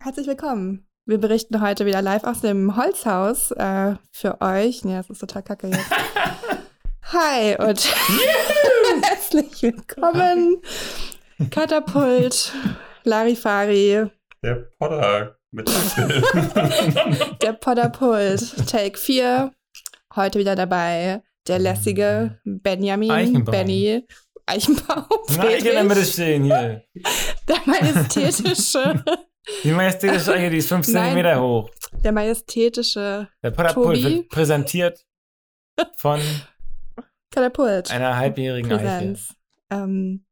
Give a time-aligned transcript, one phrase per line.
[0.00, 0.86] Herzlich willkommen.
[1.06, 4.84] Wir berichten heute wieder live aus dem Holzhaus äh, für euch.
[4.84, 5.90] Nee, das ist total kacke jetzt.
[7.12, 7.88] Hi und
[9.02, 10.60] herzlich willkommen.
[11.50, 12.52] Katapult,
[13.04, 14.06] Larifari,
[14.42, 15.68] Der Potter mit
[17.42, 19.52] der Podderpult, Take 4.
[20.14, 23.52] Heute wieder dabei der lässige Benjamin, Eichenbaum.
[23.52, 24.06] Benny,
[24.44, 25.06] Eichenbaum,
[25.36, 26.84] Nein, ich in der Mitte stehen hier.
[27.48, 29.02] der majestätische,
[29.64, 31.14] Die majestätische Eiche, die ist 5 Nein.
[31.14, 31.70] cm hoch.
[32.04, 34.02] der majestätische Der Tobi.
[34.04, 35.04] wird präsentiert
[35.96, 36.20] von
[37.34, 37.90] Katapult.
[37.90, 38.82] einer halbjährigen Eiche.
[38.84, 39.34] Präsenz.
[39.70, 40.24] Ähm,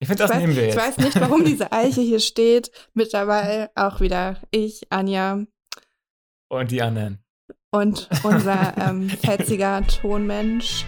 [0.00, 0.86] Ich finde, ich, das weiß, nehmen wir ich jetzt.
[0.86, 2.70] weiß nicht, warum diese Eiche hier steht.
[2.94, 5.44] Mit dabei auch wieder ich, Anja
[6.48, 7.18] Und die anderen.
[7.70, 10.84] und unser ähm, fetziger Tonmensch.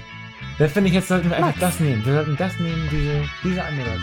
[0.58, 1.60] Da finde ich, jetzt sollten wir einfach Max.
[1.60, 2.04] das nehmen.
[2.04, 4.00] Wir sollten das nehmen, diese, diese Anmeldung.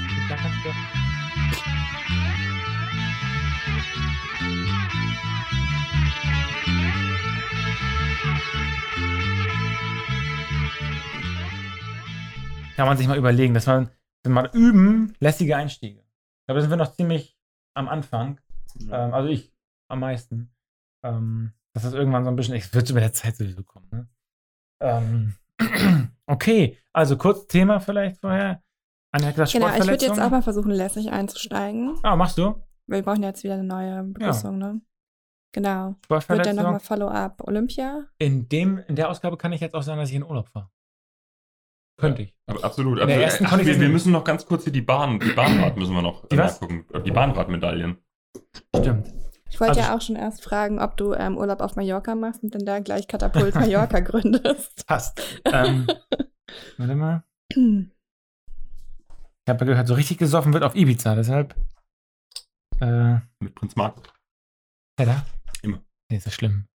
[12.76, 13.90] Kann man sich mal überlegen, dass man,
[14.23, 16.00] wenn man üben, lässige Einstiege.
[16.00, 17.38] Ich glaube, da sind wir noch ziemlich
[17.73, 18.40] am Anfang.
[18.82, 19.54] Ähm, also ich
[19.90, 20.54] am meisten.
[21.04, 23.88] Ähm, dass das irgendwann so ein bisschen, es wird mit der Zeit sowieso kommen.
[23.92, 24.08] Ne?
[24.82, 25.36] Ähm,
[26.26, 28.64] okay, also kurz Thema vielleicht vorher.
[29.12, 31.98] Anja hat gesagt, Genau, ich würde jetzt auch mal versuchen, lässig einzusteigen.
[32.04, 32.62] Ah, machst du?
[32.88, 34.82] Wir brauchen jetzt wieder eine neue Begrüßung, ne?
[35.54, 35.95] Genau.
[36.10, 38.08] Wird dann nochmal Follow-up Olympia?
[38.20, 40.72] In, dem, in der Ausgabe kann ich jetzt auch sagen, dass ich in Urlaub war.
[41.98, 42.36] Könnte ich.
[42.48, 42.98] Aber absolut.
[42.98, 43.24] Der absolut.
[43.24, 45.78] ersten Ach, konnte ich wir, wir müssen noch ganz kurz hier die Bahn, die Bahnrad
[45.78, 46.60] müssen wir noch Die was?
[46.60, 46.86] nachgucken.
[46.94, 47.98] Äh, Die Bahnradmedaillen.
[48.76, 49.14] Stimmt.
[49.50, 52.44] Ich wollte Also- ja auch schon erst fragen, ob du ähm, Urlaub auf Mallorca machst
[52.44, 54.86] und dann da gleich Katapult Mallorca gründest.
[54.86, 55.22] Passt.
[55.46, 55.88] Ähm,
[56.78, 57.23] warte mal.
[57.50, 61.56] Ich habe ja gehört, so richtig gesoffen wird auf Ibiza, deshalb.
[62.82, 64.04] Äh, Mit Prinz Markus.
[64.98, 65.26] wer da?
[65.62, 65.80] Immer.
[66.10, 66.68] Nee, ist das schlimm.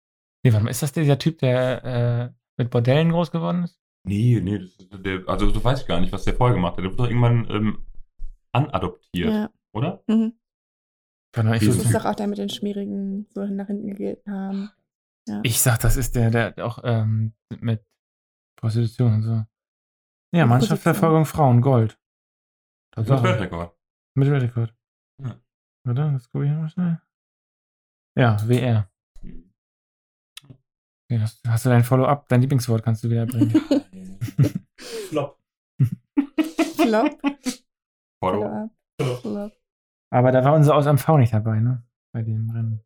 [0.43, 3.80] Nee, warte mal, ist das dieser Typ, der äh, mit Bordellen groß geworden ist?
[4.05, 6.85] Nee, nee, das ist der, also du weißt gar nicht, was der vorher gemacht hat.
[6.85, 7.87] Der wurde doch irgendwann ähm,
[8.53, 9.51] anadoptiert, ja.
[9.73, 10.03] oder?
[10.07, 10.35] Mhm.
[11.35, 11.85] Warte mal, ich, Das Jesus.
[11.85, 14.71] ist doch auch der mit den schmierigen, so nach hinten gegelten haben.
[15.29, 15.41] Ja.
[15.45, 17.85] ich sag, das ist der, der auch ähm, mit
[18.57, 19.45] Prostitution und so.
[20.35, 21.99] Ja, Mannschaftsverfolgung Frauen, Gold.
[22.93, 23.29] Das ist Tatsache.
[23.29, 23.77] Weltrekord.
[24.15, 24.75] Mit Weltrekord.
[25.23, 25.41] Ja.
[25.85, 27.01] Warte, das gucke ich mal schnell.
[28.17, 28.91] Ja, WR.
[29.23, 33.53] Okay, das, hast du dein Follow-up, dein Lieblingswort kannst du wieder bringen.
[35.09, 35.39] Flop.
[36.77, 37.21] Flop.
[38.23, 38.71] Follow.
[39.21, 39.53] Flop.
[40.13, 41.85] Aber da war unser aus MV nicht dabei, ne?
[42.13, 42.85] Bei dem Rennen.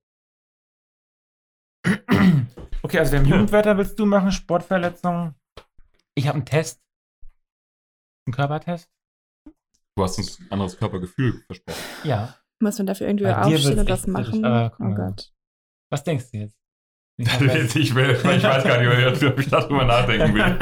[2.84, 4.30] Okay, also wir haben Jugendwörter, willst du machen?
[4.30, 5.34] Sportverletzung.
[6.14, 6.82] Ich habe einen Test.
[8.26, 8.90] Einen Körpertest?
[9.96, 11.80] Du hast uns ein anderes Körpergefühl versprochen.
[12.04, 12.36] Ja.
[12.60, 14.42] Muss man dafür irgendwie aufstehen und kritisch, machen?
[14.76, 14.94] guck oh.
[14.94, 15.32] Gott.
[15.90, 16.58] Was denkst du jetzt?
[17.16, 20.58] Ich ich, will, ich weiß gar nicht, ob ich darüber nachdenken will.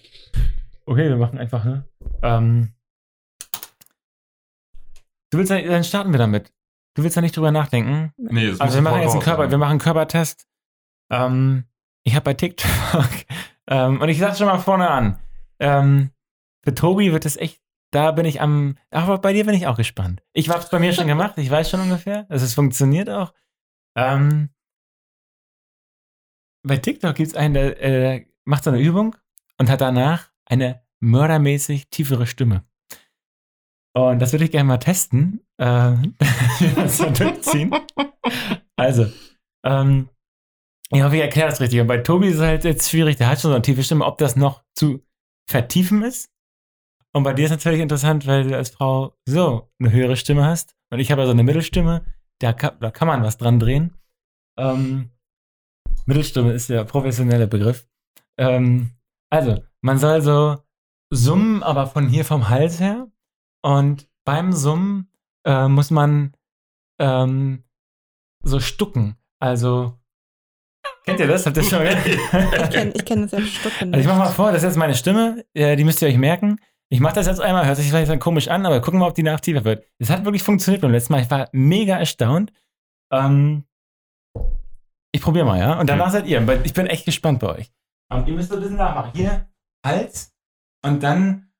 [0.88, 1.84] Okay, wir machen einfach, ne?
[2.22, 2.72] Ähm,
[5.30, 6.52] du willst dann starten wir damit.
[6.94, 8.12] Du willst ja nicht drüber nachdenken.
[8.16, 9.50] nee, das Also wir machen jetzt einen Körper, sein.
[9.50, 10.46] wir machen einen Körpertest.
[11.10, 11.64] Ähm,
[12.04, 12.68] ich habe bei TikTok
[13.66, 15.18] ähm, und ich sag schon mal vorne an.
[15.58, 16.10] Ähm,
[16.62, 17.60] für Tobi wird es echt,
[17.96, 20.22] da bin ich am, aber bei dir bin ich auch gespannt.
[20.34, 23.32] Ich hab's bei mir schon gemacht, ich weiß schon ungefähr, dass es funktioniert auch.
[23.96, 24.50] Ähm,
[26.62, 29.16] bei TikTok gibt's einen, der äh, macht so eine Übung
[29.56, 32.64] und hat danach eine mördermäßig tiefere Stimme.
[33.94, 35.40] Und das würde ich gerne mal testen.
[35.58, 36.14] Ähm,
[37.14, 37.74] durchziehen.
[38.76, 39.10] Also,
[39.64, 40.10] ähm,
[40.90, 41.80] ich hoffe, ich erkläre das richtig.
[41.80, 44.04] Und bei Tobi ist es halt jetzt schwierig, der hat schon so eine tiefe Stimme,
[44.04, 45.02] ob das noch zu
[45.48, 46.30] vertiefen ist.
[47.16, 50.76] Und bei dir ist natürlich interessant, weil du als Frau so eine höhere Stimme hast.
[50.90, 52.04] Und ich habe ja so eine Mittelstimme,
[52.40, 53.94] da kann, da kann man was dran drehen.
[54.58, 55.08] Ähm,
[56.04, 57.88] Mittelstimme ist der professionelle Begriff.
[58.36, 58.90] Ähm,
[59.30, 60.58] also, man soll so
[61.08, 63.10] summen, aber von hier vom Hals her.
[63.62, 65.10] Und beim Summen
[65.46, 66.36] äh, muss man
[67.00, 67.64] ähm,
[68.44, 69.16] so stucken.
[69.40, 69.98] Also,
[71.06, 71.46] kennt ihr das?
[71.46, 73.94] Habt ihr das schon mal Ich kenne kenn das ja Stucken.
[73.94, 76.58] Also ich mach mal vor, das ist jetzt meine Stimme, die müsst ihr euch merken.
[76.88, 79.08] Ich mache das jetzt einmal, hört sich vielleicht dann komisch an, aber gucken wir mal,
[79.08, 79.84] ob die nach tiefer wird.
[79.98, 81.22] Es hat wirklich funktioniert beim letzten Mal.
[81.22, 82.52] Ich war mega erstaunt.
[83.12, 83.64] Ähm,
[85.10, 85.80] ich probiere mal, ja?
[85.80, 86.46] Und danach seid ihr.
[86.64, 87.72] Ich bin echt gespannt bei euch.
[88.12, 89.10] Und ihr müsst ein bisschen nachmachen.
[89.14, 89.48] Hier,
[89.84, 90.32] Hals
[90.84, 91.50] und dann.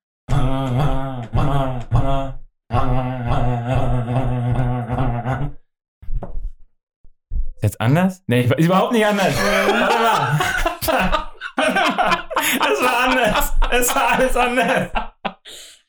[7.55, 8.23] Ist jetzt anders?
[8.27, 9.33] Nee, ich, ist überhaupt nicht anders.
[9.35, 11.27] Warte mal.
[12.37, 13.53] Es war anders.
[13.71, 14.89] Es war alles anders.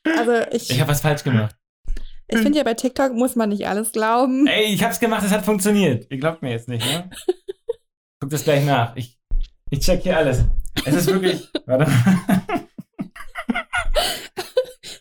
[0.04, 1.56] Also ich, Ich habe was falsch gemacht.
[2.30, 4.46] Ich finde ja, bei TikTok muss man nicht alles glauben.
[4.46, 6.06] Ey, ich hab's gemacht, es hat funktioniert.
[6.10, 7.10] Ihr glaubt mir jetzt nicht, ne?
[8.20, 8.94] Guck das gleich nach.
[8.96, 9.18] Ich,
[9.70, 10.44] ich check hier alles.
[10.84, 11.48] Es ist wirklich.
[11.66, 11.90] Warte.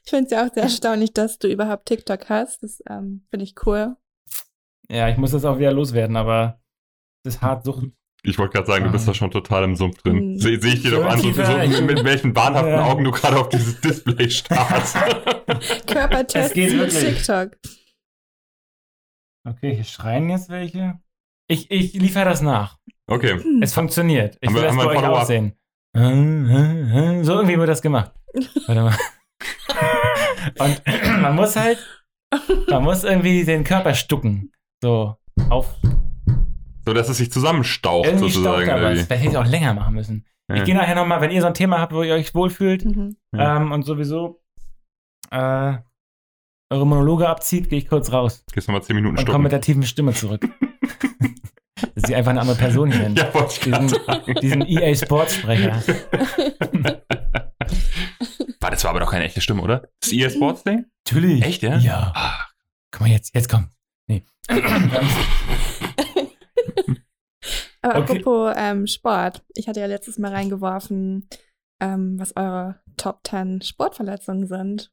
[0.05, 2.63] Ich finde es ja auch sehr erstaunlich, dass du überhaupt TikTok hast.
[2.63, 3.97] Das ähm, finde ich cool.
[4.89, 6.61] Ja, ich muss das auch wieder loswerden, aber
[7.25, 7.97] es ist hart suchen.
[8.23, 10.33] Ich wollte gerade sagen, du bist da schon total im Sumpf drin.
[10.33, 10.39] Mhm.
[10.39, 12.85] Sehe seh ich dir doch an, so, so, mit welchen wahnhaften Ja.
[12.85, 14.97] Augen du gerade auf dieses Display starrst.
[15.87, 17.15] Körpertests Es geht mit wirklich.
[17.17, 17.51] TikTok.
[19.47, 20.99] Okay, hier schreien jetzt welche.
[21.47, 22.77] Ich, ich liefere das nach.
[23.07, 23.39] Okay.
[23.41, 23.61] Hm.
[23.61, 24.37] Es funktioniert.
[24.41, 25.21] Ich Haben will wir- das bei euch Follow-up?
[25.21, 25.53] auch sehen.
[25.95, 26.01] So
[27.33, 28.11] irgendwie wird das gemacht.
[28.67, 28.97] Warte mal.
[30.59, 30.81] Und
[31.21, 31.77] man muss halt,
[32.69, 34.51] man muss irgendwie den Körper stucken.
[34.83, 35.15] So
[35.49, 35.73] auf
[36.88, 38.63] So, dass es sich zusammenstaucht, irgendwie sozusagen.
[38.63, 39.01] staucht da was.
[39.01, 40.25] Vielleicht hätte ich auch länger machen müssen.
[40.50, 40.56] Ja.
[40.56, 43.18] Ich gehe nachher nochmal, wenn ihr so ein Thema habt, wo ihr euch wohlfühlt Mhm.
[43.34, 44.42] Ähm, und sowieso
[45.31, 45.74] äh,
[46.69, 49.60] eure Monologe abzieht, gehe ich kurz raus Gehst nochmal 10 Minuten und komme mit der
[49.60, 50.48] tiefen Stimme zurück.
[51.94, 53.10] Dass sie einfach eine andere Person hier.
[53.10, 54.34] Ja, wollte ich gerade Diesen, sagen.
[54.42, 55.84] diesen EA Sports Sprecher.
[58.62, 59.89] War das war aber doch keine echte Stimme, oder?
[60.00, 60.86] Das EA Sports Day?
[61.06, 61.44] Natürlich.
[61.44, 61.78] Echt, ja?
[61.80, 62.13] Ja.
[62.16, 62.48] Ah,
[62.92, 63.68] Guck mal jetzt, jetzt komm.
[64.07, 64.24] Nee.
[67.92, 68.19] Aber Okay.
[68.19, 69.44] apropos ähm, Sport.
[69.56, 71.28] Ich hatte ja letztes Mal reingeworfen,
[71.81, 74.92] ähm, was eure Top 10 Sportverletzungen sind.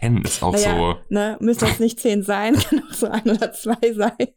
[0.00, 0.96] 10 ist auch Naja, so.
[1.10, 1.36] Ne?
[1.40, 4.28] Müssen jetzt nicht 10 sein, kann auch so ein oder zwei sein.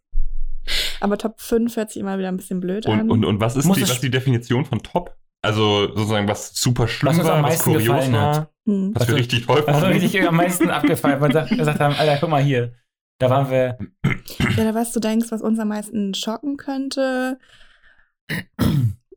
[1.00, 3.12] Aber Top 5 hört sich immer wieder ein bisschen blöd Und, an.
[3.12, 5.16] und, und was ist Muss die, was ist die Definition von top?
[5.42, 8.52] Also sozusagen, was super schlimm Was war, am was meisten kurios war, hat.
[8.66, 8.92] hm.
[8.94, 10.00] was wir Also- richtig toll Also fanden.
[10.00, 11.20] richtig am meisten abgefallen.
[11.22, 12.74] Man sagt, gesagt haben, Alter, guck mal hier.
[13.20, 13.78] Da waren wir.
[14.04, 17.40] Ja, oder was du denkst, was uns am meisten schocken könnte.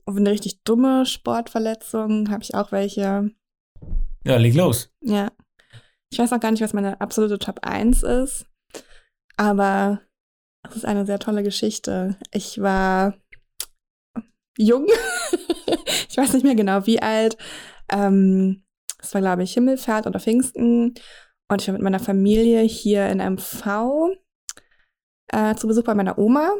[0.07, 3.31] Auf eine richtig dumme Sportverletzung habe ich auch welche.
[4.25, 4.93] Ja, leg los.
[5.01, 5.31] Ja.
[6.13, 8.47] Ich weiß auch gar nicht, was meine absolute Top 1 ist.
[9.37, 10.01] Aber
[10.69, 12.17] es ist eine sehr tolle Geschichte.
[12.33, 13.15] Ich war
[14.59, 14.87] jung.
[16.09, 17.37] ich weiß nicht mehr genau, wie alt.
[17.91, 18.65] Ähm,
[18.99, 20.95] es war, glaube ich, Himmelfahrt oder Pfingsten.
[21.49, 24.11] Und ich war mit meiner Familie hier in MV
[25.33, 26.53] äh, zu Besuch bei meiner Oma.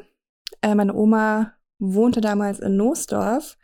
[0.63, 3.57] Äh, meine Oma wohnte damals in Noosdorf.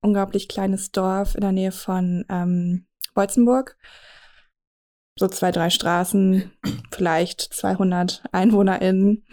[0.00, 3.76] Unglaublich kleines Dorf in der Nähe von ähm, Beutzenburg.
[5.18, 6.50] So zwei, drei Straßen,
[6.90, 9.24] vielleicht 200 EinwohnerInnen.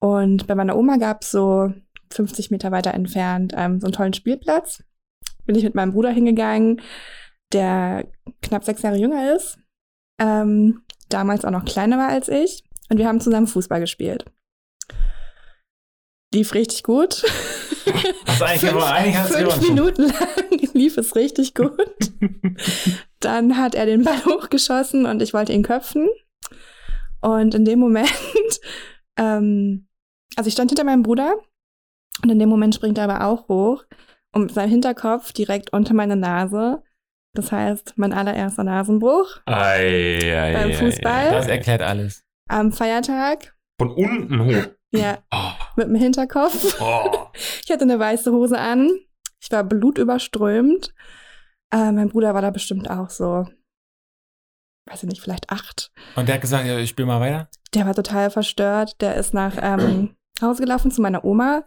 [0.00, 1.72] Und bei meiner Oma gab es so
[2.12, 4.82] 50 Meter weiter entfernt ähm, so einen tollen Spielplatz.
[5.44, 6.80] Bin ich mit meinem Bruder hingegangen,
[7.52, 8.06] der
[8.42, 9.58] knapp sechs Jahre jünger ist.
[10.20, 12.64] Ähm, damals auch noch kleiner war als ich.
[12.88, 14.24] Und wir haben zusammen Fußball gespielt.
[16.34, 17.24] Lief richtig gut.
[18.26, 19.60] Hast du eigentlich aber eigentlich Fünf.
[19.68, 21.72] Minuten lang lief es richtig gut.
[23.20, 26.08] Dann hat er den Ball hochgeschossen und ich wollte ihn köpfen.
[27.20, 28.10] Und in dem Moment,
[29.18, 29.86] ähm,
[30.36, 31.34] also ich stand hinter meinem Bruder
[32.22, 33.84] und in dem Moment springt er aber auch hoch
[34.34, 36.82] und mit seinem Hinterkopf direkt unter meine Nase.
[37.34, 41.28] Das heißt, mein allererster Nasenbruch Ei, ei, Beim ei, Fußball?
[41.28, 41.30] ei.
[41.30, 42.22] Das erklärt alles.
[42.48, 43.54] am Feiertag.
[43.80, 44.66] Von unten hoch.
[44.92, 46.80] Ja, Oh, mit dem Hinterkopf.
[46.80, 47.26] oh.
[47.64, 48.90] Ich hatte eine weiße Hose an.
[49.40, 50.92] Ich war blutüberströmt.
[51.72, 53.46] Äh, mein Bruder war da bestimmt auch so,
[54.90, 55.90] weiß ich nicht, vielleicht acht.
[56.16, 57.48] Und der hat gesagt, ja, ich spiel mal weiter.
[57.74, 59.00] Der war total verstört.
[59.00, 61.64] Der ist nach ähm, Hause gelaufen zu meiner Oma.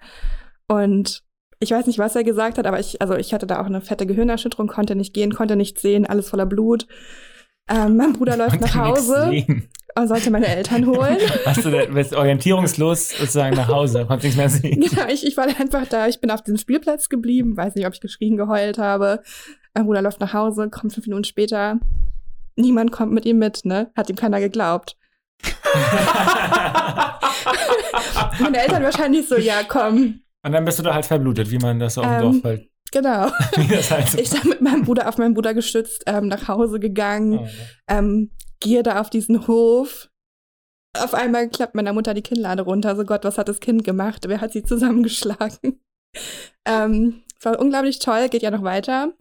[0.67, 1.23] Und
[1.59, 3.81] ich weiß nicht, was er gesagt hat, aber ich, also ich hatte da auch eine
[3.81, 6.85] fette Gehirnerschütterung, konnte nicht gehen, konnte nichts sehen, alles voller Blut.
[7.69, 9.45] Ähm, mein Bruder läuft nach Hause
[10.07, 11.17] sollte meine Eltern holen.
[11.45, 14.81] Hast du da, bist orientierungslos sozusagen nach Hause, konntest nichts mehr sehen.
[14.81, 17.93] Genau, ich, ich war einfach da, ich bin auf diesem Spielplatz geblieben, weiß nicht, ob
[17.93, 19.21] ich geschrien, geheult habe.
[19.73, 21.79] Mein Bruder läuft nach Hause, kommt fünf Minuten später.
[22.57, 23.91] Niemand kommt mit ihm mit, ne?
[23.95, 24.95] Hat ihm keiner geglaubt.
[28.39, 30.21] Meine Eltern wahrscheinlich so, ja, komm.
[30.43, 32.43] Und dann bist du da halt verblutet, wie man das so auf dem Ähm, Dorf
[32.43, 33.27] halt, Genau.
[33.69, 36.79] das halt so Ich dann mit meinem Bruder auf meinen Bruder gestützt ähm, nach Hause
[36.79, 37.49] gegangen, Oh, ne?
[37.89, 38.31] ähm,
[38.65, 40.09] gehe da auf diesen Hof.
[40.97, 42.95] Auf einmal klappt meiner Mutter die Kinnlade runter.
[42.95, 44.25] So Gott, was hat das Kind gemacht?
[44.27, 45.79] Wer hat sie zusammengeschlagen?
[46.65, 49.13] ähm, es war unglaublich toll, geht ja noch weiter.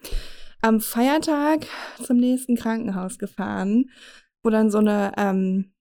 [0.62, 1.66] Am Feiertag
[2.02, 3.90] zum nächsten Krankenhaus gefahren,
[4.42, 5.74] wo dann so eine ähm,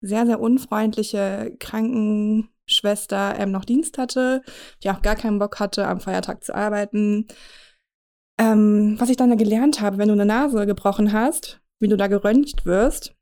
[0.00, 4.42] sehr, sehr unfreundliche Krankenschwester ähm, noch Dienst hatte,
[4.82, 7.26] die auch gar keinen Bock hatte, am Feiertag zu arbeiten.
[8.40, 11.96] Ähm, was ich dann da gelernt habe, wenn du eine Nase gebrochen hast, wie du
[11.96, 13.14] da geröntgt wirst,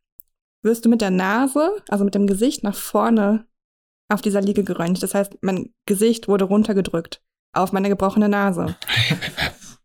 [0.62, 3.46] wirst du mit der Nase, also mit dem Gesicht nach vorne
[4.08, 5.02] auf dieser Liege geröntgt.
[5.02, 7.22] Das heißt, mein Gesicht wurde runtergedrückt
[7.52, 8.76] auf meine gebrochene Nase.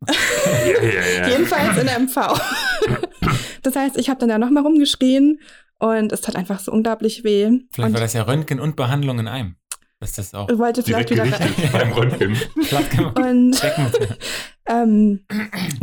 [0.07, 1.27] Ja, ja, ja.
[1.27, 2.15] Jedenfalls in der MV.
[3.61, 5.39] das heißt, ich habe dann da nochmal rumgeschrien
[5.77, 7.59] Und es tat einfach so unglaublich weh.
[7.71, 9.57] Vielleicht und war das ja Röntgen und Behandlung in einem.
[10.01, 11.25] Dass das auch ich wollte vielleicht wieder
[11.71, 12.31] beim Röntgen.
[12.31, 14.17] Und wird.
[14.67, 15.19] ähm,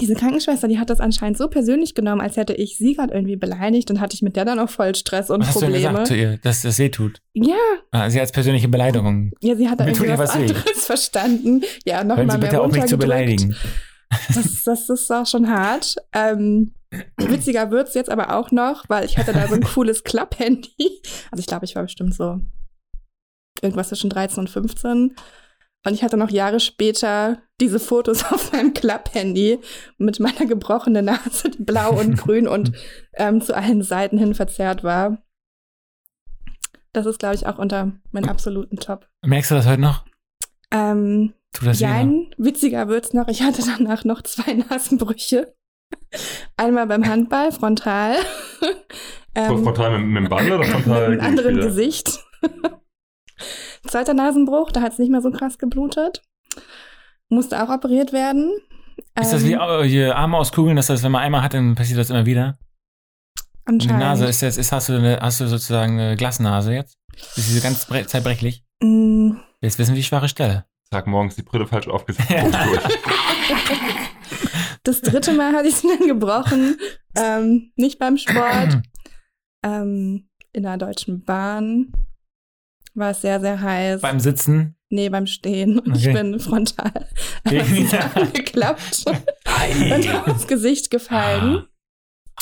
[0.01, 3.37] diese Krankenschwester, die hat das anscheinend so persönlich genommen, als hätte ich sie gerade irgendwie
[3.37, 5.89] beleidigt und hatte ich mit der dann auch voll Stress und Was hast du Probleme.
[5.89, 7.21] gesagt zu ihr, dass das weh tut?
[7.33, 7.55] Ja,
[7.93, 9.31] Ah, sie als persönliche Beleidigung.
[9.41, 11.63] ja, sie hat da irgendwie was was anderes verstanden.
[11.87, 13.55] Ja, Hören nochmal Sie mehr bitte auf mich zu beleidigen.
[14.35, 15.95] Das, das ist auch schon hart.
[16.13, 16.73] Ähm,
[17.19, 21.03] witziger wird's jetzt aber auch noch, weil ich hatte da so ein cooles Klapp-Handy.
[21.31, 22.41] Also ich glaube, ich war bestimmt so
[23.63, 25.15] irgendwas zwischen 13 und 15.
[25.87, 29.59] Und ich hatte noch Jahre später diese Fotos auf meinem Klapp-Handy
[29.99, 32.73] mit meiner gebrochenen Nase, die blau und grün und
[33.15, 35.19] ähm, zu allen Seiten hin verzerrt war.
[36.93, 39.09] Das ist, glaube ich, auch unter meinen absoluten Top.
[39.25, 40.05] Merkst du das heute noch?
[40.71, 41.35] Ähm?
[41.73, 43.29] Jein, witziger wird's noch.
[43.29, 45.55] Ich hatte danach noch zwei Nasenbrüche.
[46.57, 48.17] Einmal beim Handball, frontal.
[49.35, 51.57] ähm, Frontal mit, mit dem Ball oder mit frontal einem gegen anderen?
[51.61, 52.21] Gesicht.
[53.87, 56.23] Zweiter Nasenbruch, da hat's nicht mehr so krass geblutet.
[57.29, 58.53] Musste auch operiert werden.
[59.21, 62.11] Ist das wie äh, Arme auskugeln, dass das, wenn man einmal hat, dann passiert das
[62.11, 62.59] immer wieder?
[63.69, 64.01] Und die anscheinend.
[64.01, 66.97] Nase, ist jetzt, ist, hast, du eine, hast du sozusagen eine Glasnase jetzt?
[67.37, 68.65] Ist diese ganz bre- zerbrechlich?
[68.83, 70.65] Mm, Jetzt wissen wir die schwache Stelle.
[70.91, 72.29] Tag morgens die Brille falsch aufgesetzt.
[74.85, 76.77] Das dritte Mal hatte ich sie dann gebrochen.
[77.17, 78.79] ähm, nicht beim Sport.
[79.65, 81.93] ähm, in der Deutschen Bahn
[82.99, 84.01] war es sehr, sehr heiß.
[84.03, 84.75] Beim Sitzen.
[84.91, 85.79] Nee, beim Stehen.
[85.79, 86.15] Und ich Okay.
[86.23, 87.07] bin frontal
[87.45, 87.89] Gegen-
[88.33, 91.67] geklappt und aufs Gesicht gefallen.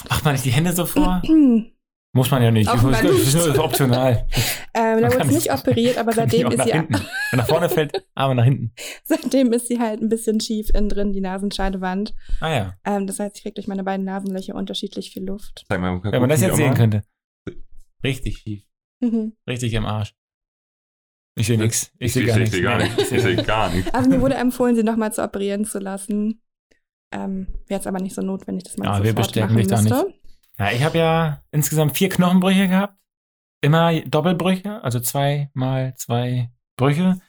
[0.08, 1.22] Macht man nicht die Hände so vor?
[1.24, 1.72] ähm,
[2.12, 2.66] Muss man ja nicht.
[2.70, 3.54] Auch Das ist nicht.
[3.56, 4.26] nur optional.
[4.72, 6.94] da Man wurde sie nicht es- operiert, aber seitdem ist, sie, hinten.
[6.94, 8.72] Wenn nach vorne fällt, Arme nach hinten.
[9.04, 12.14] seitdem ist sie halt ein bisschen schief innen drin, die Nasenscheidewand.
[12.40, 12.74] Ah ja.
[12.86, 15.66] Ähm, das heißt, ich kriege durch meine beiden Nasenlöcher unterschiedlich viel Luft.
[15.68, 17.02] Mal, Wenn man das jetzt sehen könnte.
[18.02, 18.62] Richtig schief.
[19.00, 19.34] Mhm.
[19.46, 20.14] Richtig im Arsch.
[21.38, 21.92] Ich sehe nichts.
[21.98, 22.56] Ich Ich sehe gar ich nichts.
[22.56, 23.12] seh gar nichts.
[23.12, 23.92] Ich sehe gar nichts.
[23.94, 26.40] Also mir wurde empfohlen, sie nochmal zu operieren zu lassen.
[27.12, 29.76] Ähm, Wäre jetzt aber nicht so notwendig, dass man Ja, das wir bestärken machen dich
[29.76, 30.14] da müsste.
[30.58, 32.94] Ja, ich habe ja insgesamt vier Knochenbrüche gehabt.
[33.60, 37.20] Immer Doppelbrüche, also zwei mal zwei Brüche.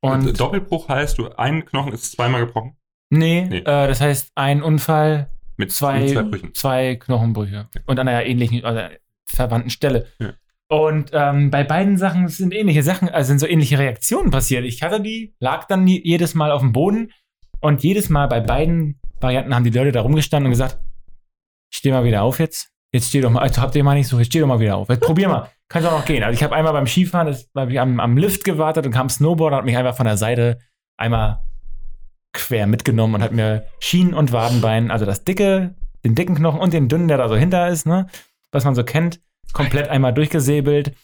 [0.00, 2.76] Und Und Doppelbruch heißt, du ein Knochen ist zweimal gebrochen.
[3.10, 3.58] nee, Nee.
[3.58, 6.54] Äh, das heißt ein Unfall, Mit zwei, mit zwei Brüchen.
[6.54, 7.68] zwei Knochenbrüche.
[7.86, 8.80] Und an einer ähnlichen, also
[9.26, 10.06] verwandten Stelle.
[10.18, 10.32] Ja.
[10.68, 14.64] Und ähm, bei beiden Sachen sind ähnliche Sachen, also sind so ähnliche Reaktionen passiert.
[14.64, 17.12] Ich hatte die, lag dann jedes Mal auf dem Boden
[17.60, 20.78] und jedes Mal bei beiden Varianten haben die Leute da rumgestanden und gesagt,
[21.70, 22.70] steh mal wieder auf jetzt.
[22.92, 24.76] Jetzt steh doch mal, also habt ihr mal nicht so, jetzt steh doch mal wieder
[24.76, 24.88] auf.
[24.88, 25.50] Jetzt probier mal.
[25.68, 26.22] Kannst auch noch gehen.
[26.22, 29.08] Also ich habe einmal beim Skifahren, das, hab ich am, am Lift gewartet und kam
[29.08, 30.58] Snowboarder und hat mich einfach von der Seite
[30.96, 31.42] einmal
[32.32, 36.72] quer mitgenommen und hat mir Schienen und Wadenbein, also das dicke, den dicken Knochen und
[36.72, 38.06] den dünnen, der da so hinter ist, ne,
[38.52, 39.20] was man so kennt,
[39.52, 40.94] komplett einmal durchgesäbelt.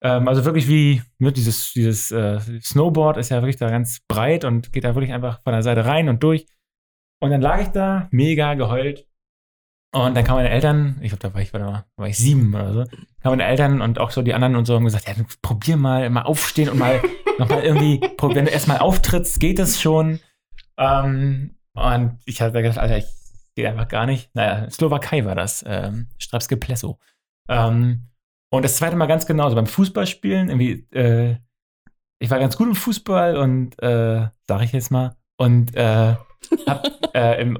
[0.00, 4.44] Ähm, also wirklich wie ne, dieses, dieses äh, Snowboard ist ja wirklich da ganz breit
[4.44, 6.46] und geht da wirklich einfach von der Seite rein und durch.
[7.20, 9.06] Und dann lag ich da, mega geheult.
[9.92, 12.18] Und dann kamen meine Eltern, ich glaube, da war ich, warte mal, da war ich
[12.18, 12.84] sieben oder so,
[13.22, 16.10] kamen meine Eltern und auch so die anderen und so haben gesagt, ja, probier mal,
[16.10, 17.00] mal aufstehen und mal
[17.38, 20.20] nochmal irgendwie, wenn du erstmal auftrittst, geht es schon.
[20.76, 23.06] Ähm, und ich hatte gedacht, Alter, ich
[23.58, 24.30] geht einfach gar nicht.
[24.34, 27.00] Naja, Slowakei war das, ähm, Strapske Plesso.
[27.48, 28.08] Ähm,
[28.50, 31.36] und das zweite Mal ganz genauso, beim Fußballspielen, irgendwie, äh,
[32.18, 36.16] ich war ganz gut im Fußball und, äh, sag ich jetzt mal, und äh,
[36.66, 37.58] hab äh, im,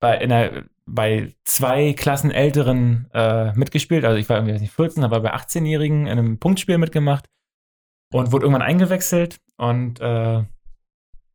[0.00, 4.04] bei, in der, bei zwei Klassen Älteren äh, mitgespielt.
[4.04, 7.26] Also ich war irgendwie weiß nicht, 14, aber bei 18-Jährigen in einem Punktspiel mitgemacht
[8.12, 10.42] und wurde irgendwann eingewechselt und äh,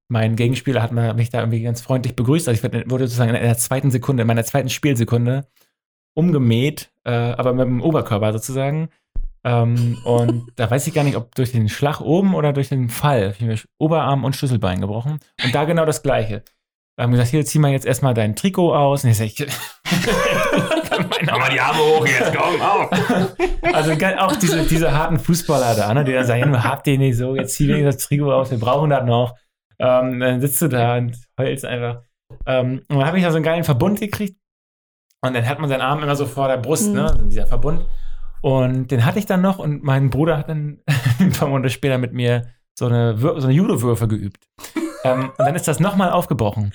[0.10, 2.48] mein Gegenspieler hat mich da irgendwie ganz freundlich begrüßt.
[2.48, 5.48] Also ich wurde sozusagen in der zweiten Sekunde, in meiner zweiten Spielsekunde
[6.18, 8.90] umgemäht, äh, aber mit dem Oberkörper sozusagen.
[9.44, 12.90] Ähm, und da weiß ich gar nicht, ob durch den Schlag oben oder durch den
[12.90, 13.32] Fall.
[13.32, 15.20] Ich habe mir Oberarm und Schlüsselbein gebrochen.
[15.44, 16.44] Und da genau das Gleiche.
[16.98, 19.04] Wir haben gesagt, hier, zieh mal jetzt erstmal dein Trikot aus.
[19.04, 19.46] Und ich sag, ich,
[21.26, 22.90] Mach mal die Arme hoch jetzt, komm, auf!
[23.72, 27.36] Also auch diese, diese harten Fußballer da, ne, die dann sagen, habt ihr nicht so,
[27.36, 29.36] jetzt zieh wenigstens das Trikot aus, wir brauchen das noch.
[29.78, 32.02] Ähm, dann sitzt du da und heulst einfach.
[32.48, 34.36] Ähm, und dann habe ich da so einen geilen Verbund gekriegt.
[35.22, 36.94] Und dann hat man seinen Arm immer so vor der Brust, Mhm.
[36.96, 37.86] ne, dieser Verbund.
[38.42, 40.80] Und den hatte ich dann noch und mein Bruder hat dann
[41.20, 42.48] ein paar Monate später mit mir
[42.78, 44.48] so eine, so eine Judo-Würfe geübt.
[45.04, 46.72] ähm, und dann ist das nochmal aufgebrochen.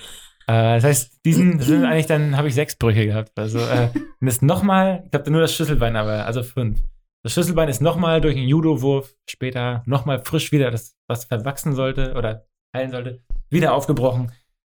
[0.47, 3.31] Äh, das heißt, diesen sind eigentlich dann habe ich sechs Brüche gehabt.
[3.39, 6.81] Also äh, und ist nochmal, ich glaube nur das Schlüsselbein, aber also fünf.
[7.23, 12.15] Das Schlüsselbein ist nochmal durch einen Judo-Wurf später nochmal frisch wieder, das was verwachsen sollte
[12.15, 12.45] oder
[12.75, 14.33] heilen sollte, wieder aufgebrochen.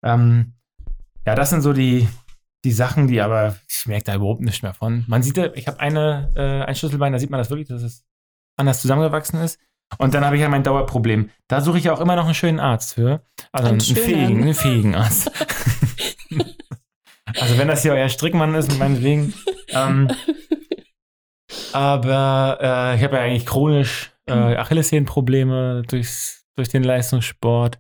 [0.04, 0.56] Ähm,
[1.26, 2.10] ja, das sind so die
[2.64, 5.04] die Sachen, die aber, ich merke da überhaupt nichts mehr von.
[5.08, 8.06] Man sieht, ich habe eine, äh, ein Schlüsselbein, da sieht man das wirklich, dass es
[8.58, 9.60] anders zusammengewachsen ist.
[9.98, 11.30] Und dann habe ich ja mein Dauerproblem.
[11.48, 13.22] Da suche ich ja auch immer noch einen schönen Arzt für.
[13.52, 15.32] Also einen, einen fähigen, einen fähigen Arzt.
[17.40, 19.34] also wenn das hier euer Strickmann ist, meinetwegen.
[19.70, 20.10] Ähm,
[21.74, 27.80] aber äh, ich habe ja eigentlich chronisch äh, Achillessehnenprobleme durchs, durch den Leistungssport.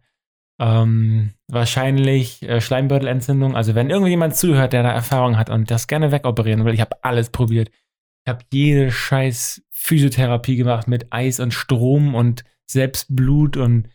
[0.63, 3.53] Ähm, wahrscheinlich äh, Schleimbeutelentzündung.
[3.53, 7.03] Also wenn irgendjemand zuhört, der da Erfahrung hat und das gerne wegoperieren will, ich habe
[7.03, 7.69] alles probiert.
[8.25, 13.89] Ich habe jede scheiß Physiotherapie gemacht mit Eis und Strom und Selbstblut und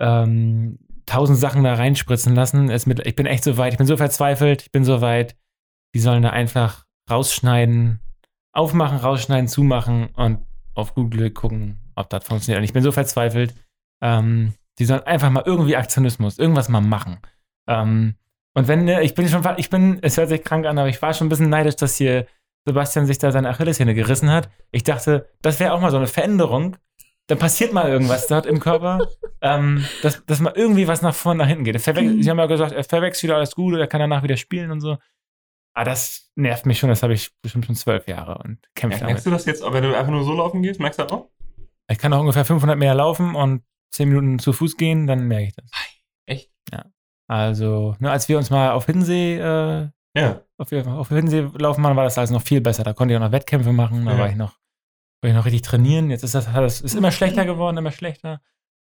[0.00, 2.66] ähm, tausend Sachen da reinspritzen lassen.
[2.66, 5.34] Mit, ich bin echt so weit, ich bin so verzweifelt, ich bin so weit,
[5.94, 8.00] die sollen da einfach rausschneiden,
[8.52, 10.40] aufmachen, rausschneiden, zumachen und
[10.74, 12.58] auf Google gucken, ob das funktioniert.
[12.58, 13.54] Und ich bin so verzweifelt.
[14.02, 14.52] Ähm,
[14.82, 17.20] die sollen einfach mal irgendwie Aktionismus, irgendwas mal machen.
[17.68, 18.16] Ähm,
[18.52, 21.00] und wenn, ne, ich bin schon, ich bin, es hört sich krank an, aber ich
[21.00, 22.26] war schon ein bisschen neidisch, dass hier
[22.64, 24.50] Sebastian sich da seine Achillessehne gerissen hat.
[24.72, 26.76] Ich dachte, das wäre auch mal so eine Veränderung.
[27.28, 29.06] Dann passiert mal irgendwas dort im Körper,
[29.40, 31.80] ähm, dass, dass mal irgendwie was nach vorne, nach hinten geht.
[31.80, 31.90] Sie
[32.28, 34.98] haben ja gesagt, er verwechselt wieder alles gut, er kann danach wieder spielen und so.
[35.74, 39.06] Aber das nervt mich schon, das habe ich bestimmt schon zwölf Jahre und kämpfe ja,
[39.06, 41.30] Merkst du das jetzt, wenn du einfach nur so laufen gehst, merkst du das auch?
[41.88, 45.48] Ich kann auch ungefähr 500 Meter laufen und 10 Minuten zu Fuß gehen, dann merke
[45.48, 45.70] ich das.
[46.26, 46.50] Echt?
[46.72, 46.86] Ja.
[47.28, 50.42] Also, ne, als wir uns mal auf Hinsee, äh, ja.
[50.58, 52.84] auf, auf Hinsee laufen waren, war das also noch viel besser.
[52.84, 54.18] Da konnte ich auch noch Wettkämpfe machen, da ja.
[54.18, 54.58] war ich noch,
[55.20, 56.10] war ich noch richtig trainieren.
[56.10, 58.40] Jetzt ist das, das ist immer schlechter geworden, immer schlechter.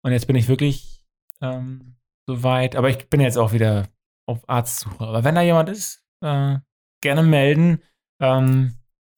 [0.02, 1.06] Und jetzt bin ich wirklich
[1.42, 1.96] ähm,
[2.28, 2.76] so weit.
[2.76, 3.88] Aber ich bin jetzt auch wieder
[4.26, 5.04] auf Arztsuche.
[5.04, 6.58] Aber wenn da jemand ist, äh,
[7.02, 7.82] gerne melden.
[8.20, 8.76] Ähm,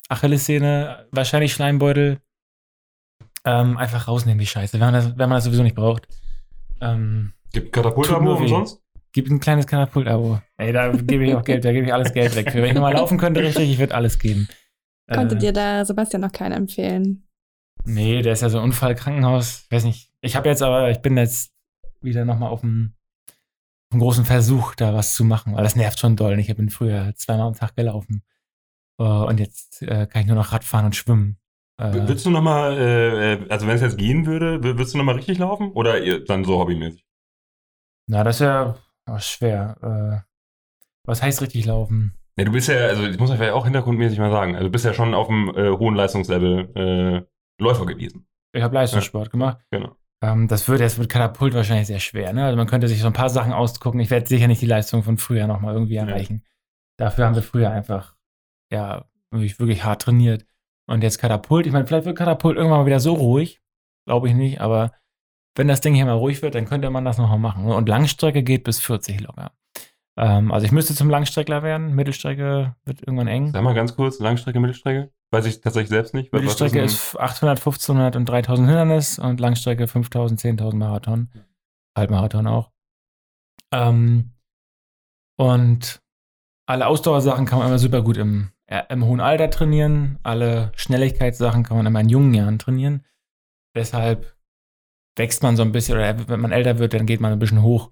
[0.10, 2.22] Achillessehne, wahrscheinlich Schleimbeutel.
[3.44, 6.08] Ähm, einfach rausnehmen, die Scheiße, wenn man das, wenn man das sowieso nicht braucht.
[6.80, 8.82] Ähm, Gibt Katapult-Abo umsonst?
[9.14, 10.40] Gibt ein kleines Katapult-Abo.
[10.58, 12.52] Ey, da gebe ich auch Geld, da gebe ich alles Geld weg.
[12.52, 12.60] Für.
[12.60, 14.48] Wenn ich nochmal laufen könnte, richtig, ich würde alles geben.
[15.12, 17.28] Konnte äh, dir da Sebastian noch keinen empfehlen?
[17.84, 20.12] Nee, der ist ja so Unfall, Krankenhaus, weiß nicht.
[20.22, 21.52] Ich habe jetzt aber, ich bin jetzt
[22.02, 22.94] wieder nochmal auf dem
[23.92, 26.40] einen großen Versuch, da was zu machen, weil das nervt schon doll.
[26.40, 28.24] Ich bin früher zweimal am Tag gelaufen.
[29.00, 31.38] Uh, und jetzt äh, kann ich nur noch Radfahren und schwimmen.
[31.82, 35.40] Äh, willst du nochmal, äh, also wenn es jetzt gehen würde, willst du nochmal richtig
[35.40, 37.04] laufen oder dann so hobbymäßig?
[38.08, 38.76] Na, das ist ja
[39.10, 39.78] oh, schwer.
[39.82, 40.30] Äh,
[41.06, 42.14] was heißt richtig laufen?
[42.38, 44.86] Ja, du bist ja, also ich muss ja auch hintergrundmäßig mal sagen, also du bist
[44.86, 48.28] ja schon auf dem äh, hohen Leistungslevel äh, Läufer gewesen.
[48.54, 49.32] Ich habe Leistungssport ja.
[49.32, 49.58] gemacht.
[49.72, 49.96] Genau.
[50.22, 52.32] Ähm, das würde jetzt mit Katapult wahrscheinlich sehr schwer.
[52.32, 52.46] Ne?
[52.46, 54.00] Also man könnte sich so ein paar Sachen ausgucken.
[54.00, 56.44] Ich werde sicher nicht die Leistung von früher nochmal irgendwie erreichen.
[56.44, 57.06] Ja.
[57.06, 58.16] Dafür haben wir früher einfach,
[58.72, 60.46] ja, wirklich hart trainiert.
[60.92, 63.62] Und jetzt Katapult, ich meine, vielleicht wird Katapult irgendwann mal wieder so ruhig.
[64.06, 64.92] Glaube ich nicht, aber
[65.56, 67.66] wenn das Ding hier mal ruhig wird, dann könnte man das nochmal machen.
[67.66, 69.54] Und Langstrecke geht bis 40 locker.
[70.18, 71.96] Ähm, also ich müsste zum Langstreckler werden.
[71.96, 73.52] Mittelstrecke wird irgendwann eng.
[73.54, 75.12] Sag mal ganz kurz, Langstrecke, Mittelstrecke?
[75.32, 76.34] Weiß ich tatsächlich selbst nicht.
[76.34, 81.30] Die Strecke ist 800, 1500 und 3000 Hindernis und Langstrecke 5000, 10.000 Marathon.
[81.98, 82.72] Halbmarathon auch.
[83.74, 84.34] Ähm,
[85.38, 86.02] und
[86.66, 88.52] alle Ausdauersachen kann man immer super gut im,
[88.90, 90.20] im hohen Alter trainieren.
[90.24, 93.06] Alle Schnelligkeitssachen kann man immer in jungen Jahren trainieren.
[93.76, 94.36] Deshalb
[95.18, 97.62] wächst man so ein bisschen, oder wenn man älter wird, dann geht man ein bisschen
[97.62, 97.92] hoch.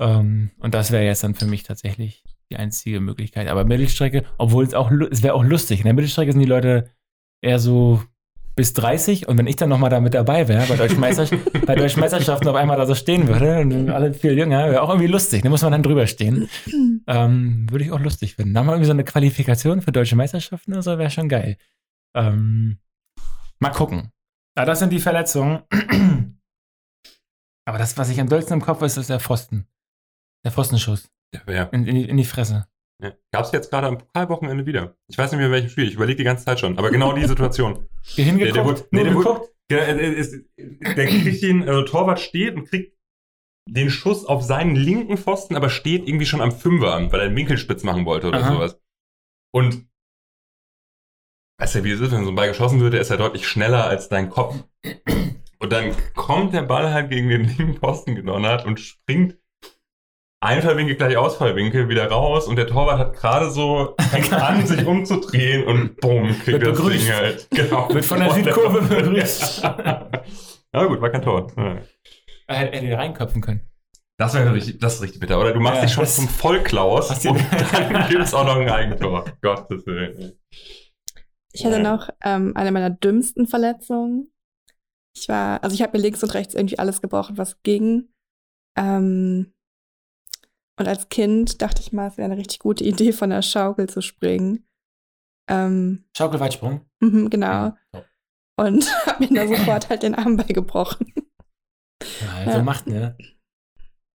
[0.00, 3.48] Ähm, und das wäre jetzt dann für mich tatsächlich die einzige Möglichkeit.
[3.48, 5.80] Aber Mittelstrecke, obwohl es auch, es wäre auch lustig.
[5.80, 6.90] In der Mittelstrecke sind die Leute
[7.42, 8.02] eher so
[8.56, 11.74] bis 30 und wenn ich dann nochmal da mit dabei wäre, bei deutschen, Meisterschaften, bei
[11.74, 15.08] deutschen Meisterschaften auf einmal da so stehen würde und alle viel jünger, wäre auch irgendwie
[15.08, 15.42] lustig.
[15.42, 16.48] Da muss man dann drüber stehen.
[17.08, 18.54] Ähm, würde ich auch lustig finden.
[18.54, 21.56] Da mal irgendwie so eine Qualifikation für deutsche Meisterschaften oder so wäre schon geil.
[22.16, 22.78] Ähm,
[23.60, 24.10] mal gucken.
[24.56, 25.62] Ja, das sind die Verletzungen.
[27.66, 29.66] Aber das, was ich am dollsten im Kopf ist, ist der Pfosten.
[30.44, 31.10] Der Pfostenschuss.
[31.46, 31.64] Ja.
[31.64, 32.66] In, in, die, in die Fresse.
[33.02, 33.12] Ja.
[33.30, 34.96] Gab es jetzt gerade am Pokalwochenende wieder.
[35.08, 35.86] Ich weiß nicht mehr, in welchem Spiel.
[35.86, 36.78] Ich überlege die ganze Zeit schon.
[36.78, 37.88] Aber genau die Situation.
[38.02, 38.56] Hier hingeguckt?
[38.56, 42.96] Der, der, wurde, nee, der, wurde, der, der kriegt den, also Torwart steht und kriegt
[43.68, 47.36] den Schuss auf seinen linken Pfosten, aber steht irgendwie schon am Fünfer, weil er einen
[47.36, 48.52] Winkelspitz machen wollte oder Aha.
[48.52, 48.80] sowas.
[49.52, 49.88] Und
[51.58, 53.84] weißt du, wie es ist, wenn so ein Ball geschossen wird, ist er deutlich schneller
[53.84, 54.64] als dein Kopf.
[55.58, 59.38] Und dann kommt der Ball halt gegen den linken Posten gedonnert und springt
[60.40, 65.64] Einfallwinkel gleich Ausfallwinkel wieder raus und der Torwart hat gerade so fängt an, sich umzudrehen
[65.64, 67.48] und bumm, kriegt das Ding halt.
[67.50, 67.88] Genau.
[67.92, 69.62] Wird von der Südkurve begrüßt.
[70.72, 71.50] ja gut, war kein Tor.
[71.56, 71.78] Ja.
[72.48, 73.62] Er hätte reinköpfen können.
[74.18, 75.52] Das wäre richtig, das ist richtig bitter, oder?
[75.52, 79.24] Du machst ja, dich schon zum Vollklaus und dann gibt es auch noch ein Eigentor.
[79.42, 80.38] Gottes Willen.
[81.52, 84.32] Ich hatte noch ähm, eine meiner dümmsten Verletzungen.
[85.14, 88.08] Ich war, also ich habe mir links und rechts irgendwie alles gebrochen, was ging.
[88.78, 89.54] Ähm,
[90.78, 93.88] Und als Kind dachte ich mal, es wäre eine richtig gute Idee, von der Schaukel
[93.88, 94.66] zu springen.
[95.48, 96.82] Ähm, Schaukelweitsprung.
[97.00, 97.72] mhm, genau.
[97.92, 98.02] So.
[98.58, 101.12] Und habe mir da sofort halt den Arm beigebrochen.
[102.02, 102.62] Ja, so Ja.
[102.62, 103.16] macht, ne?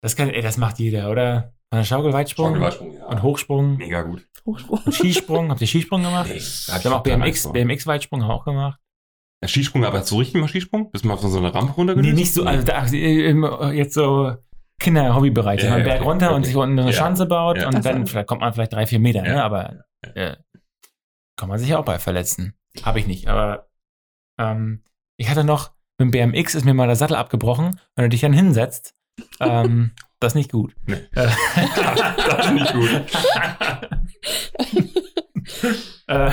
[0.02, 1.54] Das kann, ey, das macht jeder, oder?
[1.72, 3.06] Von der Schaukelweitsprung Schaukelweitsprung, ja.
[3.06, 4.28] und Hochsprung Mega gut.
[4.46, 4.80] Hochsprung.
[4.84, 5.50] und Skisprung.
[5.52, 6.30] Habt ihr Skisprung gemacht?
[6.30, 8.80] Nee, Wir haben auch BMX, BMX-Weitsprung haben wir auch gemacht.
[9.44, 10.90] Ja, Skisprung, aber so richtig mal Skisprung?
[10.92, 12.14] Bist du mal von so einer Rampe runtergelöst?
[12.14, 14.36] Nee, nicht so, also da, äh, äh, jetzt so
[14.80, 15.60] Kinder-Hobbybereich.
[15.62, 16.46] Ja, Ja, man ja, Berg okay, runter und okay.
[16.48, 16.98] sich unten eine Ja.
[16.98, 17.68] Schanze baut Ja.
[17.68, 19.36] und dann vielleicht kommt man vielleicht drei, vier Meter, ne?
[19.36, 19.44] Ja.
[19.44, 19.84] Aber
[20.16, 20.36] äh,
[21.38, 22.54] kann man sich auch bei verletzen.
[22.84, 23.70] Habe ich nicht, aber
[24.40, 24.84] ähm,
[25.18, 27.80] ich hatte noch, mit dem BMX ist mir mal der Sattel abgebrochen.
[27.96, 28.96] Wenn du dich dann hinsetzt,
[29.40, 30.74] ähm, das ist nicht gut.
[30.86, 30.96] Nee.
[31.16, 31.28] Äh,
[32.30, 32.90] das ist nicht gut.
[36.08, 36.32] äh,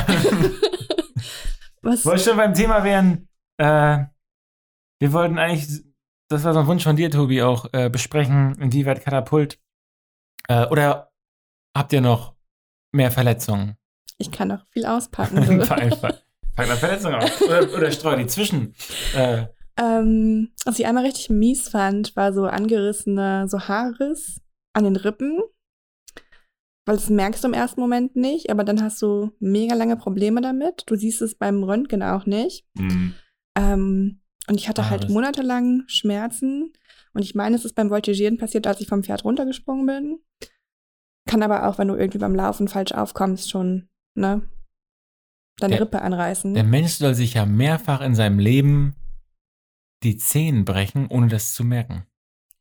[1.83, 2.05] Was?
[2.05, 3.29] Wollte schon beim Thema wären,
[3.59, 4.05] äh,
[5.01, 5.85] wir wollten eigentlich,
[6.29, 9.59] das war so ein Wunsch von dir, Tobi, auch äh, besprechen, inwieweit Katapult.
[10.49, 11.13] Äh, oder
[11.77, 12.35] habt ihr noch
[12.93, 13.77] mehr Verletzungen?
[14.19, 15.43] Ich kann noch viel auspacken.
[16.01, 16.09] So.
[16.57, 17.43] Pack mal Verletzungen aus.
[17.43, 18.75] Oder, oder streu die zwischen.
[19.15, 19.47] Äh,
[19.79, 24.41] ähm, was ich einmal richtig mies fand, war so angerissene, so Haarriss
[24.73, 25.43] an den Rippen.
[26.87, 30.41] Weil das merkst du im ersten Moment nicht, aber dann hast du mega lange Probleme
[30.41, 30.85] damit.
[30.87, 32.65] Du siehst es beim Röntgen auch nicht.
[32.79, 33.13] Hm.
[33.59, 36.73] Ähm, und ich hatte Ah, halt monatelang Schmerzen.
[37.13, 40.19] Und ich meine, es ist beim Voltigieren passiert, als ich vom Pferd runtergesprungen bin.
[41.29, 44.43] Kann aber auch, wenn du irgendwie beim Laufen falsch aufkommst, schon, ne?
[45.59, 46.53] Deine Der- Rippe anreißen.
[46.55, 48.95] der Mensch soll sich ja mehrfach in seinem Leben
[50.03, 52.05] die Zehen brechen, ohne das zu merken.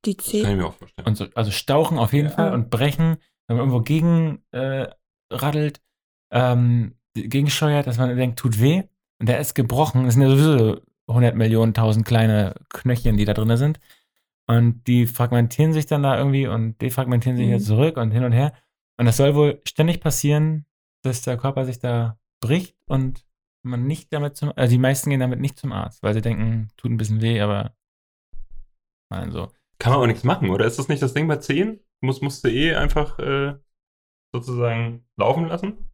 [0.06, 0.58] Die Kann ich Zehen.
[0.58, 1.06] mir auch vorstellen.
[1.08, 2.36] Und so, also stauchen auf jeden Ja.
[2.36, 3.18] Fall und brechen,
[3.48, 4.88] wenn man irgendwo gegen äh,
[5.30, 5.82] radelt,
[6.32, 8.84] ähm, gegensteuert, dass man denkt, tut weh.
[9.20, 10.06] Und der ist gebrochen.
[10.06, 13.80] Das sind ja sowieso 100 Millionen, 1000 kleine Knöchchen, die da drin sind.
[14.48, 17.52] Und die fragmentieren sich dann da irgendwie und defragmentieren sich Mhm.
[17.52, 18.54] wieder zurück und hin und her.
[18.98, 20.66] Und das soll wohl ständig passieren,
[21.04, 23.26] dass der Körper sich da bricht und
[23.64, 26.70] man nicht damit zum, also die meisten gehen damit nicht zum Arzt, weil sie denken,
[26.78, 27.76] tut ein bisschen weh, aber
[29.10, 29.52] nein, so.
[29.80, 30.66] Kann man auch nichts machen, oder?
[30.66, 31.80] Ist das nicht das Ding bei 10?
[32.02, 33.56] Muss, musst du eh einfach äh,
[34.34, 35.90] sozusagen laufen lassen?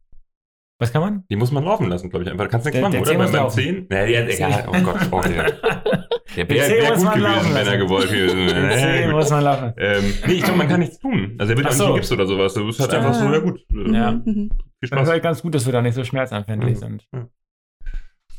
[0.78, 1.24] Was kann man?
[1.30, 2.30] Die muss man laufen lassen, glaube ich.
[2.30, 2.44] Einfach.
[2.46, 3.18] Da kannst du nichts Der- machen, der oder?
[3.24, 3.54] Beim, beim laufen.
[3.60, 3.86] 10?
[3.88, 4.64] Nee, ja, egal.
[4.68, 7.78] Oh Gott, oh, der, der Der wäre wär muss gut man gewesen, wenn er lassen.
[7.78, 9.72] gewollt Nee, muss man laufen.
[9.78, 11.36] ähm, nee, ich glaube, man kann nichts tun.
[11.38, 11.86] Also er wird auch so.
[11.88, 12.54] nicht Gips oder sowas.
[12.54, 13.06] Du bist halt Stimmt.
[13.06, 13.60] einfach so, ja gut.
[13.92, 14.10] Ja.
[14.12, 14.24] Mhm.
[14.24, 15.02] Viel Das Spaß.
[15.04, 17.06] ist halt ganz gut, dass wir da nicht so schmerzanfällig sind.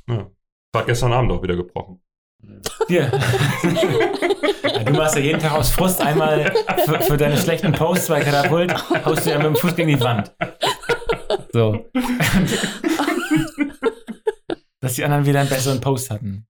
[0.09, 0.27] Ja.
[0.73, 2.01] War gestern Abend auch wieder gebrochen.
[2.89, 3.09] Dir.
[4.63, 6.51] Ja, du machst ja jeden Tag aus Frust einmal
[6.85, 8.73] für, für deine schlechten Posts bei Katapult,
[9.05, 10.33] haust du ja mit dem Fuß gegen die Wand.
[11.51, 11.89] So.
[14.79, 16.45] Dass die anderen wieder einen besseren Post hatten.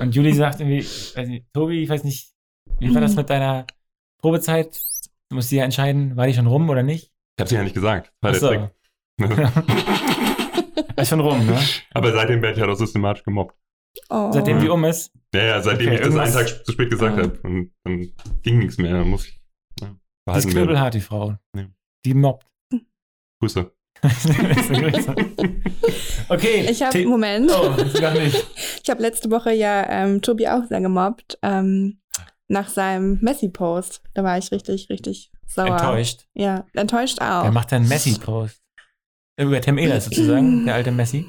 [0.00, 2.32] Und Juli sagt irgendwie, weiß nicht, Tobi, ich weiß nicht,
[2.80, 3.66] wie war das mit deiner
[4.20, 4.80] Probezeit?
[5.30, 7.12] Du musst dir ja entscheiden, war die schon rum oder nicht?
[7.36, 8.12] Ich hab's dir ja nicht gesagt.
[8.20, 8.48] War der Achso.
[8.48, 8.70] Trick.
[10.96, 11.58] Ist schon rum, ne?
[11.92, 13.56] Aber seitdem werde ich halt auch systematisch gemobbt.
[14.10, 14.30] Oh.
[14.32, 15.12] Seitdem die um ist.
[15.34, 17.22] Ja, ja, seitdem Okay, ich das einen Tag zu spät gesagt Ah.
[17.22, 17.40] habe.
[17.42, 18.12] Und dann
[18.42, 18.92] ging nichts mehr.
[18.92, 19.40] Dann muss ich
[19.80, 20.52] ja, Die ist behalten werden.
[20.56, 21.36] knüppelhart, die Frau.
[21.56, 21.66] Ja.
[22.04, 22.46] Die mobbt.
[23.40, 23.72] Grüße.
[26.28, 26.66] okay.
[26.70, 28.36] Ich habe, Moment, Oh, gar nicht.
[28.82, 31.38] ich habe letzte Woche ja ähm, Tobi auch sehr gemobbt.
[31.42, 32.00] Ähm,
[32.48, 34.02] nach seinem Messi-Post.
[34.12, 35.68] Da war ich richtig, richtig sauer.
[35.68, 36.26] Enttäuscht.
[36.34, 37.44] Ja, enttäuscht auch.
[37.44, 38.60] Wer macht denn Messi-Post?
[39.38, 41.26] Über Tim Ehlers sozusagen, der alte Messi.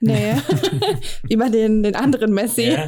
[0.00, 0.34] Nee,
[1.30, 2.86] über den, den anderen Messi, Ja.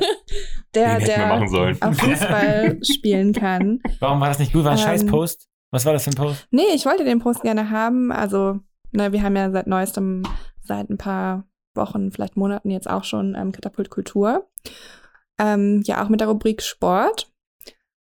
[0.74, 3.80] der, der auch Fußball spielen kann.
[4.00, 4.64] Warum war das nicht gut?
[4.64, 5.48] War ein Ähm, scheiß Post?
[5.70, 6.46] Was war das für ein Post?
[6.50, 8.12] Nee, ich wollte den Post gerne haben.
[8.12, 8.60] Also,
[8.96, 10.22] ne, wir haben ja seit neuestem,
[10.62, 14.48] seit ein paar Wochen, vielleicht Monaten jetzt auch schon ähm, Katapult Kultur.
[15.38, 17.30] Ähm, ja, auch mit der Rubrik Sport.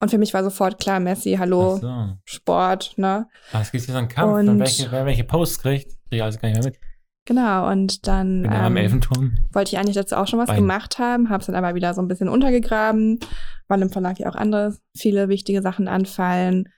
[0.00, 2.16] Und für mich war sofort klar, Messi, hallo, so.
[2.24, 3.28] Sport, ne?
[3.52, 5.92] Ah, es gibt hier so einen Kampf, Und- und welche, wer welche Posts kriegt.
[6.08, 6.80] Krieg ich alles gar nicht mehr mit.
[7.24, 9.34] Genau, und dann am ähm, Elfenturm.
[9.52, 10.56] wollte ich eigentlich dazu auch schon was Bein.
[10.56, 13.20] gemacht haben, habe es dann aber wieder so ein bisschen untergegraben,
[13.68, 16.68] weil im Verlag ja auch andere viele wichtige Sachen anfallen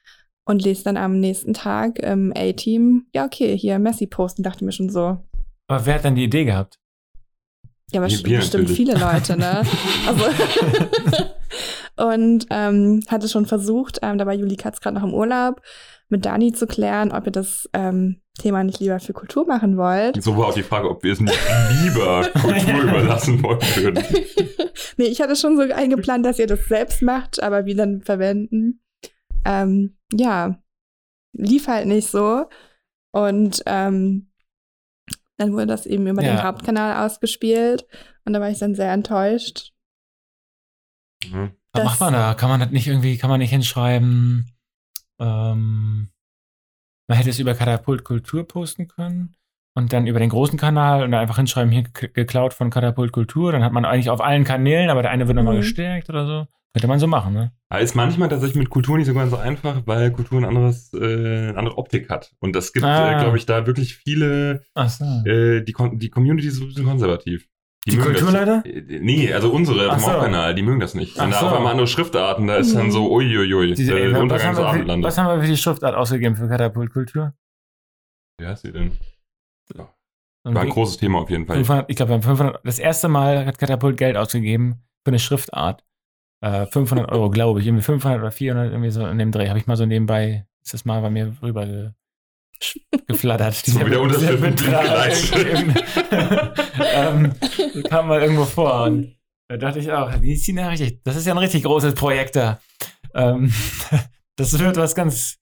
[0.44, 4.72] und lese dann am nächsten Tag im A-Team, ja okay, hier Messi posten, dachte mir
[4.72, 5.18] schon so,
[5.68, 6.78] Aber wer hat dann die Idee gehabt?
[7.92, 8.72] ja wir bestimmt natürlich.
[8.72, 9.62] viele Leute, ne?
[10.06, 10.24] Also
[12.10, 15.60] und ähm, hatte schon versucht, ähm, da war Juli Katz gerade noch im Urlaub,
[16.08, 20.22] mit Dani zu klären, ob ihr das ähm, Thema nicht lieber für Kultur machen wollt.
[20.22, 21.38] So war auch die Frage, ob wir es nicht
[21.82, 24.04] lieber Kultur überlassen wollen würden.
[24.96, 28.80] nee, ich hatte schon so eingeplant, dass ihr das selbst macht, aber wir dann verwenden.
[29.44, 30.58] Ähm, ja,
[31.32, 32.48] lief halt nicht so.
[33.12, 34.30] Und ähm,
[35.36, 36.36] dann wurde das eben über Ja.
[36.36, 37.86] den Hauptkanal ausgespielt.
[38.24, 39.72] Und da war ich dann sehr enttäuscht.
[41.24, 41.52] Mhm.
[41.72, 42.34] Was Das- macht man da?
[42.34, 44.50] Kann man das nicht irgendwie, kann man nicht hinschreiben?
[45.20, 46.10] Ähm,
[47.08, 49.34] man hätte es über Katapult Kultur posten können
[49.76, 53.52] und dann über den großen Kanal und dann einfach hinschreiben, hier geklaut von Katapult Kultur.
[53.52, 55.60] Dann hat man eigentlich auf allen Kanälen, aber der eine wird nochmal mhm.
[55.60, 56.46] gestärkt oder so.
[56.74, 57.52] Könnte man so machen, ne?
[57.68, 60.92] Aber ist manchmal tatsächlich mit Kultur nicht so ganz so einfach, weil Kultur ein anderes,
[60.92, 62.34] äh, eine andere Optik hat.
[62.40, 63.12] Und das gibt, ah.
[63.12, 65.04] äh, glaube ich, da wirklich viele, so.
[65.24, 67.46] äh, die, die Community ist ein bisschen konservativ.
[67.86, 68.64] Die, die Kulturleiter?
[68.66, 70.06] Äh, nee, also unsere vom so.
[70.08, 71.16] Hauptkanal, die mögen das nicht.
[71.16, 71.46] Wenn da so.
[71.46, 75.16] auf einmal andere Schriftarten, da ist dann so, uiuiui, Diese, äh, was, haben wir, was
[75.16, 77.34] haben wir für die Schriftart ausgegeben für Katapultkultur?
[78.40, 78.98] Wie heißt sie denn?
[79.76, 79.94] Ja.
[80.42, 81.56] War ein großes Thema auf jeden Fall.
[81.56, 85.20] 500, ich glaube, wir haben 500, das erste Mal hat Katapult Geld ausgegeben für eine
[85.20, 85.84] Schriftart.
[86.44, 87.66] Äh, 500 Euro, glaube ich.
[87.66, 89.48] Irgendwie 500 oder 400, irgendwie so in dem Dreh.
[89.48, 91.92] Habe ich mal so nebenbei, ist das mal bei mir rüber ge
[93.06, 93.54] geflattert.
[93.54, 94.54] So wieder Unterschriften
[96.94, 97.32] ähm,
[97.84, 99.16] kam mal irgendwo vor und
[99.48, 102.36] da dachte ich auch, die ziehen ja richtig, das ist ja ein richtig großes Projekt
[102.36, 102.60] da.
[103.14, 103.52] Ähm,
[104.36, 105.38] das wird was ganz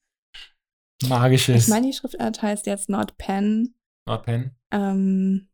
[1.07, 1.63] Magisches.
[1.63, 3.75] Ich meine, die Schriftart heißt jetzt Nordpen.
[4.07, 4.55] Nordpen.
[4.71, 5.49] Ähm,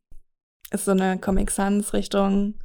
[0.72, 2.60] ist so eine Comic Sans Richtung.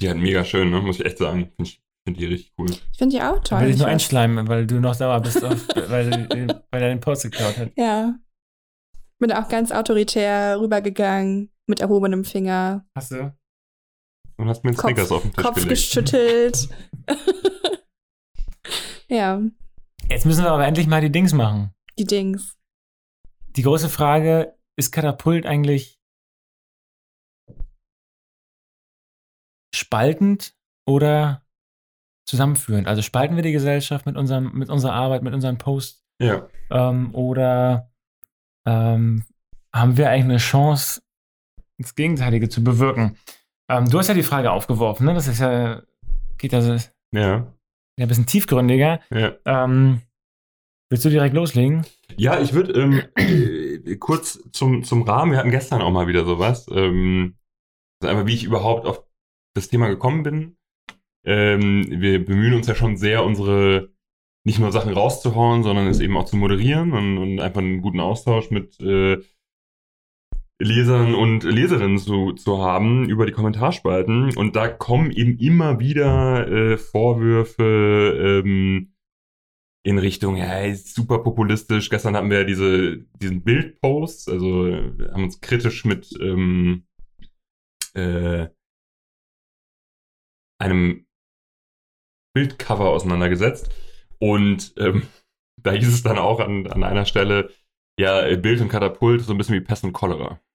[0.00, 0.80] Die hat mega schön, ne?
[0.80, 1.52] muss ich echt sagen.
[1.58, 2.70] Ich finde die richtig cool.
[2.70, 3.60] Ich finde die auch toll.
[3.60, 6.10] Will ich nur einschleimen, weil du noch sauer bist, auf, weil,
[6.70, 7.72] weil er den Post geklaut hat.
[7.76, 8.14] Ja.
[9.18, 12.86] Bin auch ganz autoritär rübergegangen mit erhobenem Finger.
[12.94, 13.34] Hast du?
[14.36, 15.70] Und hast mir einen Snickers auf den Tisch Kopf gelegt.
[15.70, 16.68] geschüttelt.
[19.08, 19.40] ja.
[20.10, 21.72] Jetzt müssen wir aber endlich mal die Dings machen.
[21.98, 22.58] Die Dings.
[23.56, 26.00] Die große Frage, ist Katapult eigentlich
[29.74, 31.43] spaltend oder
[32.24, 32.86] zusammenführend?
[32.86, 36.04] Also spalten wir die Gesellschaft mit, unserem, mit unserer Arbeit, mit unseren Posts?
[36.20, 36.48] Ja.
[36.70, 37.90] Ähm, oder
[38.66, 39.24] ähm,
[39.72, 41.02] haben wir eigentlich eine Chance,
[41.78, 43.16] das Gegenteilige zu bewirken?
[43.68, 45.14] Ähm, du hast ja die Frage aufgeworfen, ne?
[45.14, 45.82] Das ist ja,
[46.38, 46.76] geht also
[47.12, 47.46] ja.
[47.98, 49.00] ein bisschen tiefgründiger.
[49.10, 49.32] Ja.
[49.44, 50.02] Ähm,
[50.90, 51.84] willst du direkt loslegen?
[52.16, 56.24] Ja, ich würde ähm, äh, kurz zum, zum Rahmen, wir hatten gestern auch mal wieder
[56.24, 56.66] sowas.
[56.70, 57.36] Ähm,
[58.00, 59.04] also einfach, wie ich überhaupt auf
[59.54, 60.56] das Thema gekommen bin.
[61.24, 63.90] Ähm, wir bemühen uns ja schon sehr, unsere
[64.44, 68.00] nicht nur Sachen rauszuhauen, sondern es eben auch zu moderieren und, und einfach einen guten
[68.00, 69.22] Austausch mit äh,
[70.60, 74.36] Lesern und Leserinnen zu, zu haben über die Kommentarspalten.
[74.36, 78.94] Und da kommen eben immer wieder äh, Vorwürfe ähm,
[79.82, 81.90] in Richtung, ja, super populistisch.
[81.90, 84.66] Gestern hatten wir ja diese, diesen Bildpost, also
[85.12, 86.86] haben uns kritisch mit ähm,
[87.94, 88.48] äh,
[90.58, 91.06] einem
[92.34, 93.70] Bildcover auseinandergesetzt.
[94.18, 95.02] Und ähm,
[95.62, 97.50] da hieß es dann auch an, an einer Stelle,
[97.98, 100.40] ja, Bild und Katapult so ein bisschen wie Pest und Cholera.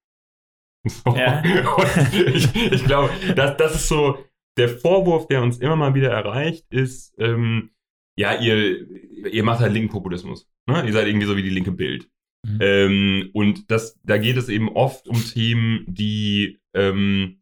[0.86, 1.14] So.
[1.14, 1.44] Ja.
[2.34, 4.18] ich, ich glaube, das, das ist so
[4.58, 7.72] der Vorwurf, der uns immer mal wieder erreicht, ist, ähm,
[8.18, 8.88] ja, ihr,
[9.30, 10.50] ihr macht halt linken Populismus.
[10.68, 10.86] Ne?
[10.86, 12.10] Ihr seid irgendwie so wie die linke Bild.
[12.46, 12.60] Mhm.
[12.62, 17.42] Ähm, und das, da geht es eben oft um Themen, die ähm,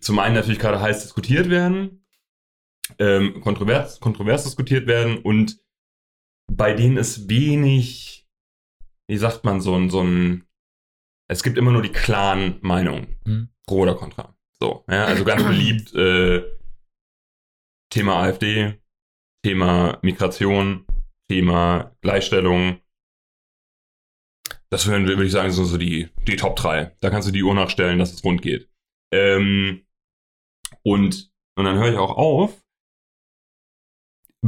[0.00, 2.05] zum einen natürlich gerade heiß diskutiert werden,
[2.98, 5.60] ähm, kontrovers, kontrovers diskutiert werden und
[6.50, 8.26] bei denen ist wenig,
[9.08, 10.46] wie sagt man, so ein, so ein,
[11.28, 13.48] es gibt immer nur die klaren Meinungen, mhm.
[13.66, 14.36] pro oder contra.
[14.58, 16.42] So, ja, also ganz beliebt, äh,
[17.92, 18.80] Thema AfD,
[19.44, 20.86] Thema Migration,
[21.28, 22.80] Thema Gleichstellung.
[24.70, 26.96] Das wären, würde ich sagen, so, so die, die Top 3.
[27.00, 28.68] Da kannst du die Uhr nachstellen, dass es rund geht.
[29.12, 29.86] Ähm,
[30.82, 32.65] und, und dann höre ich auch auf,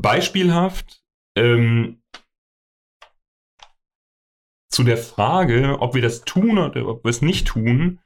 [0.00, 1.02] beispielhaft
[1.36, 2.02] ähm,
[4.70, 8.00] zu der Frage, ob wir das tun oder ob wir es nicht tun.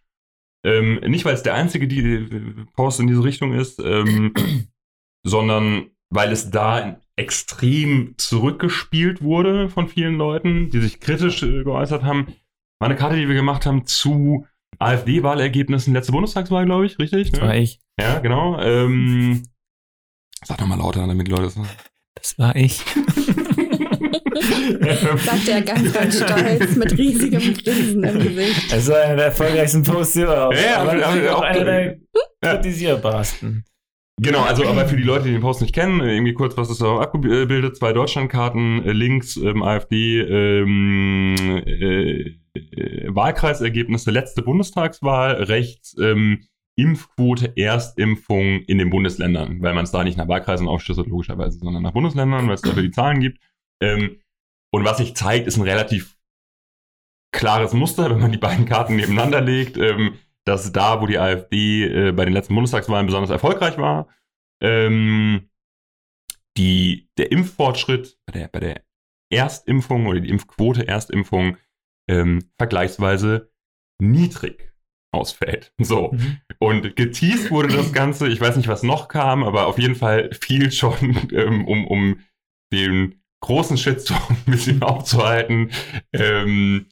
[0.64, 4.33] Ähm, nicht, weil es der einzige die, Post in diese Richtung ist, ähm,
[5.26, 12.05] sondern weil es da extrem zurückgespielt wurde von vielen Leuten, die sich kritisch äh, geäußert
[12.05, 12.28] haben.
[12.78, 14.46] War eine Karte, die wir gemacht haben zu
[14.78, 17.33] AfD-Wahlergebnissen letzte Bundestagswahl, glaube ich, richtig?
[17.33, 17.81] Das war ich.
[18.00, 18.59] Ja, genau.
[18.61, 19.42] Ähm,
[20.44, 21.57] sag doch mal lauter, damit die Leute das.
[22.14, 22.83] Das war ich.
[25.24, 28.72] Sagt er ganz, ganz stolz mit riesigem Grinsen im Gesicht.
[28.72, 30.57] Es war einer der erfolgreichsten Posts überhaupt.
[30.57, 31.96] Ja, aber, aber auch einer der
[32.42, 33.64] kritisierbarsten.
[34.20, 36.83] Genau, also aber für die Leute, die den Post nicht kennen, irgendwie kurz, was ist
[36.83, 37.76] da abgebildet?
[37.76, 41.35] Zwei Deutschlandkarten, äh, links ähm, AfD, ähm,
[41.66, 46.44] äh, äh, Wahlkreisergebnisse, letzte Bundestagswahl, rechts ähm,
[46.77, 51.83] Impfquote, Erstimpfung in den Bundesländern, weil man es da nicht nach Wahlkreisen aufschlüsselt, logischerweise, sondern
[51.83, 53.39] nach Bundesländern, weil es dafür die Zahlen gibt.
[53.83, 54.21] Ähm,
[54.73, 56.17] und was sich zeigt, ist ein relativ
[57.35, 59.77] klares Muster, wenn man die beiden Karten nebeneinander legt.
[59.77, 64.09] Ähm, dass da, wo die AfD äh, bei den letzten Bundestagswahlen besonders erfolgreich war,
[64.61, 65.49] ähm,
[66.57, 68.85] die, der Impffortschritt bei der, bei der
[69.31, 71.57] Erstimpfung oder die Impfquote Erstimpfung
[72.09, 73.53] ähm, vergleichsweise
[74.01, 74.72] niedrig
[75.12, 75.72] ausfällt.
[75.83, 76.12] So.
[76.12, 76.38] Mhm.
[76.59, 80.31] Und geteased wurde das Ganze, ich weiß nicht, was noch kam, aber auf jeden Fall
[80.33, 82.20] viel schon, ähm, um, um
[82.72, 85.70] den großen Shitstorm ein bisschen aufzuhalten.
[86.12, 86.87] Ähm,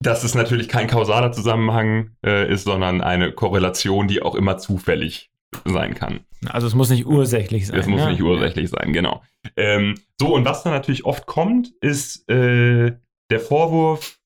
[0.00, 5.32] dass es natürlich kein kausaler Zusammenhang äh, ist, sondern eine Korrelation, die auch immer zufällig
[5.64, 6.20] sein kann.
[6.46, 7.80] Also es muss nicht ursächlich sein.
[7.80, 8.10] Es muss ne?
[8.10, 9.22] nicht ursächlich sein, genau.
[9.56, 12.92] Ähm, so, und was dann natürlich oft kommt, ist äh,
[13.30, 14.18] der Vorwurf,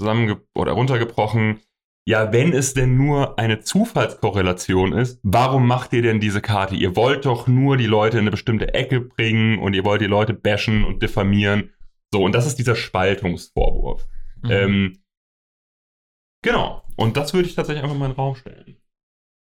[0.00, 1.60] zusammenge oder runtergebrochen,
[2.04, 6.74] ja, wenn es denn nur eine Zufallskorrelation ist, warum macht ihr denn diese Karte?
[6.74, 10.06] Ihr wollt doch nur die Leute in eine bestimmte Ecke bringen und ihr wollt die
[10.06, 11.70] Leute bashen und diffamieren.
[12.12, 14.08] So, und das ist dieser Spaltungsvorwurf.
[14.42, 14.50] Mhm.
[14.50, 14.98] Ähm,
[16.42, 16.82] genau.
[16.96, 18.76] Und das würde ich tatsächlich einfach mal in den Raum stellen.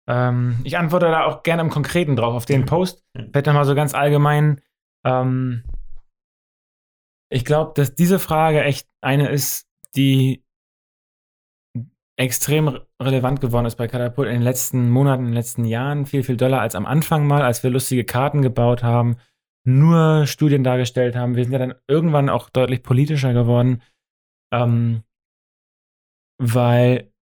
[0.08, 3.04] Ähm, ich antworte da auch gerne im Konkreten drauf, auf den Post.
[3.14, 4.60] Vielleicht nochmal so ganz allgemein.
[5.04, 5.62] Ähm,
[7.30, 10.44] ich glaube, dass diese Frage echt eine ist, die
[12.18, 16.04] extrem relevant geworden ist bei Katapult in den letzten Monaten, in den letzten Jahren.
[16.04, 19.16] Viel, viel doller als am Anfang mal, als wir lustige Karten gebaut haben,
[19.64, 21.36] nur Studien dargestellt haben.
[21.36, 23.82] Wir sind ja dann irgendwann auch deutlich politischer geworden,
[24.52, 25.04] ähm,
[26.38, 27.12] weil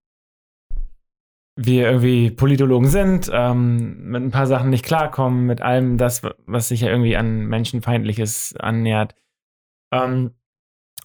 [1.58, 6.68] wir irgendwie Politologen sind, ähm, mit ein paar Sachen nicht klarkommen, mit allem das, was
[6.68, 9.14] sich ja irgendwie an Menschenfeindliches annähert.
[9.92, 10.34] Ähm,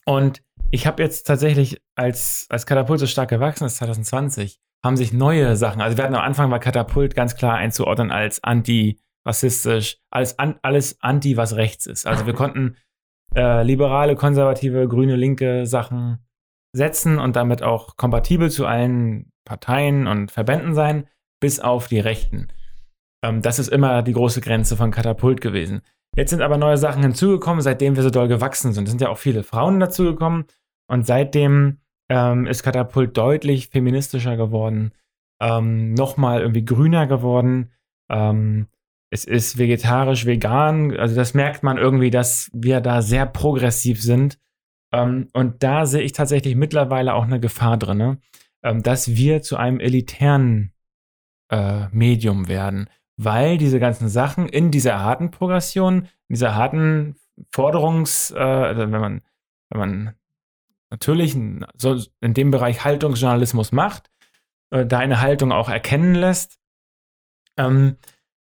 [0.05, 5.13] und ich habe jetzt tatsächlich, als, als Katapult so stark gewachsen ist, 2020, haben sich
[5.13, 10.39] neue Sachen, also wir hatten am Anfang bei Katapult ganz klar einzuordnen als anti-rassistisch, alles,
[10.39, 12.07] an, alles anti, was rechts ist.
[12.07, 12.77] Also wir konnten
[13.35, 16.25] äh, liberale, konservative, grüne, linke Sachen
[16.73, 21.07] setzen und damit auch kompatibel zu allen Parteien und Verbänden sein,
[21.41, 22.47] bis auf die Rechten.
[23.23, 25.81] Ähm, das ist immer die große Grenze von Katapult gewesen.
[26.15, 28.85] Jetzt sind aber neue Sachen hinzugekommen, seitdem wir so doll gewachsen sind.
[28.85, 30.45] Es sind ja auch viele Frauen dazugekommen
[30.91, 31.77] und seitdem
[32.09, 34.91] ähm, ist Katapult deutlich feministischer geworden,
[35.41, 37.71] ähm, nochmal irgendwie grüner geworden.
[38.11, 38.67] Ähm,
[39.09, 40.97] es ist vegetarisch, vegan.
[40.97, 44.37] Also das merkt man irgendwie, dass wir da sehr progressiv sind.
[44.93, 48.17] Ähm, und da sehe ich tatsächlich mittlerweile auch eine Gefahr drin, ne?
[48.61, 50.73] ähm, dass wir zu einem elitären
[51.49, 57.15] äh, Medium werden, weil diese ganzen Sachen in dieser harten Progression, in dieser harten
[57.53, 59.21] Forderungs, äh, also wenn man,
[59.69, 60.15] wenn man
[60.91, 61.65] natürlich in
[62.21, 64.11] dem Bereich Haltungsjournalismus macht,
[64.69, 66.59] äh, da eine Haltung auch erkennen lässt,
[67.57, 67.97] ähm,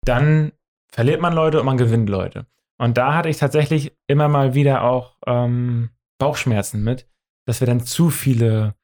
[0.04, 0.52] dann
[0.92, 2.46] verliert man Leute und man gewinnt Leute.
[2.78, 7.08] Und da hatte ich tatsächlich immer mal wieder auch ähm, Bauchschmerzen mit,
[7.46, 8.74] dass wir dann zu viele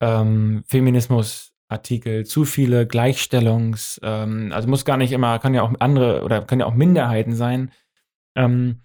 [0.00, 6.22] ähm, Feminismusartikel, zu viele Gleichstellungs, ähm, also muss gar nicht immer, kann ja auch andere
[6.22, 7.70] oder können ja auch Minderheiten sein.
[8.36, 8.82] Ähm,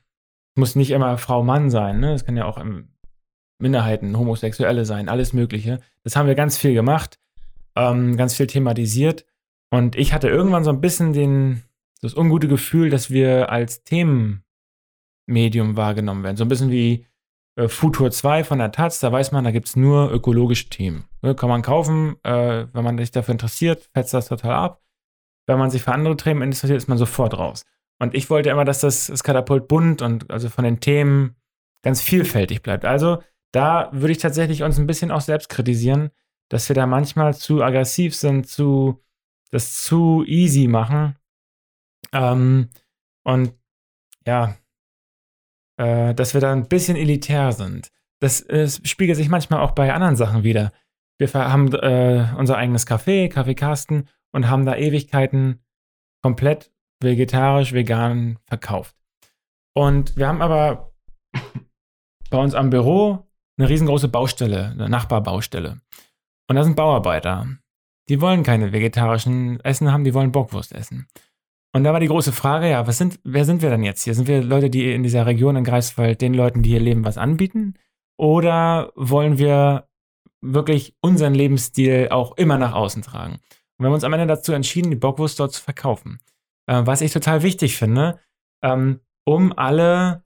[0.56, 2.14] muss nicht immer Frau Mann sein, ne?
[2.14, 2.58] Es kann ja auch
[3.60, 5.80] Minderheiten, Homosexuelle sein, alles Mögliche.
[6.04, 7.20] Das haben wir ganz viel gemacht,
[7.76, 9.26] ähm, ganz viel thematisiert.
[9.70, 11.64] Und ich hatte irgendwann so ein bisschen den,
[12.02, 14.42] das ungute Gefühl, dass wir als Themenmedium
[15.76, 16.38] wahrgenommen werden.
[16.38, 17.06] So ein bisschen wie
[17.56, 21.06] äh, Futur 2 von der Taz, da weiß man, da gibt es nur ökologische Themen.
[21.22, 24.82] Ne, kann man kaufen, äh, wenn man sich dafür interessiert, fetzt das total ab.
[25.46, 27.66] Wenn man sich für andere Themen interessiert, ist man sofort raus.
[28.00, 31.36] Und ich wollte immer, dass das, das Katapult bunt und also von den Themen
[31.84, 32.86] ganz vielfältig bleibt.
[32.86, 36.12] Also da würde ich tatsächlich uns ein bisschen auch selbst kritisieren,
[36.50, 39.04] dass wir da manchmal zu aggressiv sind, zu
[39.52, 41.16] das zu easy machen.
[42.12, 42.70] Ähm,
[43.24, 43.54] und
[44.26, 44.56] ja,
[45.78, 47.92] äh, dass wir da ein bisschen elitär sind.
[48.20, 50.72] Das äh, spiegelt sich manchmal auch bei anderen Sachen wieder.
[51.18, 55.64] Wir haben äh, unser eigenes Café, Kaffeekasten, und haben da Ewigkeiten
[56.22, 58.96] komplett vegetarisch, vegan verkauft.
[59.74, 60.94] Und wir haben aber
[62.30, 63.29] bei uns am Büro
[63.60, 65.82] eine riesengroße Baustelle, eine Nachbarbaustelle.
[66.48, 67.48] Und da sind Bauarbeiter.
[68.08, 71.08] Die wollen keine vegetarischen Essen haben, die wollen Bockwurst essen.
[71.74, 74.16] Und da war die große Frage, ja, was sind, wer sind wir denn jetzt hier?
[74.16, 77.20] Sind wir Leute, die in dieser Region in Greifswald den Leuten, die hier leben, was
[77.20, 77.76] anbieten?
[78.18, 79.88] Oder wollen wir
[80.42, 83.34] wirklich unseren Lebensstil auch immer nach außen tragen?
[83.34, 86.20] Und wir haben uns am Ende dazu entschieden, die Bockwurst dort zu verkaufen.
[86.66, 88.20] Äh, was ich total wichtig finde,
[88.64, 90.24] ähm, um alle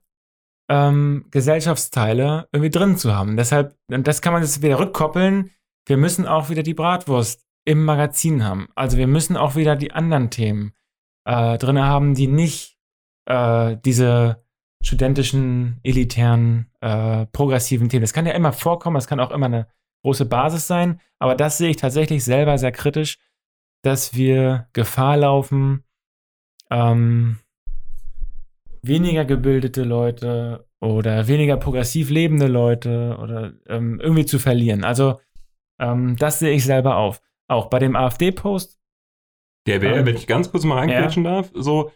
[0.74, 3.36] ähm, Gesellschaftsteile irgendwie drin zu haben.
[3.36, 5.50] Deshalb, und das kann man jetzt wieder rückkoppeln,
[5.86, 8.68] wir müssen auch wieder die Bratwurst im Magazin haben.
[8.74, 10.72] Also wir müssen auch wieder die anderen Themen
[11.24, 12.76] äh, drin haben, die nicht
[13.26, 14.44] äh, diese
[14.82, 18.02] studentischen, elitären, äh, progressiven Themen.
[18.02, 19.68] Das kann ja immer vorkommen, das kann auch immer eine
[20.02, 23.18] große Basis sein, aber das sehe ich tatsächlich selber sehr kritisch,
[23.82, 25.84] dass wir Gefahr laufen,
[26.70, 27.38] ähm,
[28.86, 34.84] weniger gebildete Leute oder weniger progressiv lebende Leute oder ähm, irgendwie zu verlieren.
[34.84, 35.20] Also
[35.80, 37.20] ähm, das sehe ich selber auf.
[37.48, 38.78] Auch bei dem AfD-Post.
[39.66, 41.36] Der wäre, ähm, wenn ich ganz kurz mal reingrätschen ja.
[41.36, 41.90] darf, so,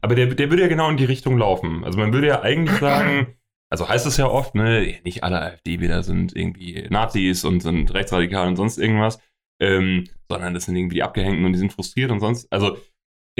[0.00, 1.84] aber der, der würde ja genau in die Richtung laufen.
[1.84, 3.36] Also man würde ja eigentlich sagen,
[3.68, 8.48] also heißt es ja oft, ne, nicht alle AfD-Wähler sind irgendwie Nazis und sind rechtsradikal
[8.48, 9.20] und sonst irgendwas,
[9.60, 12.78] ähm, sondern das sind irgendwie die Abgehängten und die sind frustriert und sonst, also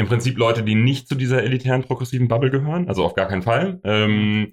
[0.01, 3.43] im Prinzip Leute, die nicht zu dieser elitären progressiven Bubble gehören, also auf gar keinen
[3.43, 3.81] Fall.
[3.85, 4.53] Ähm,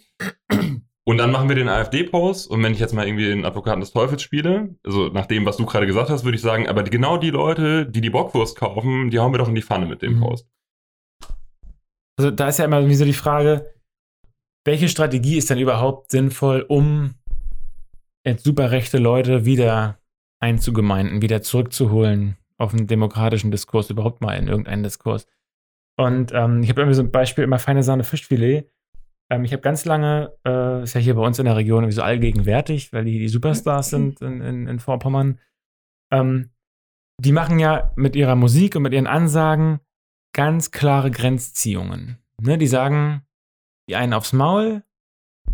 [1.05, 3.93] und dann machen wir den AfD-Post und wenn ich jetzt mal irgendwie den Advokaten des
[3.93, 7.15] Teufels spiele, also nach dem, was du gerade gesagt hast, würde ich sagen, aber genau
[7.15, 10.15] die Leute, die die Bockwurst kaufen, die hauen wir doch in die Pfanne mit dem
[10.15, 10.19] mhm.
[10.19, 10.49] Post.
[12.17, 13.73] Also da ist ja immer so die Frage,
[14.65, 17.13] welche Strategie ist denn überhaupt sinnvoll, um
[18.25, 19.97] jetzt super rechte Leute wieder
[20.41, 25.25] einzugemeinden, wieder zurückzuholen auf einen demokratischen Diskurs, überhaupt mal in irgendeinen Diskurs.
[25.97, 28.69] Und ähm, ich habe irgendwie so ein Beispiel, immer feine Sahne Fischfilet.
[29.29, 31.95] Ähm, ich habe ganz lange, äh, ist ja hier bei uns in der Region irgendwie
[31.95, 35.39] so allgegenwärtig, weil die die Superstars sind in, in, in Vorpommern.
[36.11, 36.51] Ähm,
[37.19, 39.79] die machen ja mit ihrer Musik und mit ihren Ansagen
[40.33, 42.19] ganz klare Grenzziehungen.
[42.39, 43.23] Ne, die sagen,
[43.89, 44.83] die einen aufs Maul,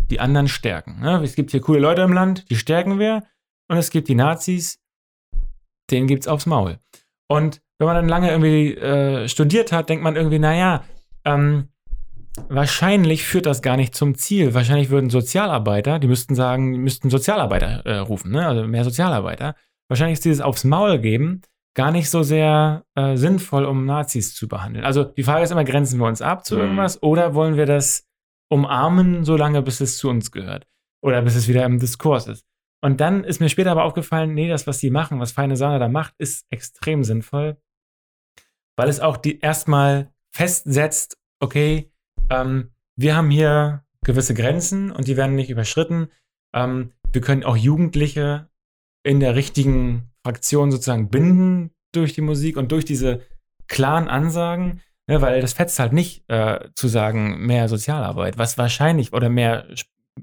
[0.09, 0.99] die anderen stärken.
[0.99, 1.23] Ne?
[1.23, 3.23] Es gibt hier coole Leute im Land, die stärken wir.
[3.69, 4.81] Und es gibt die Nazis,
[5.89, 6.79] denen gibt es aufs Maul.
[7.29, 10.83] Und wenn man dann lange irgendwie äh, studiert hat, denkt man irgendwie, naja,
[11.25, 11.69] ähm,
[12.49, 14.53] wahrscheinlich führt das gar nicht zum Ziel.
[14.53, 18.47] Wahrscheinlich würden Sozialarbeiter, die müssten sagen, müssten Sozialarbeiter äh, rufen, ne?
[18.47, 19.55] also mehr Sozialarbeiter.
[19.87, 21.41] Wahrscheinlich ist dieses aufs Maul geben
[21.75, 24.85] gar nicht so sehr äh, sinnvoll, um Nazis zu behandeln.
[24.85, 26.61] Also die Frage ist immer, grenzen wir uns ab zu mhm.
[26.61, 28.05] irgendwas oder wollen wir das
[28.49, 30.67] umarmen, solange bis es zu uns gehört
[31.01, 32.45] oder bis es wieder im Diskurs ist.
[32.83, 35.79] Und dann ist mir später aber aufgefallen, nee, das, was die machen, was Feine Sahne
[35.79, 37.55] da macht, ist extrem sinnvoll,
[38.75, 41.93] weil es auch die erstmal festsetzt, okay,
[42.29, 46.09] ähm, wir haben hier gewisse Grenzen und die werden nicht überschritten.
[46.53, 48.49] Ähm, wir können auch Jugendliche
[49.03, 53.21] in der richtigen Fraktion sozusagen binden durch die Musik und durch diese
[53.67, 54.81] klaren Ansagen.
[55.07, 59.67] Ne, weil das fetzt halt nicht äh, zu sagen, mehr Sozialarbeit, was wahrscheinlich oder mehr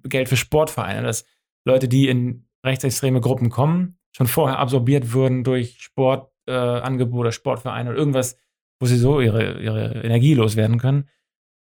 [0.05, 1.25] Geld für Sportvereine, dass
[1.67, 7.99] Leute, die in rechtsextreme Gruppen kommen, schon vorher absorbiert würden durch Sportangebote äh, Sportvereine oder
[7.99, 8.37] irgendwas,
[8.81, 11.09] wo sie so ihre, ihre Energie loswerden können.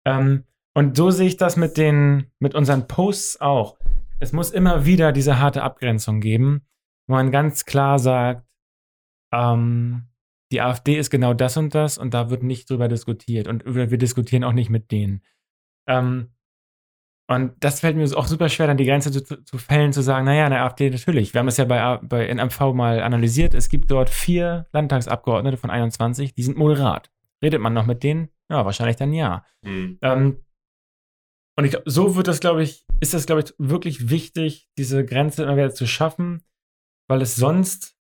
[0.06, 3.78] Ähm, und so sehe ich das mit den, mit unseren Posts auch.
[4.20, 6.66] Es muss immer wieder diese harte Abgrenzung geben,
[7.08, 8.48] wo man ganz klar sagt,
[9.34, 10.10] ähm,
[10.52, 13.98] die AfD ist genau das und das und da wird nicht drüber diskutiert und wir
[13.98, 15.22] diskutieren auch nicht mit denen.
[15.88, 16.34] Ähm,
[17.30, 20.26] und das fällt mir auch super schwer, dann die Grenze zu, zu fällen, zu sagen,
[20.26, 21.34] naja, in der AfD natürlich.
[21.34, 23.54] Wir haben das ja bei, bei NMV mal analysiert.
[23.54, 27.12] Es gibt dort vier Landtagsabgeordnete von 21, die sind moderat.
[27.44, 28.30] Redet man noch mit denen?
[28.50, 29.46] Ja, wahrscheinlich dann ja.
[29.62, 30.00] Mhm.
[30.02, 30.44] Ähm,
[31.56, 35.44] und ich, so wird das, glaube ich, ist das, glaube ich, wirklich wichtig, diese Grenze
[35.44, 36.42] immer wieder zu schaffen,
[37.08, 38.00] weil es sonst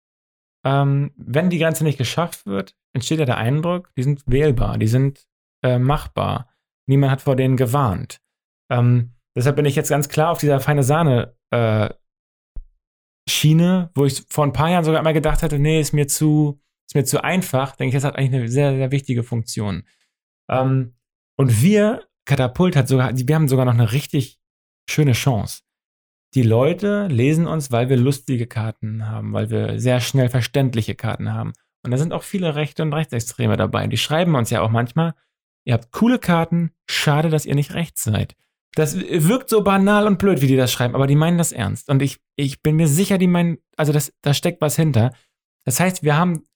[0.64, 4.86] ähm, wenn die Grenze nicht geschafft wird, entsteht ja der Eindruck, die sind wählbar, die
[4.86, 5.26] sind
[5.62, 6.48] äh, machbar.
[6.86, 8.20] Niemand hat vor denen gewarnt.
[8.72, 11.90] Ähm, deshalb bin ich jetzt ganz klar auf dieser feine Sahne äh,
[13.28, 16.60] Schiene, wo ich vor ein paar Jahren sogar immer gedacht hätte, nee, ist mir zu,
[16.88, 17.76] ist mir zu einfach.
[17.76, 19.84] Denke ich, das hat eigentlich eine sehr, sehr wichtige Funktion.
[20.50, 20.96] Ähm,
[21.36, 24.40] und wir, Katapult hat sogar, wir haben sogar noch eine richtig
[24.88, 25.62] schöne Chance
[26.34, 31.32] die Leute lesen uns, weil wir lustige Karten haben, weil wir sehr schnell verständliche Karten
[31.32, 31.52] haben.
[31.84, 33.86] Und da sind auch viele Rechte und Rechtsextreme dabei.
[33.86, 35.14] Die schreiben uns ja auch manchmal,
[35.64, 38.34] ihr habt coole Karten, schade, dass ihr nicht rechts seid.
[38.74, 41.90] Das wirkt so banal und blöd, wie die das schreiben, aber die meinen das ernst.
[41.90, 45.12] Und ich, ich bin mir sicher, die meinen, also das, da steckt was hinter.
[45.64, 46.46] Das heißt, wir haben,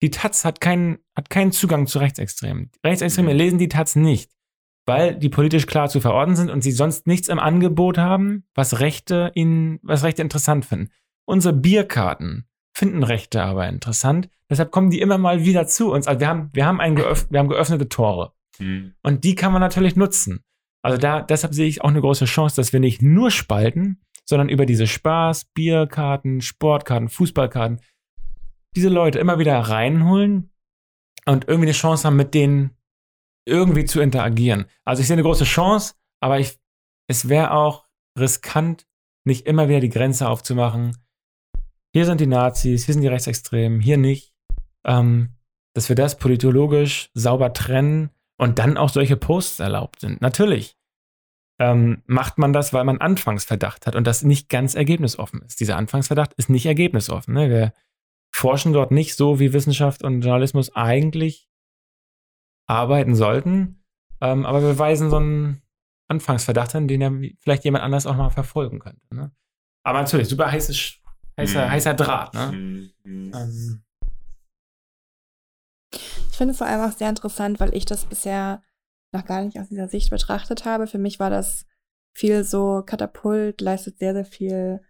[0.00, 2.70] die Taz hat keinen, hat keinen Zugang zu Rechtsextremen.
[2.84, 3.38] Rechtsextreme mhm.
[3.38, 4.30] lesen die Taz nicht
[4.86, 8.80] weil die politisch klar zu verordnen sind und sie sonst nichts im Angebot haben, was
[8.80, 10.90] Rechte ihnen, was Rechte interessant finden.
[11.26, 14.28] Unsere Bierkarten finden Rechte aber interessant.
[14.48, 16.06] Deshalb kommen die immer mal wieder zu uns.
[16.06, 18.32] Also wir haben, wir haben, ein geöff wir haben geöffnete Tore.
[18.58, 18.94] Mhm.
[19.02, 20.44] Und die kann man natürlich nutzen.
[20.86, 24.48] Also da, deshalb sehe ich auch eine große Chance, dass wir nicht nur spalten, sondern
[24.48, 27.80] über diese Spaß, Bierkarten, Sportkarten, Fußballkarten,
[28.76, 30.52] diese Leute immer wieder reinholen
[31.24, 32.76] und irgendwie eine Chance haben, mit denen
[33.48, 34.66] irgendwie zu interagieren.
[34.84, 36.56] Also ich sehe eine große Chance, aber ich,
[37.08, 38.86] es wäre auch riskant,
[39.24, 40.96] nicht immer wieder die Grenze aufzumachen.
[41.92, 44.32] Hier sind die Nazis, hier sind die Rechtsextremen, hier nicht.
[44.84, 45.34] Ähm,
[45.74, 50.20] dass wir das politologisch sauber trennen und dann auch solche Posts erlaubt sind.
[50.20, 50.76] Natürlich
[51.58, 55.60] ähm, macht man das, weil man Anfangsverdacht hat und das nicht ganz ergebnisoffen ist.
[55.60, 57.34] Dieser Anfangsverdacht ist nicht ergebnisoffen.
[57.34, 57.48] Ne?
[57.48, 57.72] Wir
[58.34, 61.48] forschen dort nicht so, wie Wissenschaft und Journalismus eigentlich
[62.68, 63.82] arbeiten sollten.
[64.20, 65.62] Ähm, aber wir weisen so ein,
[66.08, 67.10] Anfangsverdacht haben, den ja
[67.40, 69.02] vielleicht jemand anders auch mal verfolgen könnte.
[69.14, 69.32] Ne?
[69.82, 71.00] Aber natürlich, super heißes,
[71.36, 71.70] heißer, Mhm.
[71.70, 72.34] heißer Draht.
[72.34, 72.92] Ne?
[73.04, 73.32] Mhm.
[73.34, 73.82] Ähm,
[76.36, 78.62] Ich finde es vor allem auch sehr interessant, weil ich das bisher
[79.10, 80.86] noch gar nicht aus dieser Sicht betrachtet habe.
[80.86, 81.64] Für mich war das
[82.14, 84.82] viel so, Katapult leistet sehr, sehr viel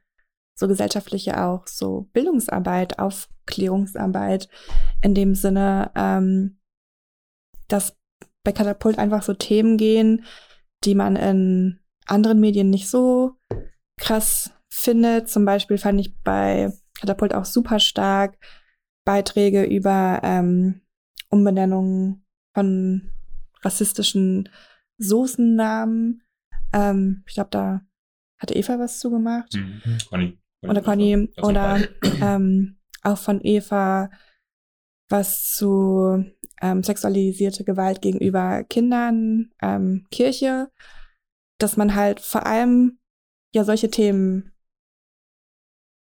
[0.59, 4.49] so gesellschaftliche auch so Bildungsarbeit, Aufklärungsarbeit
[5.03, 6.59] in dem Sinne, ähm,
[7.69, 7.97] dass
[8.43, 10.25] bei Katapult einfach so Themen gehen,
[10.83, 13.37] die man in anderen Medien nicht so
[14.01, 15.31] krass findet.
[15.31, 18.37] Zum Beispiel fand ich bei Katapult auch super stark
[19.05, 20.81] Beiträge über ähm,
[21.29, 22.23] Umbenennung
[22.55, 23.11] von
[23.63, 24.49] rassistischen
[24.99, 26.23] Soßennamen.
[26.73, 27.81] Ähm, ich glaube, da
[28.39, 29.55] hatte Eva was zugemacht.
[29.55, 29.99] Mhm.
[30.09, 30.39] Conny.
[30.63, 31.29] Oder Conny.
[31.43, 31.81] Oder
[32.21, 34.11] ähm, auch von Eva
[35.09, 36.25] was zu
[36.61, 40.71] ähm, sexualisierte Gewalt gegenüber Kindern, ähm, Kirche,
[41.59, 42.99] dass man halt vor allem
[43.55, 44.53] ja solche Themen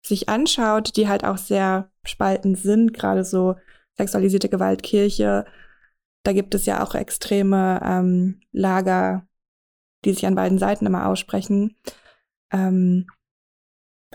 [0.05, 3.55] sich anschaut, die halt auch sehr spaltend sind, gerade so
[4.01, 5.45] sexualisierte Gewalt, Kirche.
[6.23, 9.27] Da gibt es ja auch extreme ähm, Lager,
[10.03, 11.75] die sich an beiden Seiten immer aussprechen.
[12.51, 13.07] Ähm,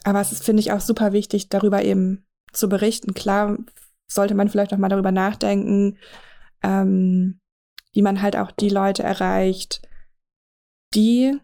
[0.05, 3.15] aber es ist, finde ich, auch super wichtig, darüber eben zu berichten.
[3.15, 3.59] Klar
[4.09, 5.99] sollte man vielleicht noch mal darüber nachdenken,
[6.63, 7.41] ähm,
[7.93, 9.89] wie man halt auch die Leute erreicht,
[10.95, 11.39] die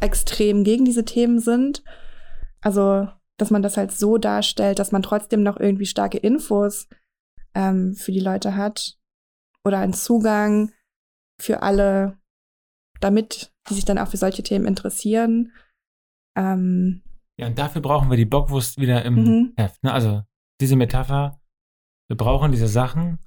[0.00, 1.82] extrem gegen diese Themen sind.
[2.60, 3.08] Also,
[3.40, 6.88] dass man das halt so darstellt, dass man trotzdem noch irgendwie starke Infos
[7.54, 8.98] ähm, für die Leute hat
[9.64, 10.72] oder einen Zugang
[11.40, 12.18] für alle,
[13.00, 15.52] damit die sich dann auch für solche Themen interessieren.
[16.36, 17.02] Ähm,
[17.38, 19.52] ja, und dafür brauchen wir die Bockwurst wieder im Mhm.
[19.56, 19.82] Heft.
[19.82, 19.92] Ne?
[19.92, 20.22] Also
[20.60, 21.40] diese Metapher,
[22.08, 23.18] wir brauchen diese Sachen.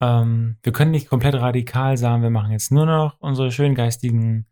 [0.00, 4.46] Ähm, wir können nicht komplett radikal sagen, wir machen jetzt nur noch unsere schöngeistigen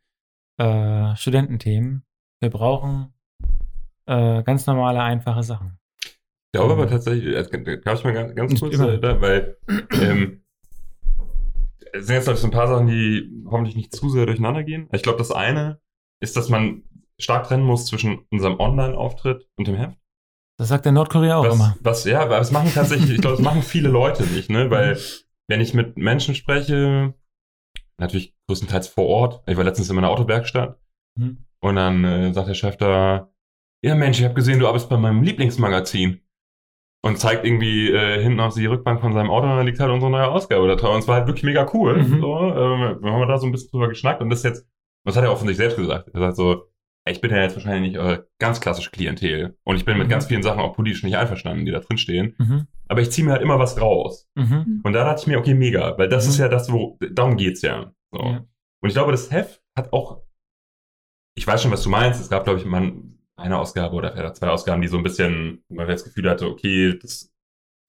[0.59, 2.05] äh, Studententhemen.
[2.41, 3.15] Wir brauchen
[4.07, 5.79] äh, ganz normale, einfache Sachen.
[6.05, 6.13] Ich
[6.53, 9.59] glaube aber tatsächlich, äh, darf ich mal ganz, ganz kurz, äh, da, weil
[10.01, 10.43] ähm,
[11.93, 14.89] es sind jetzt noch so ein paar Sachen, die hoffentlich nicht zu sehr durcheinander gehen.
[14.93, 15.81] Ich glaube, das eine
[16.21, 16.83] ist, dass man
[17.19, 19.99] stark trennen muss zwischen unserem Online-Auftritt und dem Heft.
[20.59, 21.77] Das sagt der Nordkorea auch was, immer.
[21.81, 24.71] Was, ja, aber das machen tatsächlich, ich glaube, das machen viele Leute nicht, ne?
[24.71, 24.99] Weil,
[25.49, 27.13] wenn ich mit Menschen spreche,
[27.99, 30.79] natürlich größtenteils vor Ort, ich war letztens in meiner Autowerkstatt
[31.19, 31.39] Mhm.
[31.61, 33.31] und dann äh, sagt der Chef da,
[33.87, 36.21] ja Mensch, ich habe gesehen, du arbeitest bei meinem Lieblingsmagazin.
[37.05, 39.93] Und zeigt irgendwie äh, hinten auf die Rückbank von seinem Auto und da liegt halt
[39.93, 40.93] unsere neue Ausgabe da drauf.
[40.95, 42.03] Und es war halt wirklich mega cool.
[42.03, 42.21] Mhm.
[42.21, 44.67] So, ähm, wir haben da so ein bisschen drüber geschnackt und das jetzt,
[45.05, 46.09] das hat er auch von sich selbst gesagt.
[46.15, 46.65] Er sagt so,
[47.09, 49.57] ich bin ja jetzt wahrscheinlich nicht eure ganz klassische Klientel.
[49.63, 50.11] Und ich bin mit Mhm.
[50.11, 52.35] ganz vielen Sachen auch politisch nicht einverstanden, die da drin stehen.
[52.39, 52.67] Mhm.
[52.89, 54.29] Aber ich ziehe mir halt immer was raus.
[54.35, 54.81] Mhm.
[54.83, 56.31] Und da dachte ich mir, okay, mega, weil das Mhm.
[56.31, 57.93] ist ja das, wo, darum geht's ja.
[58.13, 58.21] So.
[58.21, 58.39] Ja.
[58.83, 60.23] Und ich glaube, das Heft hat auch,
[61.37, 62.21] ich weiß schon, was du meinst.
[62.21, 62.93] Es gab, glaube ich, mal
[63.39, 66.99] eine Ausgabe oder vielleicht zwei Ausgaben, die so ein bisschen, man das Gefühl hatte, okay,
[67.01, 67.33] das,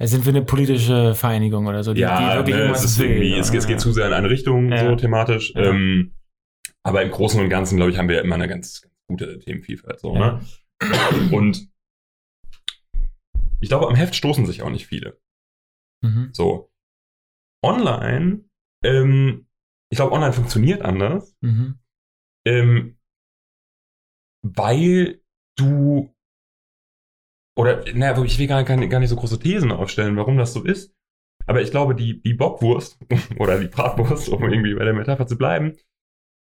[0.01, 2.99] Ja, sind wir eine politische Vereinigung oder so, die, ja, die wirklich ne, es ist
[2.99, 4.89] irgendwie, es, es geht zu sehr in eine Richtung, Ja.
[4.89, 5.53] so thematisch.
[5.55, 5.63] Ja.
[5.69, 6.13] Ähm,
[6.83, 9.99] aber im Großen und Ganzen, glaube ich, haben wir immer eine ganz, ganz gute Themenvielfalt,
[9.99, 10.39] so, Ja.
[10.81, 11.29] ne?
[11.31, 11.69] Und
[13.61, 15.19] ich glaube, am Heft stoßen sich auch nicht viele.
[16.03, 16.29] Mhm.
[16.33, 16.71] So.
[17.65, 18.43] Online,
[18.83, 19.47] ähm,
[19.89, 21.79] ich glaube, online funktioniert anders, Mhm.
[22.45, 22.99] ähm,
[24.43, 25.21] weil
[25.57, 26.09] du
[27.57, 30.93] oder naja, ich will gar, gar, nicht- so große Thesen aufstellen, warum das so ist.
[31.45, 32.99] Aber ich glaube, die, die Bockwurst
[33.39, 35.75] oder die Bratwurst, um irgendwie bei der Metapher zu bleiben,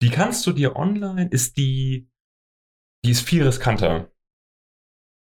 [0.03, 2.09] die kannst du dir online, ist die,
[3.05, 4.11] die ist viel riskanter.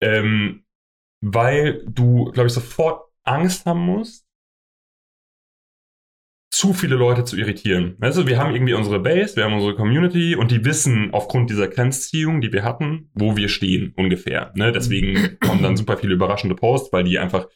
[0.01, 0.65] Ähm,
[1.23, 4.27] weil du, glaube ich, sofort Angst haben musst,
[6.61, 7.97] zu viele Leute zu irritieren.
[7.99, 11.67] Du, wir haben irgendwie unsere Base, wir haben unsere Community und die wissen aufgrund dieser
[11.67, 14.51] Grenzziehung, die wir hatten, wo wir stehen ungefähr.
[14.53, 14.71] Ne?
[14.71, 17.47] Deswegen kommen dann super viele überraschende Posts, weil die einfach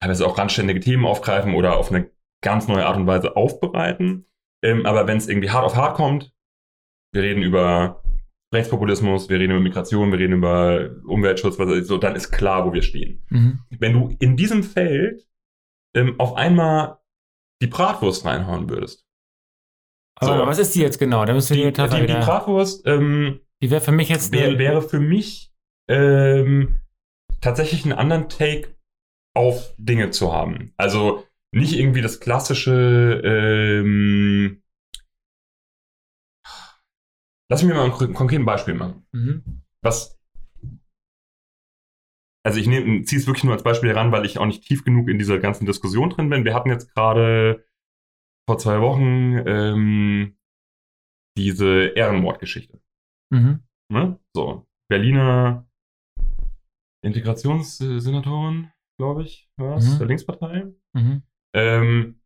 [0.00, 2.10] teilweise auch randständige Themen aufgreifen oder auf eine
[2.42, 4.24] ganz neue Art und Weise aufbereiten.
[4.64, 6.32] Ähm, aber wenn es irgendwie hart auf hart kommt,
[7.12, 8.02] wir reden über
[8.54, 12.72] Rechtspopulismus, wir reden über Migration, wir reden über Umweltschutz, was so, dann ist klar, wo
[12.72, 13.22] wir stehen.
[13.28, 13.58] Mhm.
[13.68, 15.28] Wenn du in diesem Feld
[15.94, 16.96] ähm, auf einmal
[17.62, 19.04] die Bratwurst reinhauen würdest.
[20.20, 20.46] Aber So.
[20.46, 21.24] was ist die jetzt genau?
[21.24, 22.20] Da müssen wir Die, die, Metapher die, die wieder.
[22.24, 25.52] Bratwurst ähm, Die wäre für mich jetzt wär, wäre für mich
[25.88, 26.76] ähm,
[27.40, 28.76] tatsächlich einen anderen Take
[29.36, 30.72] auf Dinge zu haben.
[30.76, 34.62] Also nicht irgendwie das klassische ähm,
[37.50, 39.06] Lass mich mal ein kon- konkretes Beispiel machen.
[39.12, 39.62] Mhm.
[39.82, 40.17] Was
[42.48, 44.82] also ich nehme, ziehe es wirklich nur als Beispiel heran, weil ich auch nicht tief
[44.84, 46.44] genug in dieser ganzen Diskussion drin bin.
[46.46, 47.62] Wir hatten jetzt gerade
[48.48, 50.38] vor zwei Wochen ähm,
[51.36, 52.80] diese Ehrenmordgeschichte.
[53.30, 53.60] Mhm.
[53.92, 54.18] Ne?
[54.34, 55.68] So, Berliner
[57.04, 59.98] Integrationssenatorin, glaube ich, war Mhm.
[59.98, 60.66] der Linkspartei.
[60.94, 61.22] Mhm.
[61.54, 62.20] Ähm,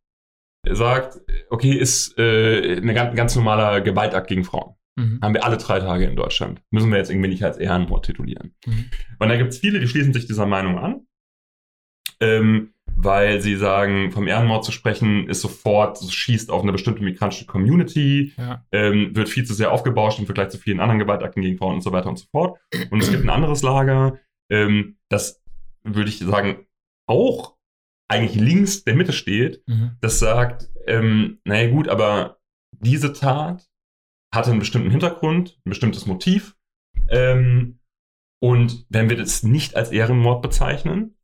[0.67, 1.19] sagt,
[1.49, 4.75] okay, ist äh, ein ganz, ganz normaler Gewaltakt gegen Frauen.
[4.95, 5.19] Mhm.
[5.21, 6.61] Haben wir alle drei Tage in Deutschland.
[6.71, 8.53] Müssen wir jetzt irgendwie nicht als Ehrenmord titulieren.
[8.65, 8.85] Mhm.
[9.19, 11.07] Und da gibt es viele, die schließen sich dieser Meinung an,
[12.19, 17.03] ähm, weil sie sagen, vom Ehrenmord zu sprechen, ist sofort, so schießt auf eine bestimmte
[17.03, 18.65] migrantische Community, Ja.
[18.71, 21.81] ähm, wird viel zu sehr aufgebauscht im Vergleich zu vielen anderen Gewaltakten gegen Frauen und
[21.81, 22.59] so weiter und so fort.
[22.91, 24.19] Und es gibt ein anderes Lager,
[24.51, 25.41] ähm, das
[25.83, 26.65] würde ich sagen,
[27.07, 27.55] auch
[28.07, 29.91] eigentlich links der Mitte steht, Mhm.
[30.01, 32.37] das sagt, ähm, naja gut, aber
[32.79, 33.67] diese Tat
[34.33, 36.55] hatte einen bestimmten Hintergrund, ein bestimmtes Motiv.
[37.09, 37.79] Ähm,
[38.41, 41.15] und wenn wir das nicht als Ehrenmord bezeichnen,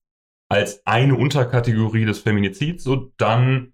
[0.50, 3.74] als eine Unterkategorie des Feminizids, so dann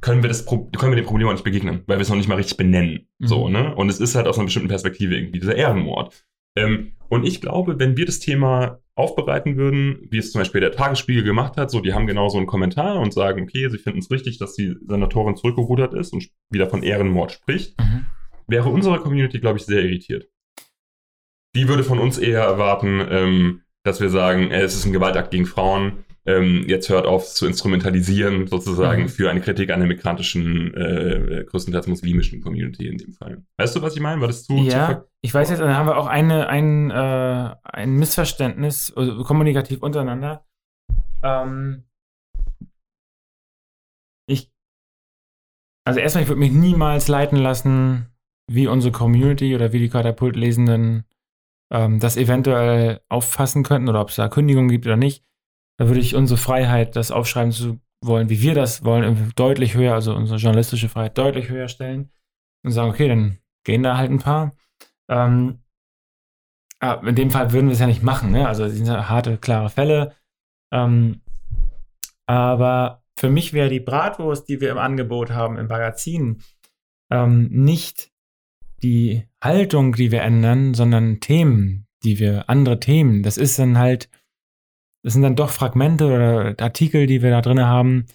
[0.00, 2.16] können wir, das Pro können wir dem Problem auch nicht begegnen, weil wir es noch
[2.16, 3.08] nicht mal richtig benennen.
[3.18, 3.26] Mhm.
[3.26, 3.74] So, ne?
[3.74, 6.26] Und es ist halt aus einer bestimmten Perspektive irgendwie dieser Ehrenmord.
[6.56, 10.72] Ähm, und ich glaube, wenn wir das Thema aufbereiten würden, wie es zum Beispiel der
[10.72, 14.00] Tagesspiegel gemacht hat, so die haben genau so einen Kommentar und sagen, okay, sie finden
[14.00, 18.06] es richtig, dass die Senatorin zurückgerudert ist und wieder von Ehrenmord spricht, Mhm.
[18.48, 20.28] Wäre unsere Community, glaube ich, sehr irritiert.
[21.54, 25.30] Die würde von uns eher erwarten, ähm, dass wir sagen, äh, es ist ein Gewaltakt
[25.30, 29.08] gegen Frauen, ähm, jetzt hört auf zu instrumentalisieren, sozusagen Mhm.
[29.08, 33.44] für eine Kritik an der migrantischen, äh, größtenteils muslimischen Community in dem Fall.
[33.56, 34.20] Weißt du, was ich meine?
[34.20, 36.90] War das zu, zu Ja, ver- ich weiß jetzt, da haben wir auch eine, ein,
[36.90, 40.44] äh, ein Missverständnis also kommunikativ untereinander.
[41.22, 41.84] Ähm,
[44.28, 44.52] ich,
[45.86, 48.08] also erstmal, ich würde mich niemals leiten lassen,
[48.48, 51.04] wie unsere Community oder wie die Katapult-Lesenden
[51.72, 55.24] ähm, das eventuell auffassen könnten oder ob es da Kündigungen gibt oder nicht.
[55.78, 59.94] Da würde ich unsere Freiheit, das aufschreiben zu wollen, wie wir das wollen, deutlich höher,
[59.94, 62.10] also unsere journalistische Freiheit deutlich höher stellen
[62.64, 64.56] und sagen, okay, dann gehen da halt ein paar.
[65.10, 65.62] Ähm,
[66.80, 68.46] in dem Fall würden wir es ja nicht machen, ne?
[68.46, 70.14] Also das sind ja harte, klare Fälle.
[70.72, 71.22] Ähm,
[72.26, 76.42] aber für mich wäre die Bratwurst, die wir im Angebot haben im Magazin,
[77.10, 78.12] ähm, nicht
[78.82, 83.22] die Haltung, die wir ändern, sondern Themen, die wir, andere Themen.
[83.22, 84.08] Das ist dann halt,
[85.02, 88.06] das sind dann doch Fragmente oder Artikel, die wir da drin haben,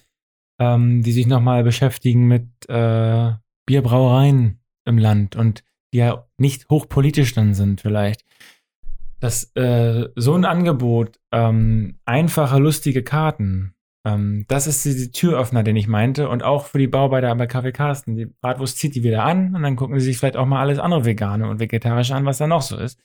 [0.58, 3.32] ähm, die sich nochmal beschäftigen mit äh,
[3.66, 8.24] Bierbrauereien im Land und die ja nicht hochpolitisch dann sind vielleicht.
[9.20, 13.73] Das, äh, so ein Angebot, ähm, einfache, lustige Karten,
[14.04, 16.28] ähm, das ist die, die Türöffner, den ich meinte.
[16.28, 18.16] Und auch für die Bauarbeiter bei Kaffee Carsten.
[18.16, 20.78] Die Bratwurst zieht die wieder an und dann gucken sie sich vielleicht auch mal alles
[20.78, 23.00] andere Vegane und Vegetarische an, was da noch so ist.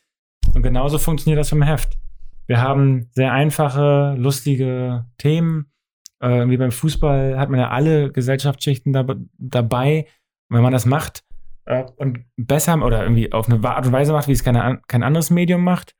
[0.53, 1.97] Und genauso funktioniert das vom Heft.
[2.47, 5.71] Wir haben sehr einfache, lustige Themen.
[6.19, 9.05] Äh, wie beim Fußball hat man ja alle Gesellschaftsschichten da,
[9.37, 10.07] dabei.
[10.49, 11.23] Und wenn man das macht
[11.65, 15.03] äh, und besser oder irgendwie auf eine Art und Weise macht, wie es keine, kein
[15.03, 15.95] anderes Medium macht,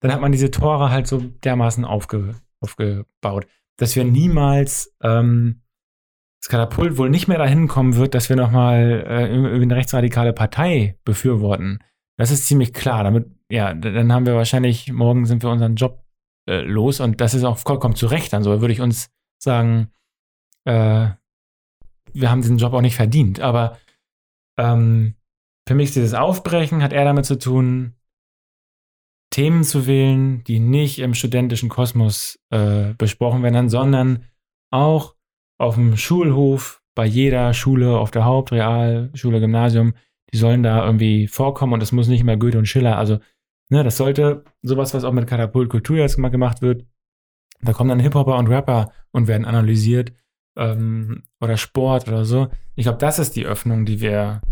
[0.00, 3.46] dann hat man diese Tore halt so dermaßen aufge, aufgebaut,
[3.76, 5.62] dass wir niemals ähm,
[6.40, 10.32] das Katapult wohl nicht mehr dahin kommen wird, dass wir nochmal äh, irgendwie eine rechtsradikale
[10.32, 11.78] Partei befürworten.
[12.16, 13.04] Das ist ziemlich klar.
[13.04, 16.04] Damit, ja, dann haben wir wahrscheinlich, morgen sind wir unseren Job
[16.48, 18.32] äh, los und das ist auch vollkommen zu Recht.
[18.32, 19.92] Dann so würde ich uns sagen,
[20.64, 21.10] äh,
[22.12, 23.40] wir haben diesen Job auch nicht verdient.
[23.40, 23.78] Aber
[24.58, 25.14] ähm,
[25.66, 27.94] für mich ist dieses Aufbrechen, hat eher damit zu tun,
[29.32, 34.24] Themen zu wählen, die nicht im studentischen Kosmos äh, besprochen werden, sondern
[34.70, 35.14] auch
[35.58, 39.94] auf dem Schulhof, bei jeder Schule, auf der Haupt-, Real-, Schule, Gymnasium,
[40.32, 42.98] die sollen da irgendwie vorkommen und es muss nicht mehr Goethe und Schiller.
[42.98, 43.18] Also,
[43.70, 46.84] ne, das sollte sowas, was auch mit Katapultkultur jetzt mal gemacht wird.
[47.62, 50.12] Da kommen dann Hip-Hopper und Rapper und werden analysiert
[50.56, 52.48] ähm, oder Sport oder so.
[52.74, 54.42] Ich glaube, das ist die Öffnung, die wir,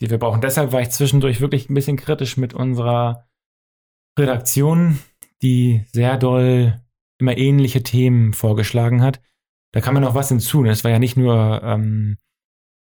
[0.00, 0.40] die wir brauchen.
[0.40, 3.28] Deshalb war ich zwischendurch wirklich ein bisschen kritisch mit unserer
[4.18, 4.98] Redaktion,
[5.42, 6.80] die sehr doll
[7.18, 9.20] immer ähnliche Themen vorgeschlagen hat.
[9.72, 10.64] Da kam ja noch was hinzu.
[10.64, 12.16] Es war ja nicht nur ähm,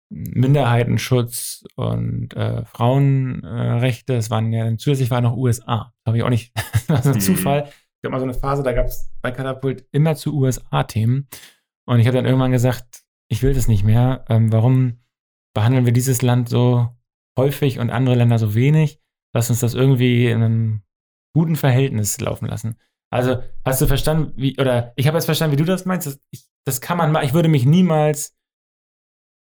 [0.09, 5.93] Minderheitenschutz und äh, Frauenrechte, es waren ja zusätzlich war noch USA.
[6.05, 6.53] Habe ich auch nicht.
[6.87, 7.19] das war ein Mhm.
[7.19, 7.63] Zufall.
[8.01, 11.27] Ich habe mal so eine Phase, da gab es bei Katapult immer zu USA-Themen.
[11.85, 14.25] Und ich habe dann irgendwann gesagt, ich will das nicht mehr.
[14.29, 14.99] Ähm, warum
[15.53, 16.89] behandeln wir dieses Land so
[17.37, 18.99] häufig und andere Länder so wenig?
[19.33, 20.81] Lass uns das irgendwie in einem
[21.33, 22.77] guten Verhältnis laufen lassen.
[23.11, 26.07] Also, hast du verstanden, wie, oder ich habe jetzt verstanden, wie du das meinst.
[26.07, 28.37] Das, ich, das kann man mal, ich würde mich niemals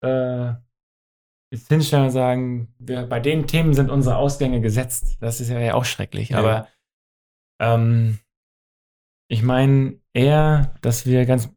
[0.03, 0.53] äh,
[1.51, 5.17] jetzt hinstellen und sagen, wir, bei den Themen sind unsere Ausgänge gesetzt.
[5.19, 6.29] Das ist ja auch schrecklich.
[6.29, 6.39] Ja.
[6.39, 6.67] Aber
[7.61, 8.19] ähm,
[9.29, 11.49] ich meine eher, dass wir ganz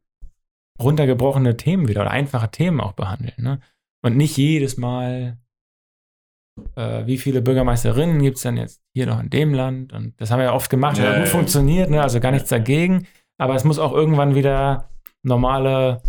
[0.80, 3.34] runtergebrochene Themen wieder oder einfache Themen auch behandeln.
[3.38, 3.60] Ne?
[4.02, 5.38] Und nicht jedes Mal,
[6.76, 9.92] äh, wie viele Bürgermeisterinnen gibt es denn jetzt hier noch in dem Land?
[9.92, 12.02] Und das haben wir ja oft gemacht, ja, hat gut funktioniert, ne?
[12.02, 13.06] also gar nichts dagegen.
[13.38, 14.90] Aber es muss auch irgendwann wieder
[15.22, 16.02] normale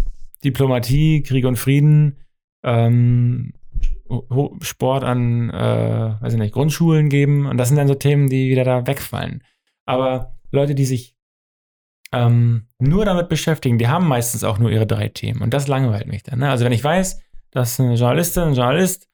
[0.44, 2.18] Diplomatie, Krieg und Frieden,
[2.64, 3.54] ähm,
[4.62, 7.48] Sport an, äh, weiß ich nicht, Grundschulen geben.
[7.48, 9.44] Und das sind dann so Themen, die wieder da wegfallen.
[9.86, 11.16] Aber Leute, die sich
[12.12, 15.42] ähm, nur damit beschäftigen, die haben meistens auch nur ihre drei Themen.
[15.42, 16.40] Und das langweilt mich dann.
[16.40, 16.50] Ne?
[16.50, 17.22] Also wenn ich weiß,
[17.52, 19.08] dass eine Journalistin, ein Journalist,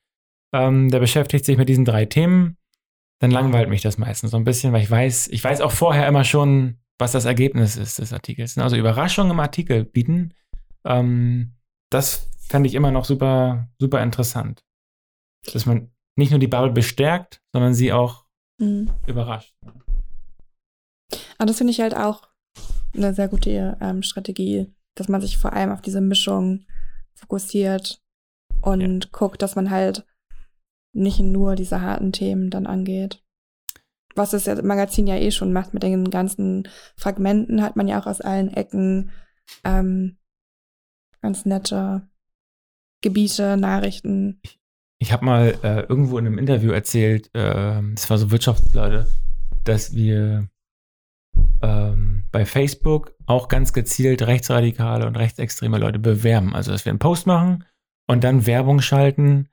[0.53, 2.57] ähm, der beschäftigt sich mit diesen drei Themen,
[3.19, 6.07] dann langweilt mich das meistens so ein bisschen, weil ich weiß, ich weiß auch vorher
[6.07, 8.57] immer schon, was das Ergebnis ist des Artikels.
[8.57, 10.33] Also Überraschungen im Artikel bieten,
[10.85, 11.53] ähm,
[11.91, 14.63] das fände ich immer noch super, super interessant.
[15.53, 18.25] Dass man nicht nur die Bubble bestärkt, sondern sie auch
[18.59, 18.89] mhm.
[19.07, 19.55] überrascht.
[21.37, 22.27] Aber das finde ich halt auch
[22.93, 26.65] eine sehr gute ähm, Strategie, dass man sich vor allem auf diese Mischung
[27.13, 28.01] fokussiert
[28.61, 29.09] und ja.
[29.11, 30.05] guckt, dass man halt
[30.93, 33.23] nicht nur diese harten Themen dann angeht.
[34.15, 36.67] Was das Magazin ja eh schon macht mit den ganzen
[36.97, 39.11] Fragmenten, hat man ja auch aus allen Ecken
[39.63, 40.17] ähm,
[41.21, 42.07] ganz nette
[43.01, 44.41] Gebiete, Nachrichten.
[44.99, 49.07] Ich habe mal äh, irgendwo in einem Interview erzählt, äh, das war so Wirtschaftsleute,
[49.63, 50.47] dass wir
[51.61, 56.53] ähm, bei Facebook auch ganz gezielt rechtsradikale und rechtsextreme Leute bewerben.
[56.53, 57.63] Also, dass wir einen Post machen
[58.07, 59.49] und dann Werbung schalten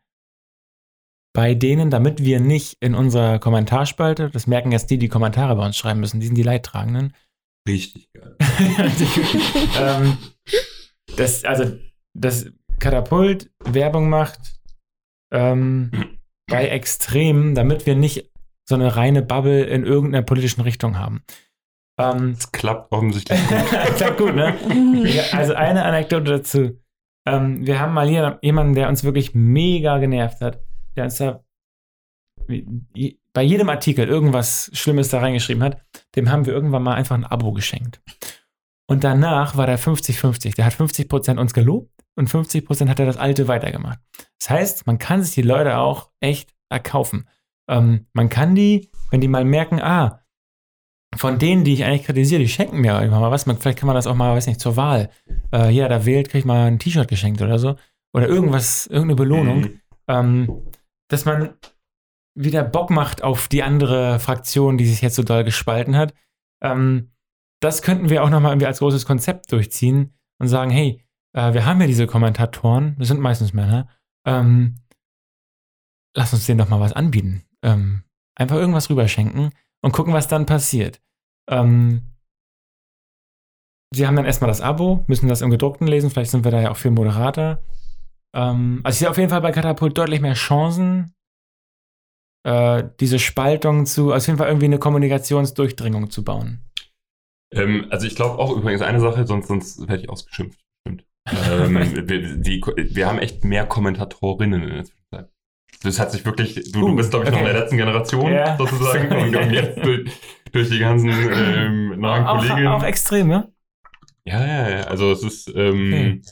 [1.39, 5.65] bei denen, damit wir nicht in unserer Kommentarspalte, das merken jetzt die, die Kommentare bei
[5.65, 7.15] uns schreiben müssen, die sind die Leidtragenden.
[7.69, 8.37] Richtig geil.
[9.81, 10.19] ähm,
[11.15, 11.79] das, also,
[12.13, 14.61] das Katapult Werbung macht
[15.33, 15.93] ähm,
[16.51, 18.33] bei Extremen, damit wir nicht
[18.69, 21.23] so eine reine Bubble in irgendeiner politischen Richtung haben.
[22.01, 23.59] Ähm, das klappt offensichtlich gut.
[23.97, 24.57] klappt gut, ne?
[25.31, 26.81] also eine Anekdote dazu.
[27.29, 30.65] Ähm, wir haben mal hier jemanden, der uns wirklich mega genervt hat,
[30.99, 31.45] der uns da
[33.33, 35.83] bei jedem Artikel irgendwas Schlimmes da reingeschrieben hat,
[36.17, 38.01] dem haben wir irgendwann mal einfach ein Abo geschenkt.
[38.87, 40.57] Und danach war der 50-50.
[40.57, 43.99] Der hat 50% uns gelobt und 50% hat er das Alte weitergemacht.
[44.39, 47.29] Das heißt, man kann sich die Leute auch echt erkaufen.
[47.69, 50.23] Ähm, man kann die, wenn die mal merken, ah,
[51.17, 53.47] von denen, die ich eigentlich kritisiere, die schenken mir irgendwann mal was.
[53.47, 55.11] Man, vielleicht kann man das auch mal, weiß nicht, zur Wahl.
[55.53, 57.77] Äh, jeder, der wählt, kriegt mal ein T-Shirt geschenkt oder so.
[58.13, 59.61] Oder irgendwas, irgendeine Belohnung.
[59.61, 59.81] Mhm.
[60.09, 60.63] Ähm,
[61.09, 61.55] dass man
[62.35, 66.15] wieder Bock macht auf die andere Fraktion, die sich jetzt so doll gespalten hat.
[66.63, 67.11] Ähm,
[67.61, 71.05] das könnten wir auch nochmal irgendwie als großes Konzept durchziehen und sagen, hey,
[71.35, 73.89] äh, wir haben ja diese Kommentatoren, das sind meistens Männer,
[74.25, 74.77] ähm,
[76.17, 77.45] lass uns denen doch mal was anbieten.
[77.63, 78.05] Ähm,
[78.37, 79.51] einfach irgendwas rüberschenken
[79.83, 81.01] und gucken, was dann passiert.
[81.49, 82.03] Ähm,
[83.93, 86.61] sie haben dann erstmal das Abo, müssen das im gedruckten lesen, vielleicht sind wir da
[86.61, 87.61] ja auch viel Moderator.
[88.35, 91.15] Ähm, also ich sehe auf jeden Fall bei Katapult deutlich mehr Chancen,
[92.45, 96.63] äh, diese Spaltung zu, also auf jeden Fall irgendwie eine Kommunikationsdurchdringung zu bauen.
[97.53, 100.61] Ähm, also ich glaube auch übrigens eine Sache, sonst, sonst werde ich ausgeschimpft.
[100.87, 101.75] Ähm,
[102.09, 105.31] wir, die, wir haben echt mehr Kommentatorinnen in der Zwischenzeit.
[105.83, 107.41] Das hat sich wirklich, du, uh, du bist, glaube ich, okay.
[107.41, 108.57] noch in der letzten Generation yeah.
[108.57, 110.11] sozusagen und, und, jetzt durch,
[110.53, 112.69] durch die ganzen ähm, neuen auch, Kolleginnen.
[112.69, 113.53] Auch extrem, ne?
[114.25, 114.81] Ja, ja, ja.
[114.85, 115.53] Also es ist.
[115.55, 116.23] Ähm, okay.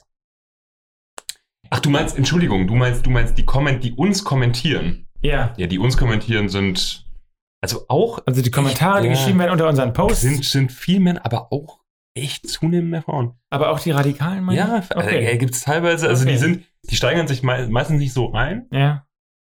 [1.71, 5.07] Ach, du meinst, Entschuldigung, du meinst, du meinst die Comment, die uns kommentieren.
[5.21, 5.55] Ja.
[5.57, 7.07] Ja, die uns kommentieren sind.
[7.63, 8.21] Also auch.
[8.27, 10.21] Also die Kommentare, die ja, geschrieben werden unter unseren Posts.
[10.21, 11.81] Sind, sind viel mehr, aber auch
[12.15, 13.35] echt zunehmend mehr Frauen.
[13.51, 15.27] Aber auch die Radikalen, meine Ja, okay.
[15.27, 16.33] äh, gibt es teilweise, also okay.
[16.33, 18.67] die sind, die steigern sich me meistens nicht so rein.
[18.71, 19.07] Ja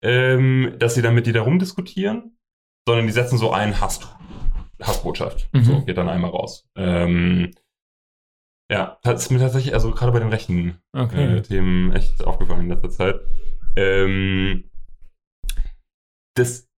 [0.05, 2.37] ähm, dass sie dann mit dir darum diskutieren,
[2.87, 4.01] sondern die setzen so ein Hass,
[4.81, 5.49] Hassbotschaft.
[5.53, 5.65] Mhm.
[5.65, 6.69] So, geht dann einmal raus.
[6.77, 7.53] Ähm,
[8.75, 11.37] ja, das ist mir tatsächlich, also gerade bei den rechten okay.
[11.37, 13.21] äh, Themen echt aufgefallen in letzter Zeit.
[13.77, 14.69] Ähm,
[16.37, 16.69] das,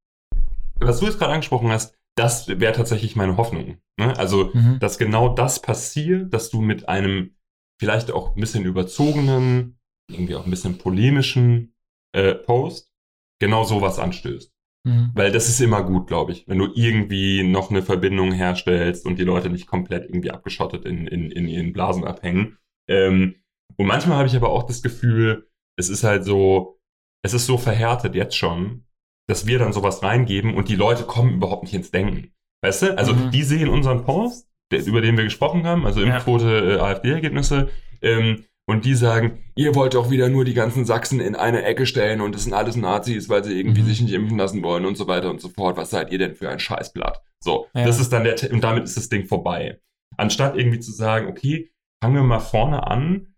[0.78, 3.78] was du jetzt gerade angesprochen hast, das wäre tatsächlich meine Hoffnung.
[3.98, 4.14] Ne?
[4.18, 4.78] Also, mhm.
[4.78, 7.34] dass genau das passiert, dass du mit einem
[7.80, 9.78] vielleicht auch ein bisschen überzogenen,
[10.10, 11.74] irgendwie auch ein bisschen polemischen
[12.14, 12.92] äh, Post
[13.40, 14.52] genau sowas anstößt.
[14.86, 15.10] Mhm.
[15.14, 19.18] Weil das ist immer gut, glaube ich, wenn du irgendwie noch eine Verbindung herstellst und
[19.18, 22.56] die Leute nicht komplett irgendwie abgeschottet in, in, in ihren Blasen abhängen.
[22.88, 23.34] Ähm,
[23.76, 26.78] und manchmal habe ich aber auch das Gefühl, es ist halt so,
[27.24, 28.84] es ist so verhärtet jetzt schon,
[29.28, 32.32] dass wir dann sowas reingeben und die Leute kommen überhaupt nicht ins Denken.
[32.62, 32.96] Weißt du?
[32.96, 33.32] Also mhm.
[33.32, 37.70] die sehen unseren Post, der, über den wir gesprochen haben, also Impfquote, äh, AfD-Ergebnisse,
[38.02, 41.86] ähm, und die sagen, ihr wollt doch wieder nur die ganzen Sachsen in eine Ecke
[41.86, 43.86] stellen und das sind alles Nazis, weil sie irgendwie mhm.
[43.86, 45.76] sich nicht impfen lassen wollen und so weiter und so fort.
[45.76, 47.22] Was seid ihr denn für ein Scheißblatt?
[47.42, 47.84] So, ja.
[47.84, 49.80] das ist dann der, und damit ist das Ding vorbei.
[50.16, 51.70] Anstatt irgendwie zu sagen, okay,
[52.02, 53.34] fangen wir mal vorne an,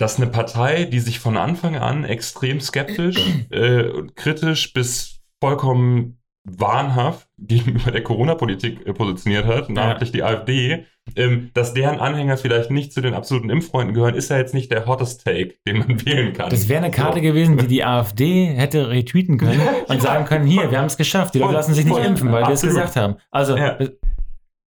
[0.00, 3.16] dass eine Partei, die sich von Anfang an extrem skeptisch,
[3.50, 10.84] äh, kritisch bis vollkommen wahnhaft gegenüber der Corona-Politik äh, positioniert hat, namentlich die AfD,
[11.14, 14.70] ähm, dass deren Anhänger vielleicht nicht zu den absoluten Impffreunden gehören, ist ja jetzt nicht
[14.72, 16.50] der hottest Take, den man wählen kann.
[16.50, 17.22] Das wäre eine Karte so.
[17.22, 20.00] gewesen, die die AfD hätte retweeten können und ja.
[20.00, 22.04] sagen können, hier, wir haben es geschafft, die Leute lassen sich nicht voll.
[22.04, 23.16] impfen, weil wir es gesagt haben.
[23.30, 23.78] Also, ja.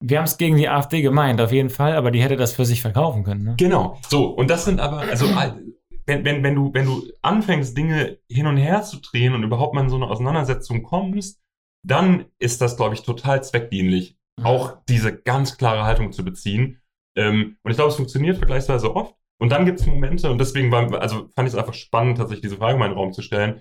[0.01, 2.65] wir haben es gegen die AfD gemeint, auf jeden Fall, aber die hätte das für
[2.65, 3.43] sich verkaufen können.
[3.43, 3.55] Ne?
[3.57, 5.27] Genau, so, und das sind aber, also
[6.07, 9.75] wenn, wenn, wenn, du, wenn du anfängst, Dinge hin und her zu drehen und überhaupt
[9.75, 11.41] mal in so eine Auseinandersetzung kommst,
[11.85, 14.47] dann ist das, glaube ich, total zweckdienlich, mhm.
[14.47, 16.81] auch diese ganz klare Haltung zu beziehen.
[17.17, 19.15] Ähm, und ich glaube, es funktioniert vergleichsweise oft.
[19.41, 22.43] Und dann gibt es Momente, und deswegen war, also fand ich es einfach spannend, tatsächlich
[22.43, 23.61] diese Frage in meinen Raum zu stellen,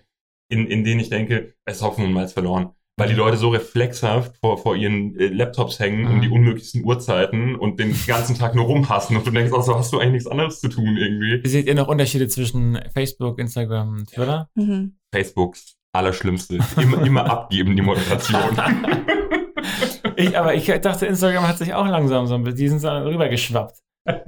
[0.49, 2.71] in, in denen ich denke, es ist Hoffnung und Malz verloren.
[2.95, 3.19] Weil die mhm.
[3.19, 6.11] Leute so reflexhaft vor, vor ihren äh, Laptops hängen mhm.
[6.11, 9.91] um die unmöglichsten Uhrzeiten und den ganzen Tag nur rumhassen und du denkst, also hast
[9.91, 11.45] du eigentlich nichts anderes zu tun irgendwie.
[11.47, 14.47] Seht ihr noch Unterschiede zwischen Facebook, Instagram, Twitter?
[14.53, 14.97] Mhm.
[15.11, 15.55] Facebook
[15.93, 16.57] Allerschlimmste.
[16.77, 18.57] Immer, immer abgeben, die Moderation.
[20.15, 22.89] ich, aber ich dachte, Instagram hat sich auch langsam so ein bisschen, die sind so
[22.89, 23.79] rübergeschwappt.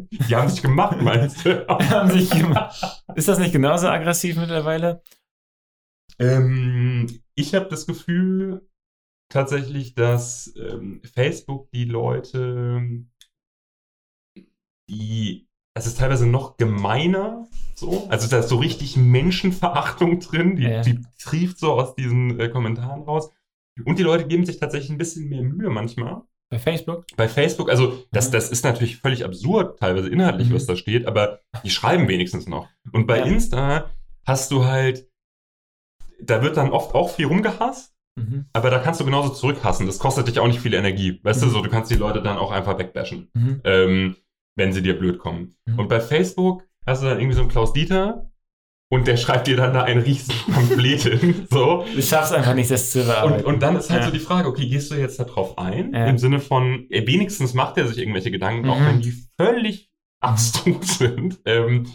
[0.10, 1.68] Die haben sich gemacht, meinst du?
[1.68, 3.04] haben sich gemacht.
[3.16, 5.02] Ist das nicht genauso aggressiv mittlerweile?
[6.20, 8.70] Ähm, ich habe das Gefühl
[9.30, 13.06] tatsächlich, dass ähm, Facebook die Leute,
[14.90, 15.45] die,
[15.76, 18.08] es ist teilweise noch gemeiner so.
[18.10, 20.82] Also da ist so richtig Menschenverachtung drin, die, ja.
[20.82, 23.32] die trieft so aus diesen äh, Kommentaren raus.
[23.84, 26.22] Und die Leute geben sich tatsächlich ein bisschen mehr Mühe manchmal.
[26.50, 27.06] Bei Facebook?
[27.18, 28.34] Bei Facebook, also das, mhm.
[28.34, 30.54] das ist natürlich völlig absurd, teilweise inhaltlich, mhm.
[30.54, 32.70] was da steht, aber die schreiben wenigstens noch.
[32.94, 33.26] Und bei ja.
[33.26, 33.92] Insta
[34.26, 35.10] hast du halt,
[36.22, 38.46] da wird dann oft auch viel rumgehasst, mhm.
[38.54, 39.88] aber da kannst du genauso zurückhassen.
[39.88, 41.20] Das kostet dich auch nicht viel Energie.
[41.24, 41.52] Weißt du, mhm.
[41.52, 43.62] so du kannst die Leute dann auch einfach wegbashen, mhm.
[43.66, 44.16] ähm,
[44.56, 45.56] wenn sie dir blöd kommen.
[45.66, 45.80] Mhm.
[45.80, 48.30] Und bei Facebook hast du dann irgendwie so einen Klaus Dieter
[48.92, 51.48] und der schreibt dir dann da ein riesen Pamphlet hin.
[51.50, 51.86] So.
[51.94, 53.46] Du schaffst einfach nicht, das zu bearbeiten.
[53.46, 54.08] Und, und dann ist halt ja.
[54.08, 55.94] so die Frage, okay, gehst du jetzt da drauf ein?
[55.94, 56.08] Ja.
[56.08, 58.70] Im Sinne von, wenigstens macht er sich irgendwelche Gedanken, mhm.
[58.70, 59.90] auch wenn die völlig
[60.22, 61.40] abstrus sind.
[61.46, 61.88] Ähm,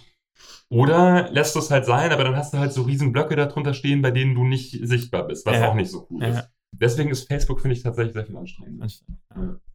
[0.68, 3.74] oder lässt du es halt sein, aber dann hast du halt so riesen Blöcke darunter
[3.74, 5.68] stehen, bei denen du nicht sichtbar bist, was ja.
[5.68, 6.48] auch nicht so cool ist.
[6.72, 8.86] Deswegen ist Facebook, finde ich, tatsächlich sehr viel anstrengender.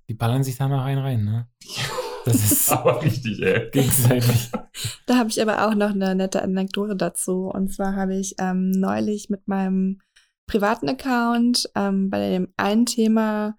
[0.08, 1.48] Die ballern sich da mal rein rein, ne?
[2.26, 3.70] Das ist aber richtig, ey.
[3.72, 4.52] Gegenseitig.
[5.06, 7.50] Da habe ich aber auch noch eine nette Anekdote dazu.
[7.54, 10.02] Und zwar habe ich ähm, neulich mit meinem
[10.48, 13.58] privaten Account ähm, bei dem einen Thema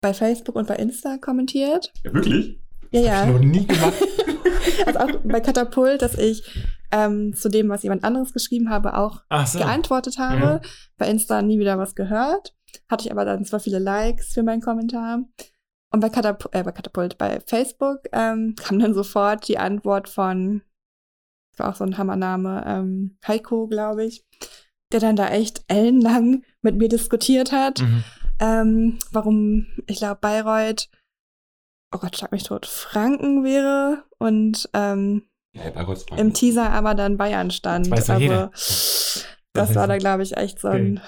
[0.00, 1.92] bei Facebook und bei Insta kommentiert.
[2.04, 2.60] Ja, wirklich?
[2.90, 3.20] Ja, ja.
[3.20, 3.94] Hab ich noch nie gemacht.
[4.86, 6.42] also auch bei Katapult, dass ich
[6.90, 9.58] ähm, zu dem, was jemand anderes geschrieben habe, auch so.
[9.58, 10.60] geantwortet habe.
[10.62, 10.68] Mhm.
[10.96, 12.54] Bei Insta nie wieder was gehört.
[12.88, 15.24] Hatte ich aber dann zwar viele Likes für meinen Kommentar.
[15.90, 20.62] Und bei, Katapult, äh, bei Katapult, bei Facebook ähm, kam dann sofort die Antwort von,
[21.52, 24.24] das war auch so ein Hammername, ähm, Heiko, glaube ich,
[24.92, 28.04] der dann da echt ellenlang mit mir diskutiert hat, mhm.
[28.40, 30.88] ähm, warum, ich glaube, Bayreuth,
[31.94, 35.64] oh Gott, schlag mich tot, Franken wäre und ähm, ja,
[36.16, 37.86] im Teaser aber dann Bayern stand.
[37.86, 38.50] Das weiß also, jeder.
[39.54, 41.06] das war da, glaube ich, echt so ein okay.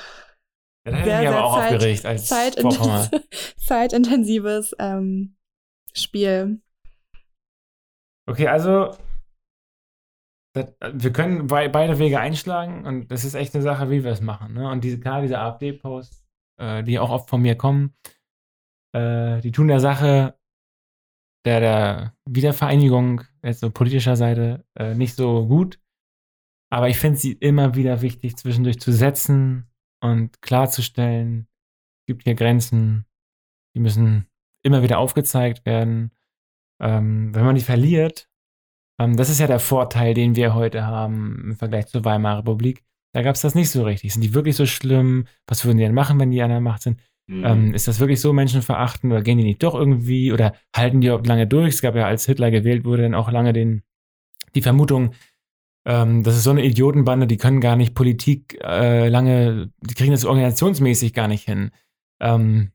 [0.87, 3.11] Ja, sehr, sehr aber auch Zeit, aufgeregt als zeitintensives,
[3.57, 5.37] zeitintensives ähm,
[5.95, 6.63] Spiel.
[8.27, 8.95] Okay, also
[10.55, 14.21] das, wir können beide Wege einschlagen und das ist echt eine Sache, wie wir es
[14.21, 14.55] machen.
[14.55, 14.69] Ne?
[14.69, 16.25] Und diese, klar, diese AfD-Posts,
[16.59, 17.95] äh, die auch oft von mir kommen,
[18.93, 20.35] äh, die tun der Sache
[21.47, 25.81] der, der Wiedervereinigung, jetzt so politischer Seite, äh, nicht so gut.
[26.73, 29.70] Aber ich finde sie immer wieder wichtig, zwischendurch zu setzen,
[30.01, 31.47] und klarzustellen,
[32.01, 33.07] es gibt hier Grenzen,
[33.75, 34.27] die müssen
[34.63, 36.13] immer wieder aufgezeigt werden.
[36.81, 38.29] Ähm, wenn man die verliert,
[38.99, 42.85] ähm, das ist ja der Vorteil, den wir heute haben im Vergleich zur Weimarer Republik.
[43.13, 44.13] Da gab es das nicht so richtig.
[44.13, 45.27] Sind die wirklich so schlimm?
[45.47, 47.01] Was würden die denn machen, wenn die an der Macht sind?
[47.27, 47.45] Mhm.
[47.45, 51.09] Ähm, ist das wirklich so menschenverachtend oder gehen die nicht doch irgendwie oder halten die
[51.09, 51.75] überhaupt lange durch?
[51.75, 53.83] Es gab ja, als Hitler gewählt wurde, dann auch lange den,
[54.55, 55.15] die Vermutung,
[55.85, 60.13] ähm, das ist so eine Idiotenbande, die können gar nicht Politik äh, lange, die kriegen
[60.13, 61.71] das organisationsmäßig gar nicht hin.
[62.21, 62.73] Ähm,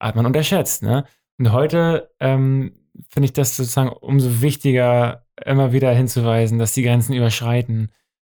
[0.00, 1.04] hat man unterschätzt, ne?
[1.38, 2.74] Und heute ähm,
[3.08, 7.90] finde ich das sozusagen umso wichtiger, immer wieder hinzuweisen, dass die Grenzen überschreiten,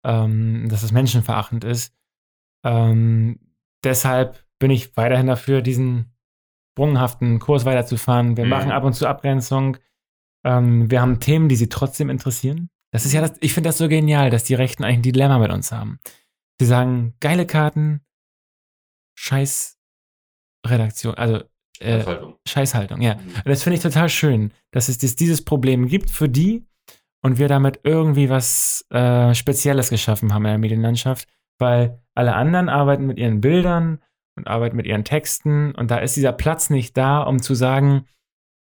[0.03, 1.93] ähm, dass es menschenverachtend ist.
[2.63, 3.39] Ähm,
[3.84, 6.13] deshalb bin ich weiterhin dafür, diesen
[6.74, 8.38] sprunghaften Kurs weiterzufahren.
[8.38, 8.49] Wir mhm.
[8.49, 9.78] machen ab und zu Abgrenzung.
[10.43, 12.70] Ähm, wir haben Themen, die sie trotzdem interessieren.
[12.92, 15.40] Das ist ja das, ich finde das so genial, dass die Rechten eigentlich ein Dilemma
[15.40, 16.00] mit uns haben.
[16.60, 18.02] Sie sagen, geile Karten,
[19.16, 19.78] scheiß
[20.66, 21.44] Redaktion, also
[21.80, 22.36] äh, Scheißhaltung.
[22.48, 23.16] Scheißhaltung, ja.
[23.16, 23.36] Mhm.
[23.36, 26.66] Und das finde ich total schön, dass es dies- dieses Problem gibt für die
[27.24, 31.28] und wir damit irgendwie was äh, Spezielles geschaffen haben in der Medienlandschaft,
[31.60, 34.02] weil alle anderen arbeiten mit ihren Bildern
[34.36, 38.06] und arbeiten mit ihren Texten und da ist dieser Platz nicht da, um zu sagen,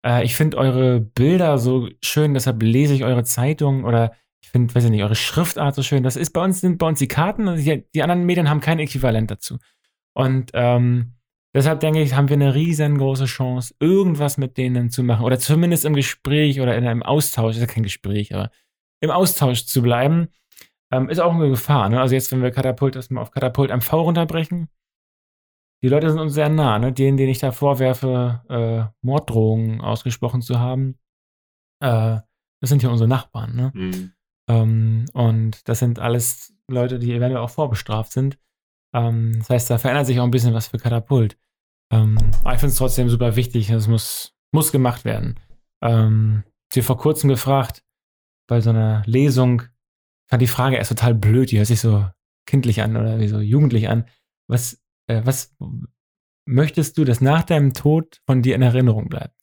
[0.05, 4.73] äh, ich finde eure Bilder so schön, deshalb lese ich eure Zeitung oder ich finde,
[4.73, 6.03] weiß ich nicht, eure Schriftart so schön.
[6.03, 8.59] Das ist bei uns, sind bei uns die Karten und die, die anderen Medien haben
[8.59, 9.59] kein Äquivalent dazu.
[10.13, 11.13] Und ähm,
[11.53, 15.85] deshalb denke ich, haben wir eine riesengroße Chance, irgendwas mit denen zu machen oder zumindest
[15.85, 18.49] im Gespräch oder in einem Austausch, ist ja kein Gespräch, aber
[18.99, 20.29] im Austausch zu bleiben,
[20.91, 21.89] ähm, ist auch eine Gefahr.
[21.89, 22.01] Ne?
[22.01, 24.69] Also jetzt, wenn wir Katapult erstmal auf Katapult MV runterbrechen,
[25.83, 26.93] die Leute sind uns sehr nah, ne?
[26.93, 30.99] denen, denen ich da vorwerfe, äh, Morddrohungen ausgesprochen zu haben,
[31.79, 32.19] äh,
[32.61, 33.55] das sind ja unsere Nachbarn.
[33.55, 33.71] Ne?
[33.73, 34.13] Mhm.
[34.47, 38.37] Ähm, und das sind alles Leute, die eventuell auch vorbestraft sind.
[38.93, 41.37] Ähm, das heißt, da verändert sich auch ein bisschen was für Katapult.
[41.91, 43.69] Ähm, aber ich finde es trotzdem super wichtig.
[43.69, 45.39] Es muss, muss gemacht werden.
[45.81, 47.83] Ähm, sie vor kurzem gefragt,
[48.47, 52.05] bei so einer Lesung, ich fand die Frage erst total blöd, die hört sich so
[52.45, 54.05] kindlich an oder wie so jugendlich an.
[54.47, 55.55] Was, äh, was
[56.45, 59.35] möchtest du, dass nach deinem Tod von dir in Erinnerung bleibt?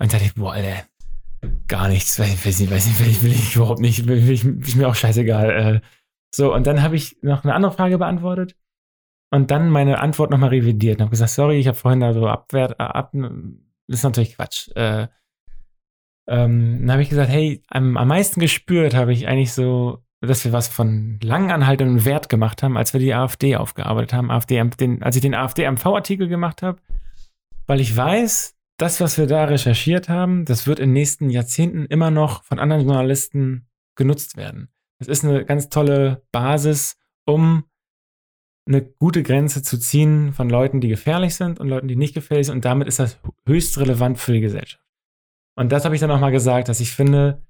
[0.00, 0.84] Und da dachte ich, boah, Alter,
[1.66, 4.34] gar nichts, weiß, weiß nicht, weiß nicht, will ich, will ich überhaupt nicht, will, will
[4.34, 5.50] ich, ist mir auch scheißegal.
[5.50, 5.80] Äh,
[6.34, 8.56] so, und dann habe ich noch eine andere Frage beantwortet
[9.30, 12.26] und dann meine Antwort nochmal revidiert und habe gesagt, sorry, ich habe vorhin da so
[12.26, 14.68] abwert, äh, ab, das ist natürlich Quatsch.
[14.74, 15.08] Äh,
[16.28, 20.44] ähm, dann habe ich gesagt, hey, am, am meisten gespürt habe ich eigentlich so, dass
[20.44, 25.02] wir was von langanhaltendem Wert gemacht haben, als wir die AfD aufgearbeitet haben, AfD, den,
[25.02, 26.80] als ich den AfD-MV-Artikel gemacht habe,
[27.66, 31.84] weil ich weiß, das, was wir da recherchiert haben, das wird in den nächsten Jahrzehnten
[31.86, 33.66] immer noch von anderen Journalisten
[33.96, 34.68] genutzt werden.
[34.98, 36.96] Das ist eine ganz tolle Basis,
[37.26, 37.64] um
[38.66, 42.46] eine gute Grenze zu ziehen von Leuten, die gefährlich sind und Leuten, die nicht gefährlich
[42.46, 42.56] sind.
[42.56, 44.84] Und damit ist das höchst relevant für die Gesellschaft.
[45.56, 47.42] Und das habe ich dann auch mal gesagt, dass ich finde,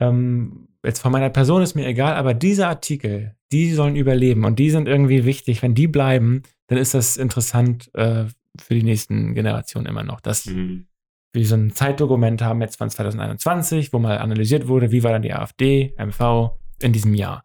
[0.00, 4.58] ähm, jetzt von meiner Person ist mir egal, aber diese Artikel, die sollen überleben und
[4.58, 5.62] die sind irgendwie wichtig.
[5.62, 8.24] Wenn die bleiben, dann ist das interessant äh,
[8.60, 10.20] für die nächsten Generationen immer noch.
[10.20, 10.86] Dass Mhm.
[11.32, 15.22] wir so ein Zeitdokument haben jetzt von 2021, wo mal analysiert wurde, wie war dann
[15.22, 17.44] die AfD, MV in diesem Jahr.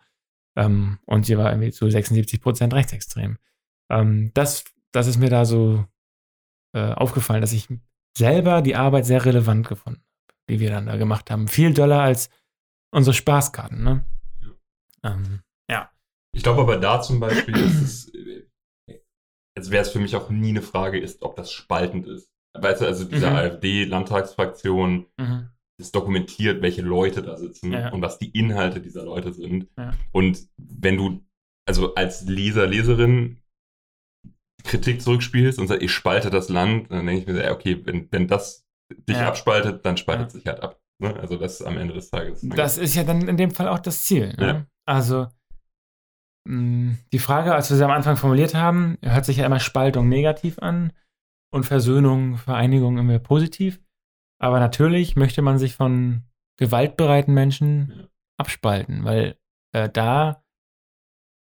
[0.56, 3.38] Ähm, und sie war irgendwie zu 76 Prozent rechtsextrem.
[3.89, 5.86] Ähm, das, das ist mir da so
[6.74, 7.68] äh, aufgefallen, dass ich
[8.18, 11.47] selber die Arbeit sehr relevant gefunden habe, die wir dann da gemacht haben.
[11.47, 12.30] Viel doller als
[12.92, 13.84] unsere Spaßkarten.
[13.84, 14.06] Ne?
[15.04, 15.92] Ähm, ja.
[16.36, 18.48] Ich glaube aber da zum Beispiel ist es, äh,
[19.58, 22.30] jetzt wäre es für mich auch nie eine Frage ist, ob das spaltend ist.
[22.58, 23.36] Weißt du, also diese Mhm.
[23.36, 25.50] AfD-Landtagsfraktion Mhm.
[25.80, 27.90] ist dokumentiert, welche Leute da sitzen Ja.
[27.94, 29.70] und was die Inhalte dieser Leute sind.
[29.78, 29.94] Ja.
[30.12, 31.26] Und wenn du,
[31.68, 33.42] also als Leser, Leserin
[34.66, 38.12] Kritik zurückspielst und sagst, ich spalte das Land, dann denke ich mir, ja, okay, wenn,
[38.12, 38.66] wenn das
[39.08, 39.30] dich Ja.
[39.30, 40.30] abspaltet, dann spaltet Ja.
[40.32, 40.78] sich halt ab.
[41.02, 41.16] Ne?
[41.20, 42.41] Also das ist am Ende des Tages.
[42.43, 44.34] Das ist ja dann in dem Fall auch das Ziel.
[44.38, 44.45] Ne?
[44.47, 44.66] Ja.
[44.86, 45.28] Also
[46.47, 50.10] mh, die Frage, als wir sie am Anfang formuliert haben, hört sich ja immer Spaltung
[50.10, 50.93] negativ an
[51.54, 53.82] und Versöhnung, Vereinigung immer positiv.
[54.41, 56.24] Aber natürlich möchte man sich von
[56.58, 58.08] gewaltbereiten Menschen Ja.
[58.38, 59.38] abspalten, weil
[59.74, 60.43] äh, da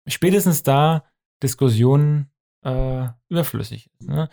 [0.08, 1.04] spätestens da
[1.44, 2.32] Diskussionen
[2.66, 4.10] äh, überflüssig ist.
[4.10, 4.30] Ne?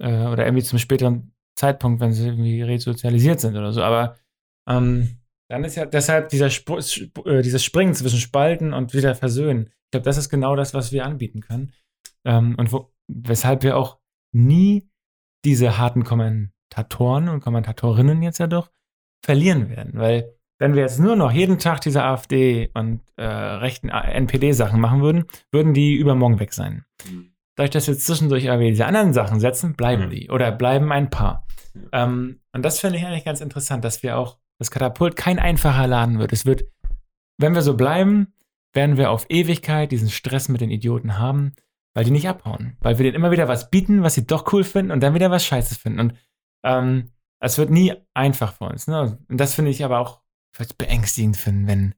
[0.00, 3.82] Äh, oder irgendwie zum späteren Zeitpunkt, wenn sie irgendwie resozialisiert sind oder so.
[3.82, 4.16] Aber
[4.68, 6.80] ähm, dann ist ja deshalb dieser Sp
[7.26, 9.66] äh, dieses Springen zwischen Spalten und wieder Versöhnen.
[9.66, 11.72] Ich glaube, das ist genau das, was wir anbieten können.
[12.24, 13.98] Ähm, und wo, weshalb wir auch
[14.32, 14.88] nie
[15.44, 18.70] diese harten Kommentatoren und Kommentatorinnen jetzt ja doch
[19.24, 19.92] verlieren werden.
[19.94, 25.02] Weil wenn wir jetzt nur noch jeden Tag diese AfD und äh, rechten NPD-Sachen machen
[25.02, 26.84] würden, würden die übermorgen weg sein.
[27.04, 27.34] Mhm.
[27.56, 30.10] Dadurch, dass wir jetzt zwischendurch aber diese anderen Sachen setzen, bleiben Mhm.
[30.10, 30.30] die.
[30.30, 31.46] Oder bleiben ein paar.
[31.92, 35.86] Ähm, und das finde ich eigentlich ganz interessant, dass wir auch, das Katapult kein einfacher
[35.86, 36.32] Laden wird.
[36.32, 36.64] Es wird,
[37.38, 38.32] wenn wir so bleiben,
[38.72, 41.52] werden wir auf Ewigkeit diesen Stress mit den Idioten haben,
[41.94, 42.76] weil die nicht abhauen.
[42.80, 45.30] Weil wir denen immer wieder was bieten, was sie doch cool finden und dann wieder
[45.30, 46.00] was Scheißes finden.
[46.00, 46.14] Und
[46.64, 47.10] ähm,
[47.40, 48.86] es wird nie einfach für uns.
[48.86, 49.18] Ne?
[49.28, 50.20] Und das finde ich aber auch
[50.54, 51.94] vielleicht beängstigend finden, wenn,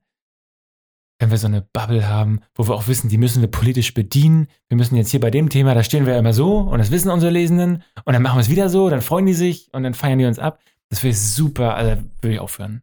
[1.21, 4.49] wenn wir so eine Bubble haben, wo wir auch wissen, die müssen wir politisch bedienen.
[4.69, 7.11] Wir müssen jetzt hier bei dem Thema, da stehen wir immer so und das wissen
[7.11, 9.95] unsere Lesenden und dann machen wir es wieder so, dann freuen die sich und dann
[9.95, 10.61] feiern die uns ab.
[10.95, 12.83] Das wäre super, also würde ich aufhören.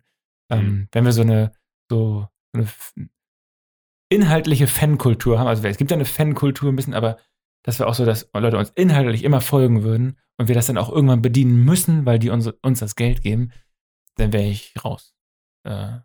[0.51, 0.87] Ähm, Mhm.
[0.91, 1.53] wenn wir so eine,
[1.89, 2.67] so eine
[4.11, 7.17] inhaltliche Fankultur haben, also es gibt ja eine Fankultur ein bisschen, aber
[7.63, 10.77] dass wir auch so, dass Leute uns inhaltlich immer folgen würden und wir das dann
[10.77, 13.53] auch irgendwann bedienen müssen, weil die uns, uns das Geld geben,
[14.15, 15.15] dann wäre ich raus.
[15.65, 15.99] Äh,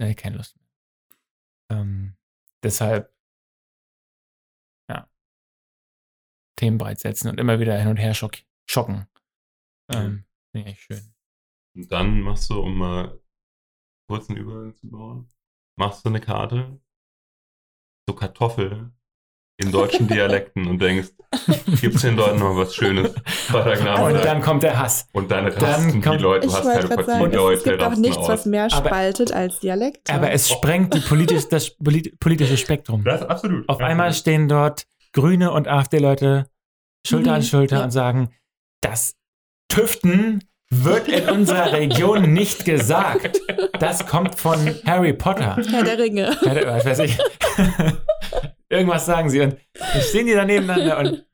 [0.00, 0.68] äh, keine Lust mehr.
[1.80, 2.16] Ähm,
[2.62, 3.12] deshalb,
[4.88, 5.10] ja,
[6.54, 8.36] Themen breit setzen und immer wieder hin und her schock,
[8.70, 9.08] schocken.
[9.90, 10.24] Ähm,
[10.58, 11.14] Finde ich echt schön.
[11.76, 13.20] Und dann machst du, um mal
[14.08, 15.28] kurz einen Übergang zu bauen,
[15.78, 16.80] machst du eine Karte,
[18.08, 18.90] so Kartoffel
[19.60, 21.10] in deutschen Dialekten und denkst,
[21.80, 23.12] gibt's den Leuten noch was Schönes?
[23.26, 24.14] Freitagnachmittag.
[24.18, 25.08] Und dann kommt der Hass.
[25.12, 27.58] Und dann rasten Dann kommt- die Leute, du hast keine Partie, sagen, die es, Leute
[27.58, 28.28] es gibt auch nichts, aus.
[28.28, 30.12] was mehr Aber- spaltet als Dialekte.
[30.14, 33.04] Aber es sprengt die politisch, das polit- politische Spektrum.
[33.04, 33.68] Das ist absolut.
[33.68, 36.48] Auf einmal stehen dort Grüne und AfD-Leute
[37.06, 37.84] Schulter an Mhm, Schulter ja.
[37.84, 38.30] und sagen,
[38.80, 39.16] das
[39.68, 43.40] Tüften wird in unserer Region nicht gesagt.
[43.78, 45.56] Das kommt von Harry Potter.
[45.70, 46.36] Herr der Ringe.
[46.42, 47.18] Ja, da- Was weiß ich.
[48.70, 51.24] Irgendwas sagen sie und dann stehen die da nebeneinander und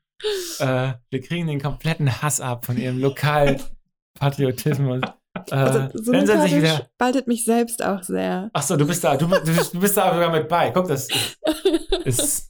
[0.59, 5.01] äh, wir kriegen den kompletten Hass ab von ihrem Lokalpatriotismus.
[5.03, 5.09] Äh,
[5.55, 6.87] Also, so dann sind sich wieder.
[6.95, 8.49] spaltet mich selbst auch sehr.
[8.53, 10.71] Achso, du bist da, du, du bist da sogar mit bei.
[10.71, 11.09] Guck, das
[12.05, 12.49] ist, ist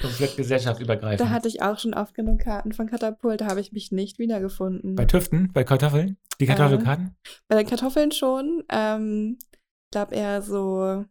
[0.00, 1.20] komplett gesellschaftsübergreifend.
[1.20, 4.18] Da hatte ich auch schon oft genug Karten von Katapult, da habe ich mich nicht
[4.18, 4.94] wiedergefunden.
[4.94, 7.16] bei Tüften, bei Kartoffeln, die Kartoffelkarten.
[7.48, 8.62] Bei den Kartoffeln schon.
[8.70, 11.04] Ähm, ich glaube eher so,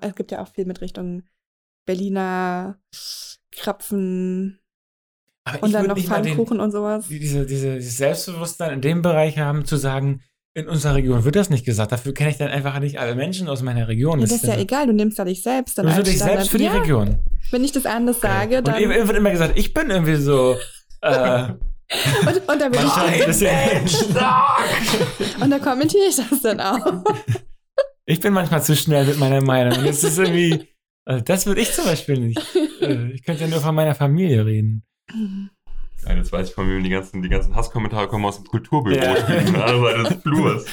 [0.00, 1.22] es gibt ja auch viel mit Richtung
[1.86, 2.78] Berliner
[3.52, 4.60] Krapfen
[5.60, 7.08] und dann noch Pfannkuchen und sowas.
[7.08, 10.22] die- diese, diese, dieses Selbstbewusstsein in dem Bereich haben, zu sagen,
[10.54, 11.90] in unserer Region wird das nicht gesagt.
[11.90, 14.20] Dafür kenne ich dann einfach nicht alle Menschen aus meiner Region.
[14.20, 16.48] Ja, das ist ja egal, du nimmst ja dich selbst dann Du als dich selbst
[16.48, 17.18] für die ja, Region.
[17.50, 18.80] Wenn ich das anders sage, Und dann.
[18.80, 20.56] eben wird immer gesagt, ich bin irgendwie so.
[21.00, 21.48] Äh,
[22.26, 23.26] Und, und dann bin ich.
[23.26, 23.50] bisschen,
[25.40, 27.04] Und da kommentiere ich das dann auch.
[28.06, 29.78] ich bin manchmal zu schnell mit meiner Meinung.
[29.78, 30.66] Und das ist irgendwie.
[31.04, 32.40] Also das würde ich zum Beispiel nicht.
[32.80, 34.82] Äh, Ich könnte ja nur von meiner Familie reden.
[36.06, 38.94] Ja, das weiß ich von mir, die ganzen, die ganzen Hasskommentare kommen aus dem Kulturbüro,
[38.96, 39.14] Ja.
[39.14, 40.66] der anderen Seite des Flurs.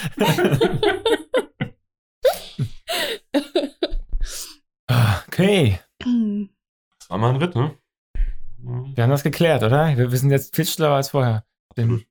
[5.27, 7.75] Okay, Das war mal ein Ritt, ne?
[8.63, 9.97] wir haben das geklärt, oder?
[9.97, 11.45] Wir wissen jetzt viel schlauer als vorher.
[11.77, 12.05] Den,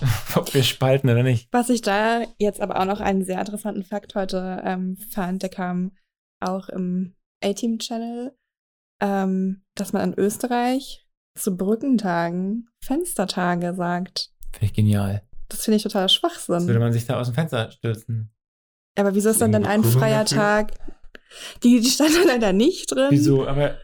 [0.34, 1.48] ob wir spalten oder nicht.
[1.52, 5.50] Was ich da jetzt aber auch noch einen sehr interessanten Fakt heute ähm, fand, der
[5.50, 5.92] kam
[6.40, 7.14] auch im
[7.44, 8.36] A-Team-Channel,
[9.00, 11.03] ähm, dass man in Österreich
[11.36, 14.30] zu Brückentagen Fenstertage sagt.
[14.52, 15.22] Finde ich genial.
[15.48, 16.78] Das finde ich totaler Jetzt würde Schwachsinn.
[16.78, 18.30] man sich da aus dem Fenster stürzen.
[18.98, 20.36] Aber wieso ist dann denn ein freier dafür?
[20.38, 20.72] Tag?
[21.62, 23.08] Die, die stand dann leider nicht drin.
[23.10, 23.46] Wieso?
[23.46, 23.76] Aber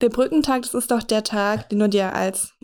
[0.00, 2.54] Der Brückentag, das ist doch der Tag, den du dir als.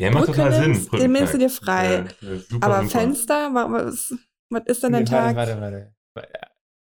[0.00, 1.00] Der macht Brücke total nimmst, Sinn.
[1.00, 2.06] den nimmst du dir frei.
[2.20, 3.00] Ja, super Aber sinnvoll.
[3.00, 4.14] Fenster, wa- was,
[4.50, 5.36] was ist denn der Nee, Tag?
[5.36, 6.32] Warte, warte, warte.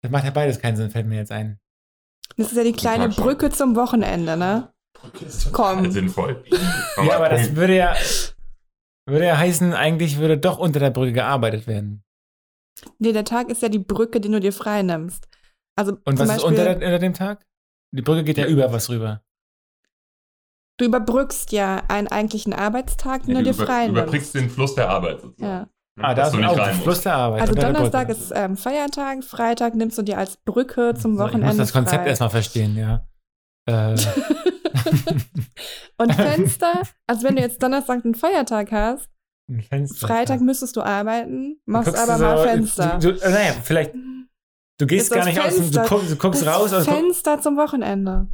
[0.02, 1.60] Das macht ja beides keinen Sinn, fällt mir jetzt ein.
[2.38, 3.10] Das ist ja die kleine.
[3.10, 4.71] Brücke zum Wochenende, ne?
[5.52, 5.78] Komm.
[5.80, 6.44] Total sinnvoll.
[7.06, 7.96] Ja, aber das würde ja,
[9.08, 12.04] würde ja heißen, eigentlich würde doch unter der Brücke gearbeitet werden.
[13.00, 15.28] Nee, der Tag ist ja die Brücke, den du dir frei nimmst.
[15.78, 17.46] Also Und zum was ist Beispiel, unter, der, unter dem Tag?
[17.96, 19.22] Die Brücke geht ja über was rüber.
[20.80, 24.34] du überbrückst ja einen eigentlichen Arbeitstag, den Ja, du dir über- frei nimmst.
[24.36, 25.52] den Fluss der Arbeit sozusagen.
[25.52, 25.68] Ja.
[25.98, 26.74] Ne, Ah, da ist du auch der.
[26.74, 27.42] Fluss der Arbeit.
[27.42, 31.48] Also Donnerstag ist ähm, Feiertag, Freitag nimmst du dir als Brücke zum So, Wochenende Ich
[31.48, 32.10] muss das Konzept frei.
[32.10, 33.06] erstmal verstehen, ja.
[33.68, 33.96] Äh,
[35.98, 39.10] Und Fenster, also wenn du jetzt Donnerstag einen Feiertag hast,
[39.50, 40.08] ein Fenster.
[40.08, 43.00] Freitag müsstest du arbeiten, machst aber mal so- Fenster.
[43.00, 43.94] Du, du, naja, vielleicht,
[44.80, 46.72] du gehst gar nicht aus, Fenster- du, guckst, du guckst raus.
[46.72, 48.28] Guck, Fenster zum Wochenende.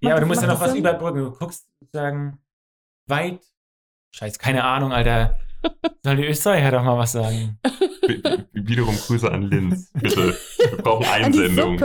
[0.00, 0.78] ja, aber du musst ja noch was Sinn?
[0.80, 1.18] überbrücken.
[1.18, 2.38] Du guckst sozusagen
[3.08, 3.40] weit.
[4.14, 5.38] Scheiße, keine Ahnung, Alter.
[6.04, 7.58] Soll die Österreicher doch mal was sagen?
[8.52, 10.36] Wiederum Grüße an Linz, bitte.
[10.58, 11.80] Wir brauchen Einsendung.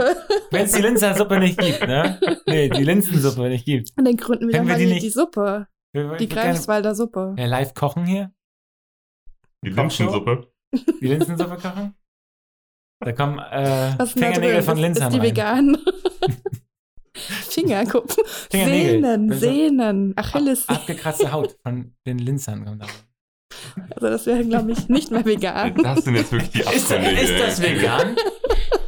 [0.50, 2.20] Wenn es die Linzer Suppe nicht gibt, ne?
[2.46, 3.90] Nee, die Linsensuppe nicht gibt.
[3.96, 5.02] Und dann gründen wir Kennen wir mal die die, nicht?
[5.04, 5.66] die Suppe.
[5.92, 7.34] Wir, Die Greifswalder Suppe.
[7.38, 8.32] ja, live kochen hier.
[9.64, 9.70] Die?
[9.70, 10.52] Linsensuppe.
[11.00, 11.94] Die Linsensuppe kochen.
[13.02, 15.28] Da kommen äh, Fingernägel von Linzern Ist die rein.
[15.74, 15.78] vegan?
[17.14, 18.24] Fingerkuppen.
[18.50, 18.90] Fingernägel.
[19.00, 20.12] Sehnen, ist- Sehnen.
[20.16, 20.68] Achilles.
[20.68, 22.94] Abgekratzte Haut von den Linzern kommt da rein.
[23.90, 25.74] Also das wäre, glaube ich, nicht mehr vegan.
[25.82, 27.38] Das sind jetzt wirklich die Ist, Abgründe ist hier.
[27.46, 28.16] das vegan?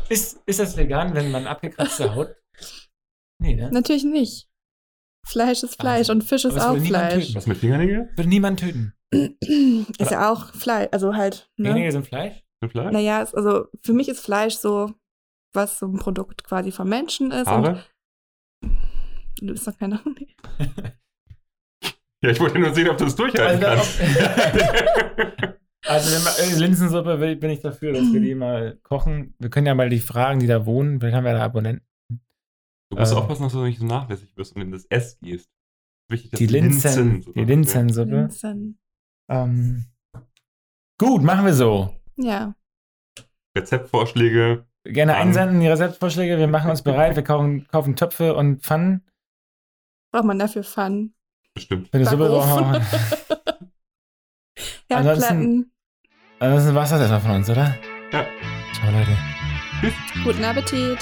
[0.09, 2.34] Ist, ist das vegan, wenn man abgekratzte Haut?
[3.40, 3.70] Nee, ne?
[3.72, 4.48] Natürlich nicht.
[5.26, 7.24] Fleisch ist Fleisch und Fisch ist Aber auch Fleisch.
[7.26, 7.34] töten.
[7.36, 8.10] Was mit Fingernägel?
[8.16, 8.93] Würde niemand töten.
[9.98, 10.89] Ist ja auch Fleisch.
[10.93, 11.66] Also halt, ne?
[11.68, 12.43] Fingernägel sind Fleisch?
[12.62, 12.93] Mit Fleisch?
[12.93, 14.94] Naja, also für mich ist Fleisch so,
[15.52, 17.47] was so ein Produkt quasi vom Menschen ist.
[17.47, 17.84] Haare?
[18.62, 20.16] Und du bist doch keine Ahnung.
[22.23, 25.53] Ja, ich wollte nur sehen, ob du es durchhalten Also, kannst.
[25.85, 29.35] Also äh, Linsensuppe will- bin ich dafür, dass wir die mal kochen.
[29.40, 31.01] Wir können ja mal die fragen, die da wohnen.
[31.01, 31.85] Vielleicht haben wir da Abonnenten.
[32.90, 33.16] Du musst Äh.
[33.16, 35.51] aufpassen, dass du nicht so nachlässig wirst und in das S gehst.
[36.09, 38.11] Wichtig, dass Die Linsen, so die Linsensuppe.
[38.15, 38.78] Linsen.
[39.28, 39.86] Ähm,
[41.01, 41.93] gut, machen wir so.
[42.16, 42.55] Ja.
[43.59, 44.65] Rezeptvorschläge.
[44.85, 46.39] Gerne einsenden, die Rezeptvorschläge.
[46.39, 47.16] Wir machen uns bereit.
[47.16, 49.05] Wir kaufen, kaufen Töpfe und Pfannen.
[50.12, 51.12] Braucht man dafür Fun.
[51.55, 51.89] Bestimmt.
[51.93, 52.51] Suppe Backofen.
[52.51, 53.59] brauchen wir-
[54.89, 55.73] Herdplatten.
[56.39, 57.74] Ansonsten war es das erstmal von uns, oder?
[58.12, 58.27] Ja.
[58.74, 59.16] Ciao, Leute.
[60.24, 60.99] Guten Appetit.